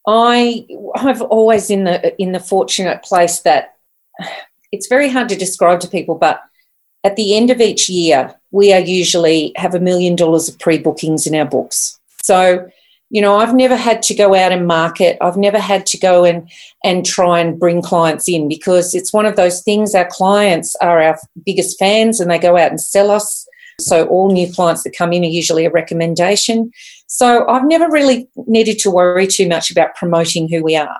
I 0.06 0.66
I've 0.96 1.22
always 1.22 1.70
in 1.70 1.84
the 1.84 2.20
in 2.20 2.32
the 2.32 2.40
fortunate 2.40 3.02
place 3.02 3.40
that 3.40 3.76
it's 4.72 4.86
very 4.86 5.08
hard 5.08 5.28
to 5.30 5.36
describe 5.36 5.80
to 5.80 5.88
people, 5.88 6.14
but 6.14 6.42
at 7.04 7.16
the 7.16 7.36
end 7.36 7.50
of 7.50 7.60
each 7.60 7.88
year, 7.88 8.34
we 8.50 8.72
are 8.72 8.80
usually 8.80 9.52
have 9.56 9.74
a 9.74 9.80
million 9.80 10.16
dollars 10.16 10.48
of 10.48 10.58
pre-bookings 10.58 11.26
in 11.26 11.34
our 11.34 11.44
books. 11.44 11.98
So 12.22 12.66
you 13.10 13.20
know 13.20 13.36
i've 13.36 13.54
never 13.54 13.76
had 13.76 14.02
to 14.02 14.14
go 14.14 14.34
out 14.34 14.50
and 14.50 14.66
market. 14.66 15.18
I've 15.20 15.36
never 15.36 15.58
had 15.58 15.86
to 15.86 15.98
go 15.98 16.24
and 16.24 16.50
and 16.82 17.04
try 17.04 17.38
and 17.38 17.58
bring 17.58 17.82
clients 17.82 18.28
in 18.28 18.48
because 18.48 18.94
it's 18.94 19.12
one 19.12 19.26
of 19.26 19.36
those 19.36 19.62
things 19.62 19.94
our 19.94 20.08
clients 20.10 20.74
are 20.76 21.00
our 21.00 21.18
biggest 21.44 21.78
fans 21.78 22.18
and 22.18 22.30
they 22.30 22.38
go 22.38 22.56
out 22.56 22.70
and 22.70 22.80
sell 22.80 23.10
us. 23.10 23.46
So 23.80 24.06
all 24.06 24.32
new 24.32 24.52
clients 24.52 24.84
that 24.84 24.96
come 24.96 25.12
in 25.12 25.22
are 25.22 25.26
usually 25.26 25.64
a 25.66 25.70
recommendation. 25.70 26.72
So 27.06 27.46
i've 27.48 27.66
never 27.66 27.88
really 27.90 28.28
needed 28.46 28.78
to 28.80 28.90
worry 28.90 29.26
too 29.26 29.48
much 29.48 29.70
about 29.70 29.94
promoting 29.94 30.48
who 30.48 30.64
we 30.64 30.74
are 30.74 30.98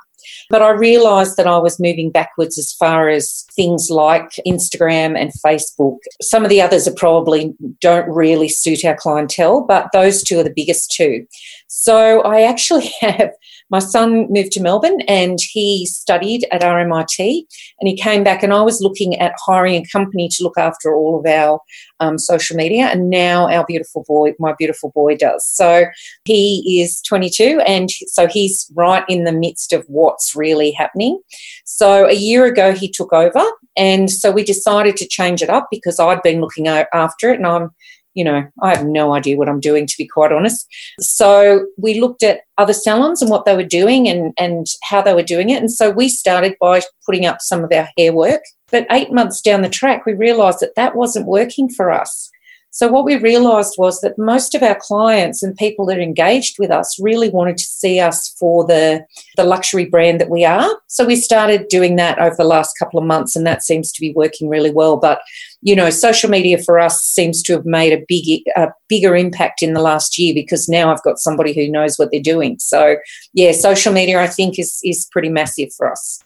but 0.50 0.62
I 0.62 0.70
realized 0.70 1.37
that 1.37 1.46
I 1.46 1.59
was 1.59 1.80
moving 1.80 2.11
backwards 2.11 2.59
as 2.59 2.72
far 2.72 3.09
as 3.09 3.44
things 3.54 3.88
like 3.90 4.30
Instagram 4.46 5.18
and 5.18 5.33
Facebook. 5.44 5.98
Some 6.22 6.44
of 6.44 6.50
the 6.50 6.61
others 6.61 6.87
are 6.88 6.94
probably 6.94 7.54
don't 7.80 8.09
really 8.09 8.48
suit 8.48 8.85
our 8.85 8.96
clientele, 8.96 9.62
but 9.62 9.88
those 9.92 10.22
two 10.22 10.38
are 10.38 10.44
the 10.44 10.52
biggest 10.54 10.90
two. 10.90 11.26
So 11.68 12.20
I 12.22 12.42
actually 12.42 12.92
have 13.00 13.30
my 13.70 13.78
son 13.78 14.26
moved 14.30 14.52
to 14.52 14.62
Melbourne 14.62 15.00
and 15.02 15.38
he 15.40 15.87
studied 15.87 16.46
at 16.52 16.62
RMIT 16.62 17.44
and 17.80 17.88
he 17.88 17.96
came 17.96 18.22
back 18.22 18.42
and 18.42 18.52
I 18.52 18.62
was 18.62 18.80
looking 18.80 19.18
at 19.18 19.35
hiring 19.44 19.83
a 19.83 19.88
company 19.90 20.28
to 20.33 20.42
look 20.44 20.59
after 20.59 20.94
all 20.94 21.18
of 21.18 21.26
our 21.26 21.61
um, 22.05 22.19
social 22.19 22.57
media 22.57 22.87
and 22.87 23.11
now 23.11 23.49
our 23.49 23.64
beautiful 23.67 24.05
boy, 24.07 24.35
my 24.38 24.55
beautiful 24.59 24.90
boy 24.90 25.17
does. 25.17 25.47
So 25.47 25.87
he 26.25 26.81
is 26.81 27.01
22 27.03 27.61
and 27.67 27.90
so 27.90 28.27
he's 28.27 28.71
right 28.75 29.05
in 29.09 29.25
the 29.25 29.33
midst 29.33 29.73
of 29.73 29.85
what's 29.88 30.35
really 30.37 30.73
happening. 30.73 31.21
So 31.64 32.07
a 32.07 32.14
year 32.14 32.45
ago 32.45 32.73
he 32.73 32.90
took 32.90 33.12
over 33.12 33.43
and 33.77 34.11
so 34.11 34.31
we 34.31 34.45
decided 34.45 34.97
to 34.99 35.09
change 35.09 35.43
it 35.43 35.51
up 35.51 35.69
because 35.71 35.99
I'd 35.99 36.23
been 36.23 36.40
looking 36.40 36.69
after 36.69 37.33
it 37.33 37.37
and 37.37 37.47
I'm 37.47 37.71
you 38.14 38.24
know, 38.24 38.46
I 38.62 38.74
have 38.74 38.87
no 38.87 39.14
idea 39.14 39.37
what 39.37 39.48
I'm 39.48 39.61
doing, 39.61 39.87
to 39.87 39.94
be 39.98 40.07
quite 40.07 40.33
honest. 40.33 40.66
So 41.00 41.66
we 41.77 42.00
looked 42.00 42.22
at 42.22 42.40
other 42.59 42.72
salons 42.72 43.20
and 43.20 43.31
what 43.31 43.44
they 43.44 43.57
were 43.57 43.64
doing 43.64 44.09
and, 44.09 44.33
and 44.38 44.66
how 44.83 45.03
they 45.03 45.14
were 45.14 45.22
doing 45.22 45.50
it. 45.50 45.61
And 45.61 45.70
so 45.70 45.90
we 45.90 46.09
started 46.09 46.57
by 46.61 46.83
putting 47.05 47.27
up 47.27 47.40
some 47.40 47.64
of 47.64 47.72
our 47.72 47.88
hair 47.98 48.12
work. 48.12 48.42
But 48.70 48.87
eight 48.90 49.12
months 49.12 49.40
down 49.40 49.62
the 49.62 49.68
track, 49.68 50.07
we 50.07 50.14
realised 50.14 50.61
that 50.61 50.74
that 50.77 50.96
wasn't 50.96 51.27
working 51.27 51.68
for 51.68 51.92
us. 51.92 52.31
So 52.75 52.89
what 52.89 53.05
we 53.05 53.17
realized 53.17 53.77
was 53.79 54.01
that 54.01 54.19
most 54.19 54.53
of 54.57 54.63
our 54.65 54.75
clients 54.75 55.45
and 55.45 55.55
people 55.55 55.87
that 55.87 56.01
engaged 56.01 56.57
with 56.59 56.73
us 56.73 56.99
really 56.99 57.29
wanted 57.29 57.57
to 57.59 57.65
see 57.65 58.01
us 58.01 58.35
for 58.37 58.67
the, 58.67 59.07
the 59.37 59.45
luxury 59.45 59.85
brand 59.85 60.21
that 60.21 60.29
we 60.29 60.45
are. 60.45 60.69
So 60.89 61.07
we 61.07 61.15
started 61.15 61.69
doing 61.69 61.95
that 61.97 62.19
over 62.19 62.35
the 62.37 62.43
last 62.43 62.77
couple 62.77 62.99
of 62.99 63.07
months 63.07 63.37
and 63.37 63.47
that 63.47 63.63
seems 63.63 63.93
to 63.93 64.01
be 64.01 64.13
working 64.15 64.49
really 64.49 64.73
well. 64.73 64.97
But, 64.97 65.21
you 65.63 65.77
know, 65.77 65.89
social 65.89 66.29
media 66.29 66.59
for 66.59 66.81
us 66.81 67.01
seems 67.01 67.45
to 67.45 67.53
have 67.53 67.65
made 67.65 67.93
a 67.93 68.05
big, 68.09 68.43
a 68.57 68.73
bigger 68.89 69.15
impact 69.15 69.63
in 69.63 69.75
the 69.75 69.81
last 69.81 70.19
year 70.19 70.35
because 70.35 70.69
now 70.69 70.93
I've 70.93 71.03
got 71.05 71.21
somebody 71.21 71.53
who 71.55 71.71
knows 71.71 71.97
what 71.97 72.11
they're 72.11 72.21
doing. 72.21 72.57
So 72.59 72.97
yeah, 73.35 73.53
social 73.53 73.93
media 73.93 74.21
I 74.21 74.27
think 74.27 74.59
is, 74.59 74.81
is 74.83 75.09
pretty 75.13 75.29
massive 75.29 75.73
for 75.77 75.93
us. 75.93 76.25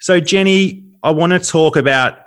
So 0.00 0.20
Jenny, 0.20 0.84
I 1.02 1.10
want 1.10 1.34
to 1.34 1.38
talk 1.38 1.76
about 1.76 2.21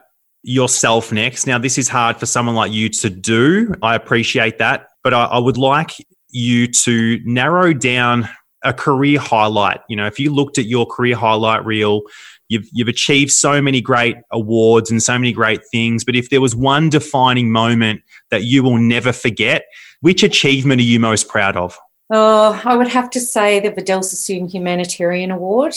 yourself 0.45 1.11
next. 1.11 1.47
Now, 1.47 1.57
this 1.57 1.77
is 1.77 1.89
hard 1.89 2.17
for 2.17 2.27
someone 2.27 2.55
like 2.55 2.71
you 2.71 2.87
to 2.89 3.09
do. 3.09 3.73
I 3.81 3.95
appreciate 3.95 4.59
that. 4.59 4.87
But 5.03 5.13
I, 5.13 5.25
I, 5.25 5.39
would 5.39 5.57
like 5.57 5.91
you 6.29 6.67
to 6.67 7.19
narrow 7.25 7.73
down 7.73 8.29
a 8.63 8.71
career 8.71 9.19
highlight. 9.19 9.81
You 9.89 9.95
know, 9.95 10.05
if 10.05 10.19
you 10.19 10.33
looked 10.33 10.57
at 10.57 10.65
your 10.65 10.85
career 10.85 11.15
highlight 11.15 11.65
reel, 11.65 12.01
you've, 12.47 12.67
you've 12.71 12.87
achieved 12.87 13.31
so 13.31 13.59
many 13.59 13.81
great 13.81 14.17
awards 14.31 14.91
and 14.91 15.01
so 15.01 15.17
many 15.17 15.33
great 15.33 15.61
things. 15.71 16.03
But 16.03 16.15
if 16.15 16.29
there 16.29 16.41
was 16.41 16.55
one 16.55 16.89
defining 16.89 17.51
moment 17.51 18.01
that 18.29 18.43
you 18.43 18.61
will 18.61 18.77
never 18.77 19.11
forget, 19.11 19.65
which 20.01 20.21
achievement 20.21 20.79
are 20.79 20.85
you 20.85 20.99
most 20.99 21.27
proud 21.27 21.57
of? 21.57 21.77
Oh, 22.11 22.61
I 22.63 22.75
would 22.75 22.89
have 22.89 23.09
to 23.11 23.19
say 23.19 23.59
the 23.59 23.71
Vidal 23.71 24.03
Sassoon 24.03 24.47
Humanitarian 24.47 25.31
Award. 25.31 25.75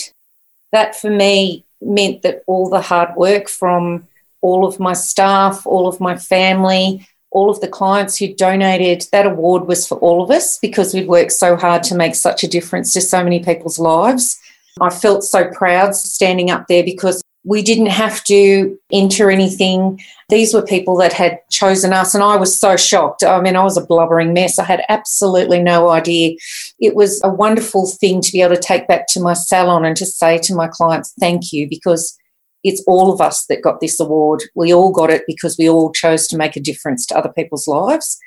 That 0.71 0.95
for 0.95 1.09
me 1.09 1.65
meant 1.81 2.21
that 2.21 2.43
all 2.45 2.69
the 2.69 2.81
hard 2.81 3.15
work 3.15 3.49
from 3.49 4.07
all 4.41 4.65
of 4.65 4.79
my 4.79 4.93
staff, 4.93 5.65
all 5.65 5.87
of 5.87 5.99
my 5.99 6.15
family, 6.17 7.07
all 7.31 7.49
of 7.49 7.61
the 7.61 7.67
clients 7.67 8.17
who 8.17 8.33
donated. 8.33 9.07
That 9.11 9.25
award 9.25 9.67
was 9.67 9.87
for 9.87 9.97
all 9.99 10.23
of 10.23 10.31
us 10.31 10.57
because 10.59 10.93
we'd 10.93 11.07
worked 11.07 11.33
so 11.33 11.55
hard 11.55 11.83
to 11.83 11.95
make 11.95 12.15
such 12.15 12.43
a 12.43 12.47
difference 12.47 12.93
to 12.93 13.01
so 13.01 13.23
many 13.23 13.43
people's 13.43 13.79
lives. 13.79 14.39
I 14.81 14.89
felt 14.89 15.23
so 15.23 15.49
proud 15.51 15.95
standing 15.95 16.49
up 16.51 16.67
there 16.67 16.83
because 16.83 17.21
we 17.45 17.61
didn't 17.61 17.87
have 17.87 18.23
to 18.25 18.77
enter 18.91 19.31
anything. 19.31 19.99
These 20.27 20.53
were 20.53 20.61
people 20.61 20.97
that 20.97 21.13
had 21.13 21.39
chosen 21.49 21.93
us, 21.93 22.13
and 22.13 22.23
I 22.23 22.35
was 22.35 22.59
so 22.59 22.75
shocked. 22.75 23.23
I 23.23 23.39
mean, 23.39 23.55
I 23.55 23.63
was 23.63 23.77
a 23.77 23.85
blubbering 23.85 24.33
mess. 24.33 24.59
I 24.59 24.65
had 24.65 24.83
absolutely 24.89 25.61
no 25.61 25.89
idea. 25.89 26.35
It 26.79 26.95
was 26.95 27.21
a 27.23 27.29
wonderful 27.29 27.87
thing 27.87 28.21
to 28.21 28.31
be 28.31 28.41
able 28.41 28.55
to 28.55 28.61
take 28.61 28.87
back 28.87 29.07
to 29.07 29.21
my 29.21 29.33
salon 29.33 29.85
and 29.85 29.95
to 29.97 30.05
say 30.05 30.37
to 30.39 30.53
my 30.53 30.67
clients, 30.67 31.13
thank 31.19 31.53
you, 31.53 31.67
because 31.67 32.17
it's 32.63 32.83
all 32.87 33.11
of 33.11 33.21
us 33.21 33.45
that 33.45 33.61
got 33.61 33.79
this 33.79 33.99
award. 33.99 34.43
We 34.55 34.73
all 34.73 34.91
got 34.91 35.09
it 35.09 35.23
because 35.27 35.57
we 35.57 35.69
all 35.69 35.91
chose 35.91 36.27
to 36.27 36.37
make 36.37 36.55
a 36.55 36.61
difference 36.61 37.05
to 37.07 37.17
other 37.17 37.31
people's 37.31 37.67
lives. 37.67 38.17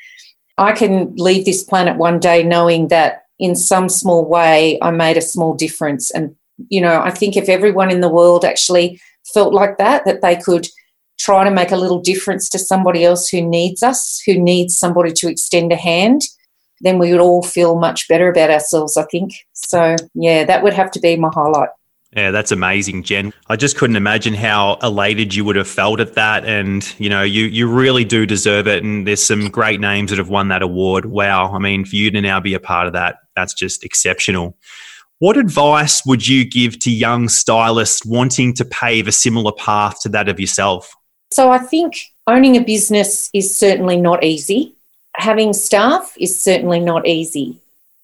I 0.58 0.72
can 0.72 1.14
leave 1.16 1.44
this 1.44 1.62
planet 1.62 1.96
one 1.96 2.18
day 2.18 2.42
knowing 2.42 2.88
that 2.88 3.24
in 3.38 3.54
some 3.56 3.88
small 3.88 4.24
way 4.24 4.78
I 4.80 4.90
made 4.90 5.16
a 5.16 5.22
small 5.22 5.54
difference. 5.54 6.10
And, 6.10 6.34
you 6.68 6.80
know, 6.80 7.02
I 7.02 7.10
think 7.10 7.36
if 7.36 7.48
everyone 7.48 7.90
in 7.90 8.00
the 8.00 8.08
world 8.08 8.44
actually 8.44 9.00
felt 9.34 9.52
like 9.52 9.78
that, 9.78 10.04
that 10.04 10.22
they 10.22 10.36
could 10.36 10.68
try 11.18 11.44
to 11.44 11.50
make 11.50 11.70
a 11.70 11.76
little 11.76 12.00
difference 12.00 12.48
to 12.50 12.58
somebody 12.58 13.04
else 13.04 13.28
who 13.28 13.40
needs 13.40 13.82
us, 13.82 14.20
who 14.26 14.38
needs 14.38 14.76
somebody 14.76 15.12
to 15.12 15.28
extend 15.28 15.72
a 15.72 15.76
hand, 15.76 16.22
then 16.80 16.98
we 16.98 17.12
would 17.12 17.20
all 17.20 17.42
feel 17.42 17.78
much 17.78 18.08
better 18.08 18.28
about 18.28 18.50
ourselves, 18.50 18.96
I 18.96 19.04
think. 19.04 19.32
So, 19.52 19.96
yeah, 20.14 20.44
that 20.44 20.62
would 20.62 20.72
have 20.72 20.90
to 20.92 21.00
be 21.00 21.16
my 21.16 21.30
highlight. 21.32 21.68
Yeah, 22.14 22.30
that's 22.30 22.52
amazing, 22.52 23.04
Jen. 23.04 23.32
I 23.48 23.56
just 23.56 23.78
couldn't 23.78 23.96
imagine 23.96 24.34
how 24.34 24.78
elated 24.82 25.34
you 25.34 25.46
would 25.46 25.56
have 25.56 25.68
felt 25.68 25.98
at 25.98 26.12
that. 26.14 26.44
And, 26.44 26.86
you 26.98 27.08
know, 27.08 27.22
you, 27.22 27.44
you 27.44 27.66
really 27.66 28.04
do 28.04 28.26
deserve 28.26 28.68
it. 28.68 28.84
And 28.84 29.06
there's 29.06 29.24
some 29.24 29.48
great 29.48 29.80
names 29.80 30.10
that 30.10 30.18
have 30.18 30.28
won 30.28 30.48
that 30.48 30.60
award. 30.60 31.06
Wow. 31.06 31.54
I 31.54 31.58
mean, 31.58 31.86
for 31.86 31.96
you 31.96 32.10
to 32.10 32.20
now 32.20 32.38
be 32.38 32.52
a 32.52 32.60
part 32.60 32.86
of 32.86 32.92
that, 32.92 33.16
that's 33.34 33.54
just 33.54 33.82
exceptional. 33.82 34.58
What 35.20 35.38
advice 35.38 36.04
would 36.04 36.28
you 36.28 36.44
give 36.44 36.78
to 36.80 36.90
young 36.90 37.30
stylists 37.30 38.04
wanting 38.04 38.52
to 38.54 38.64
pave 38.64 39.08
a 39.08 39.12
similar 39.12 39.52
path 39.52 40.02
to 40.02 40.10
that 40.10 40.28
of 40.28 40.38
yourself? 40.38 40.94
So 41.32 41.50
I 41.50 41.58
think 41.58 42.08
owning 42.26 42.58
a 42.58 42.60
business 42.60 43.30
is 43.32 43.56
certainly 43.56 43.96
not 43.96 44.22
easy. 44.22 44.74
Having 45.16 45.54
staff 45.54 46.14
is 46.20 46.38
certainly 46.38 46.80
not 46.80 47.06
easy. 47.06 47.56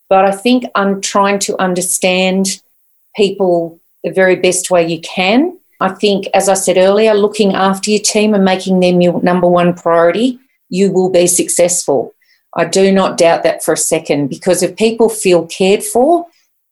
But 0.08 0.24
I 0.24 0.30
think 0.30 0.64
I'm 0.74 1.02
trying 1.02 1.40
to 1.40 1.60
understand 1.60 2.62
people 3.14 3.78
the 4.04 4.12
very 4.12 4.36
best 4.36 4.70
way 4.70 4.86
you 4.86 5.00
can. 5.00 5.58
I 5.80 5.90
think, 5.90 6.26
as 6.34 6.48
I 6.48 6.54
said 6.54 6.76
earlier, 6.76 7.14
looking 7.14 7.54
after 7.54 7.90
your 7.90 8.00
team 8.00 8.34
and 8.34 8.44
making 8.44 8.80
them 8.80 9.00
your 9.00 9.22
number 9.22 9.46
one 9.46 9.74
priority, 9.74 10.40
you 10.68 10.92
will 10.92 11.10
be 11.10 11.26
successful. 11.26 12.14
I 12.54 12.64
do 12.64 12.90
not 12.90 13.18
doubt 13.18 13.42
that 13.44 13.62
for 13.62 13.74
a 13.74 13.76
second 13.76 14.28
because 14.28 14.62
if 14.62 14.76
people 14.76 15.08
feel 15.08 15.46
cared 15.46 15.82
for, 15.82 16.26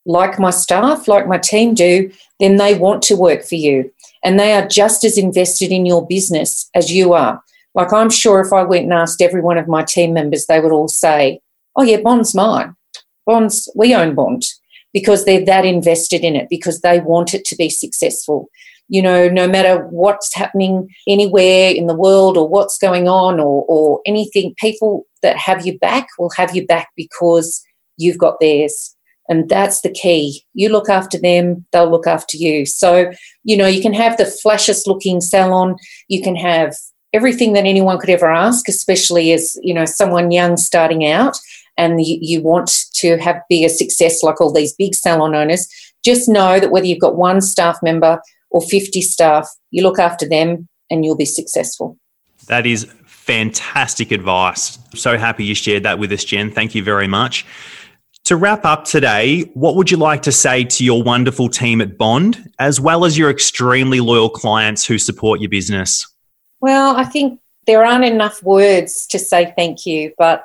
like 0.05 0.39
my 0.39 0.51
staff, 0.51 1.09
like 1.09 1.27
my 1.27 1.39
team 1.39 1.75
do, 1.75 2.11
then 2.41 2.57
they 2.57 2.75
want 2.75 3.03
to 3.03 3.17
work 3.17 3.45
for 3.45 3.57
you 3.57 3.93
and 4.25 4.39
they 4.39 4.53
are 4.53 4.67
just 4.67 5.05
as 5.05 5.19
invested 5.19 5.71
in 5.71 5.87
your 5.87 6.07
business 6.07 6.69
as 6.75 6.93
you 6.93 7.13
are. 7.13 7.43
Like 7.75 7.93
I'm 7.93 8.11
sure 8.11 8.41
if 8.41 8.53
I 8.53 8.63
went 8.63 8.85
and 8.85 8.93
asked 8.93 9.21
every 9.21 9.41
one 9.41 9.59
of 9.59 9.69
my 9.69 9.85
team 9.85 10.15
members, 10.15 10.47
they 10.47 10.61
would 10.61 10.73
all 10.73 10.89
say, 10.89 11.41
Oh, 11.77 11.83
yeah, 11.83 12.01
Bond's 12.01 12.35
mine. 12.35 12.75
Bond's, 13.27 13.71
we 13.75 13.95
own 13.95 14.15
Bond 14.15 14.45
because 14.97 15.27
they're 15.27 15.45
that 15.45 15.67
invested 15.67 16.25
in 16.25 16.35
it, 16.35 16.49
because 16.49 16.81
they 16.81 17.01
want 17.01 17.35
it 17.35 17.45
to 17.45 17.55
be 17.55 17.69
successful. 17.69 18.49
You 18.89 19.03
know, 19.03 19.29
no 19.29 19.47
matter 19.47 19.87
what's 19.89 20.35
happening 20.35 20.89
anywhere 21.07 21.71
in 21.71 21.87
the 21.87 21.95
world 21.95 22.39
or 22.39 22.49
what's 22.49 22.79
going 22.79 23.07
on 23.07 23.39
or, 23.39 23.67
or 23.69 24.01
anything, 24.07 24.55
people 24.59 25.05
that 25.21 25.37
have 25.37 25.67
you 25.67 25.79
back 25.81 26.07
will 26.19 26.31
have 26.39 26.57
you 26.57 26.67
back 26.67 26.89
because 26.97 27.63
you've 27.99 28.17
got 28.17 28.41
theirs. 28.41 28.97
And 29.29 29.51
that's 29.51 29.83
the 29.83 29.91
key. 29.91 30.43
You 30.55 30.71
look 30.71 30.89
after 30.89 31.19
them, 31.19 31.67
they'll 31.73 31.91
look 31.91 32.07
after 32.07 32.39
you. 32.39 32.65
So, 32.65 33.13
you 33.45 33.55
know, 33.55 33.67
you 33.67 33.83
can 33.83 33.93
have 33.93 34.17
the 34.17 34.35
flashiest 34.43 34.87
looking 34.87 35.21
salon, 35.21 35.77
you 36.09 36.23
can 36.23 36.37
have 36.37 36.75
everything 37.13 37.53
that 37.53 37.67
anyone 37.67 37.99
could 37.99 38.09
ever 38.09 38.33
ask, 38.33 38.67
especially 38.67 39.33
as, 39.33 39.59
you 39.63 39.75
know, 39.75 39.85
someone 39.85 40.31
young 40.31 40.57
starting 40.57 41.07
out 41.07 41.37
and 41.77 42.03
you, 42.03 42.17
you 42.23 42.41
want 42.41 42.86
to 43.01 43.17
have 43.19 43.41
be 43.49 43.65
a 43.65 43.69
success 43.69 44.23
like 44.23 44.41
all 44.41 44.53
these 44.53 44.75
big 44.75 44.95
salon 44.95 45.35
owners. 45.35 45.69
Just 46.05 46.29
know 46.29 46.61
that 46.61 46.71
whether 46.71 46.87
you've 46.87 47.01
got 47.01 47.17
one 47.17 47.41
staff 47.41 47.79
member 47.83 48.21
or 48.51 48.63
50 48.63 49.01
staff, 49.03 49.49
you 49.71 49.83
look 49.83 49.99
after 49.99 50.29
them 50.29 50.69
and 50.91 51.05
you'll 51.05 51.17
be 51.17 51.25
successful. 51.25 51.99
That 52.47 52.67
is 52.67 52.87
fantastic 53.07 54.13
advice. 54.13 54.79
So 54.95 55.19
happy 55.19 55.45
you 55.45 55.55
shared 55.55 55.83
that 55.83 55.99
with 55.99 56.13
us, 56.13 56.25
Jen. 56.25 56.51
Thank 56.51 56.75
you 56.75 56.83
very 56.83 57.09
much. 57.09 57.45
To 58.25 58.37
wrap 58.37 58.65
up 58.65 58.85
today, 58.85 59.43
what 59.55 59.77
would 59.77 59.91
you 59.91 59.97
like 59.97 60.23
to 60.23 60.33
say 60.33 60.65
to 60.65 60.85
your 60.85 61.03
wonderful 61.03 61.49
team 61.49 61.81
at 61.81 61.97
Bond, 61.97 62.51
as 62.59 62.81
well 62.81 63.05
as 63.05 63.17
your 63.17 63.31
extremely 63.31 64.01
loyal 64.01 64.29
clients 64.29 64.85
who 64.85 64.99
support 64.99 65.41
your 65.41 65.49
business? 65.49 66.07
Well, 66.61 66.97
I 66.97 67.05
think 67.05 67.41
there 67.67 67.85
aren't 67.85 68.05
enough 68.05 68.43
words 68.43 69.07
to 69.09 69.19
say 69.19 69.53
thank 69.57 69.87
you, 69.87 70.13
but 70.19 70.45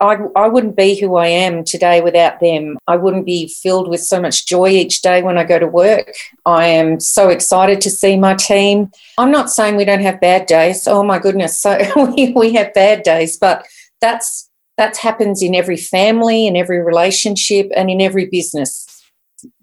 I, 0.00 0.16
I 0.36 0.48
wouldn't 0.48 0.76
be 0.76 0.98
who 0.98 1.16
I 1.16 1.26
am 1.26 1.64
today 1.64 2.00
without 2.00 2.40
them. 2.40 2.78
I 2.86 2.96
wouldn't 2.96 3.26
be 3.26 3.48
filled 3.48 3.88
with 3.88 4.02
so 4.02 4.20
much 4.20 4.46
joy 4.46 4.68
each 4.68 5.02
day 5.02 5.22
when 5.22 5.38
I 5.38 5.44
go 5.44 5.58
to 5.58 5.66
work. 5.66 6.12
I 6.46 6.66
am 6.66 7.00
so 7.00 7.28
excited 7.28 7.80
to 7.82 7.90
see 7.90 8.16
my 8.16 8.34
team. 8.34 8.90
I'm 9.18 9.30
not 9.30 9.50
saying 9.50 9.76
we 9.76 9.84
don't 9.84 10.02
have 10.02 10.20
bad 10.20 10.46
days. 10.46 10.86
Oh 10.86 11.02
my 11.02 11.18
goodness. 11.18 11.60
So 11.60 11.78
we, 12.16 12.32
we 12.32 12.52
have 12.54 12.74
bad 12.74 13.02
days, 13.02 13.36
but 13.38 13.66
that's 14.00 14.48
that 14.78 14.96
happens 14.96 15.42
in 15.42 15.54
every 15.54 15.76
family, 15.76 16.46
in 16.46 16.56
every 16.56 16.80
relationship, 16.82 17.70
and 17.76 17.90
in 17.90 18.00
every 18.00 18.26
business. 18.26 18.86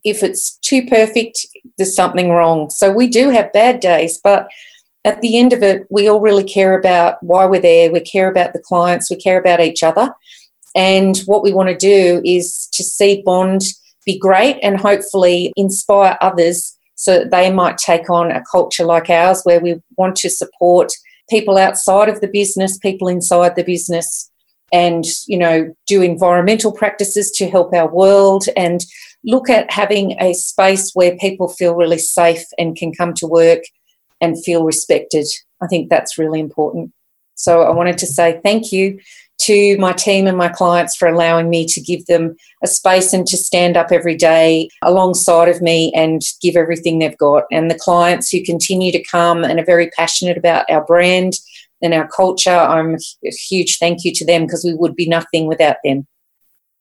If 0.04 0.24
it's 0.24 0.58
too 0.60 0.86
perfect, 0.86 1.46
there's 1.78 1.96
something 1.96 2.30
wrong. 2.30 2.70
So 2.70 2.92
we 2.92 3.08
do 3.08 3.30
have 3.30 3.52
bad 3.54 3.80
days, 3.80 4.20
but 4.24 4.48
at 5.06 5.22
the 5.22 5.38
end 5.38 5.54
of 5.54 5.64
it, 5.64 5.88
we 5.90 6.08
all 6.08 6.20
really 6.20 6.44
care 6.44 6.78
about 6.78 7.22
why 7.24 7.46
we're 7.46 7.62
there. 7.62 7.92
We 7.92 8.02
care 8.02 8.30
about 8.30 8.54
the 8.54 8.60
clients, 8.60 9.10
we 9.10 9.16
care 9.16 9.40
about 9.40 9.62
each 9.62 9.84
other. 9.84 10.14
And 10.76 11.18
what 11.26 11.44
we 11.44 11.54
want 11.54 11.70
to 11.70 11.78
do 11.78 12.22
is 12.24 12.68
to 12.74 12.84
see 12.84 13.24
Bond 13.26 13.62
be 14.06 14.20
great 14.20 14.58
and 14.62 14.80
hopefully 14.80 15.52
inspire 15.56 16.18
others 16.22 16.78
so 16.96 17.20
that 17.20 17.32
they 17.32 17.52
might 17.52 17.78
take 17.78 18.10
on 18.10 18.32
a 18.32 18.44
culture 18.52 18.86
like 18.86 19.10
ours 19.10 19.42
where 19.44 19.60
we 19.60 19.82
want 19.98 20.16
to 20.18 20.30
support 20.30 20.92
people 21.30 21.58
outside 21.58 22.10
of 22.10 22.20
the 22.22 22.28
business, 22.28 22.78
people 22.78 23.08
inside 23.08 23.56
the 23.56 23.64
business, 23.64 24.30
and 24.72 25.06
you 25.28 25.38
know 25.38 25.74
do 25.88 26.02
environmental 26.02 26.72
practices 26.72 27.32
to 27.32 27.50
help 27.50 27.74
our 27.74 27.92
world 27.92 28.46
and 28.56 28.86
look 29.24 29.50
at 29.50 29.72
having 29.72 30.16
a 30.22 30.34
space 30.34 30.92
where 30.94 31.18
people 31.18 31.48
feel 31.48 31.76
really 31.76 31.98
safe 31.98 32.44
and 32.58 32.76
can 32.76 32.94
come 32.94 33.14
to 33.14 33.26
work 33.26 33.62
and 34.22 34.44
feel 34.44 34.64
respected 34.64 35.26
i 35.62 35.68
think 35.68 35.90
that's 35.90 36.18
really 36.18 36.40
important 36.40 36.92
so 37.36 37.62
i 37.62 37.70
wanted 37.70 37.98
to 37.98 38.06
say 38.06 38.40
thank 38.44 38.72
you 38.72 39.00
to 39.40 39.78
my 39.78 39.94
team 39.94 40.28
and 40.28 40.38
my 40.38 40.50
clients 40.50 40.96
for 40.96 41.08
allowing 41.08 41.50
me 41.50 41.66
to 41.66 41.82
give 41.82 42.06
them 42.06 42.36
a 42.62 42.68
space 42.68 43.14
and 43.14 43.26
to 43.26 43.38
stand 43.38 43.78
up 43.78 43.92
every 43.92 44.16
day 44.16 44.70
alongside 44.84 45.48
of 45.48 45.62
me 45.62 45.92
and 45.96 46.22
give 46.42 46.56
everything 46.56 47.00
they've 47.00 47.18
got. 47.18 47.46
And 47.52 47.72
the 47.72 47.80
clients 47.80 48.30
who 48.30 48.44
continue 48.44 48.92
to 48.92 49.04
come 49.04 49.44
and 49.44 49.60
are 49.60 49.66
very 49.66 49.90
passionate 49.92 50.38
about 50.38 50.70
our 50.70 50.84
brand 50.86 51.34
and 51.82 51.94
our 51.94 52.08
culture. 52.08 52.52
I'm 52.52 52.96
a 52.96 53.32
huge 53.32 53.78
thank 53.80 54.04
you 54.04 54.14
to 54.16 54.26
them 54.26 54.46
because 54.46 54.66
we 54.66 54.74
would 54.74 54.96
be 54.96 55.08
nothing 55.08 55.48
without 55.48 55.78
them. 55.84 56.06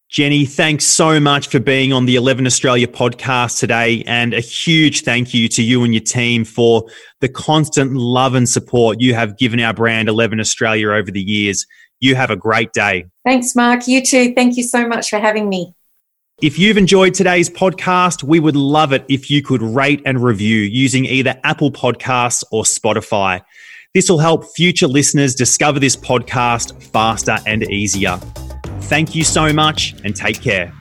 Jenny, 0.09 0.46
thanks 0.46 0.86
so 0.86 1.20
much 1.20 1.48
for 1.48 1.61
being 1.61 1.92
on 1.92 2.06
the 2.06 2.16
11 2.16 2.46
Australia 2.46 2.88
podcast 2.88 3.59
today. 3.59 4.02
And 4.06 4.32
a 4.32 4.40
huge 4.40 5.02
thank 5.02 5.34
you 5.34 5.48
to 5.48 5.62
you 5.62 5.84
and 5.84 5.94
your 5.94 6.02
team 6.02 6.46
for 6.46 6.88
the 7.20 7.28
constant 7.28 7.92
love 7.92 8.34
and 8.34 8.48
support 8.48 9.02
you 9.02 9.12
have 9.12 9.36
given 9.36 9.61
our 9.61 9.74
brand 9.74 10.09
11 10.09 10.40
Australia 10.40 10.92
over 10.92 11.11
the 11.11 11.20
years. 11.20 11.66
You 12.00 12.14
have 12.14 12.30
a 12.30 12.36
great 12.36 12.72
day. 12.72 13.04
Thanks, 13.26 13.54
Mark. 13.54 13.86
You 13.86 14.02
too. 14.02 14.32
Thank 14.34 14.56
you 14.56 14.62
so 14.62 14.88
much 14.88 15.11
for 15.11 15.18
having 15.18 15.50
me. 15.50 15.74
If 16.40 16.59
you've 16.59 16.78
enjoyed 16.78 17.12
today's 17.12 17.50
podcast, 17.50 18.22
we 18.22 18.40
would 18.40 18.56
love 18.56 18.94
it 18.94 19.04
if 19.11 19.30
you 19.30 19.42
could 19.42 19.61
rate 19.61 20.00
and 20.06 20.22
review 20.22 20.61
using 20.61 21.04
either 21.04 21.38
Apple 21.44 21.70
Podcasts 21.70 22.44
or 22.50 22.62
Spotify. 22.62 23.42
This 23.92 24.09
will 24.09 24.20
help 24.20 24.46
future 24.56 24.86
listeners 24.86 25.34
discover 25.34 25.78
this 25.78 25.96
podcast 25.96 26.82
faster 26.82 27.36
and 27.44 27.62
easier. 27.64 28.18
Thank 28.82 29.14
you 29.14 29.24
so 29.24 29.52
much 29.52 29.94
and 30.04 30.14
take 30.14 30.40
care. 30.40 30.72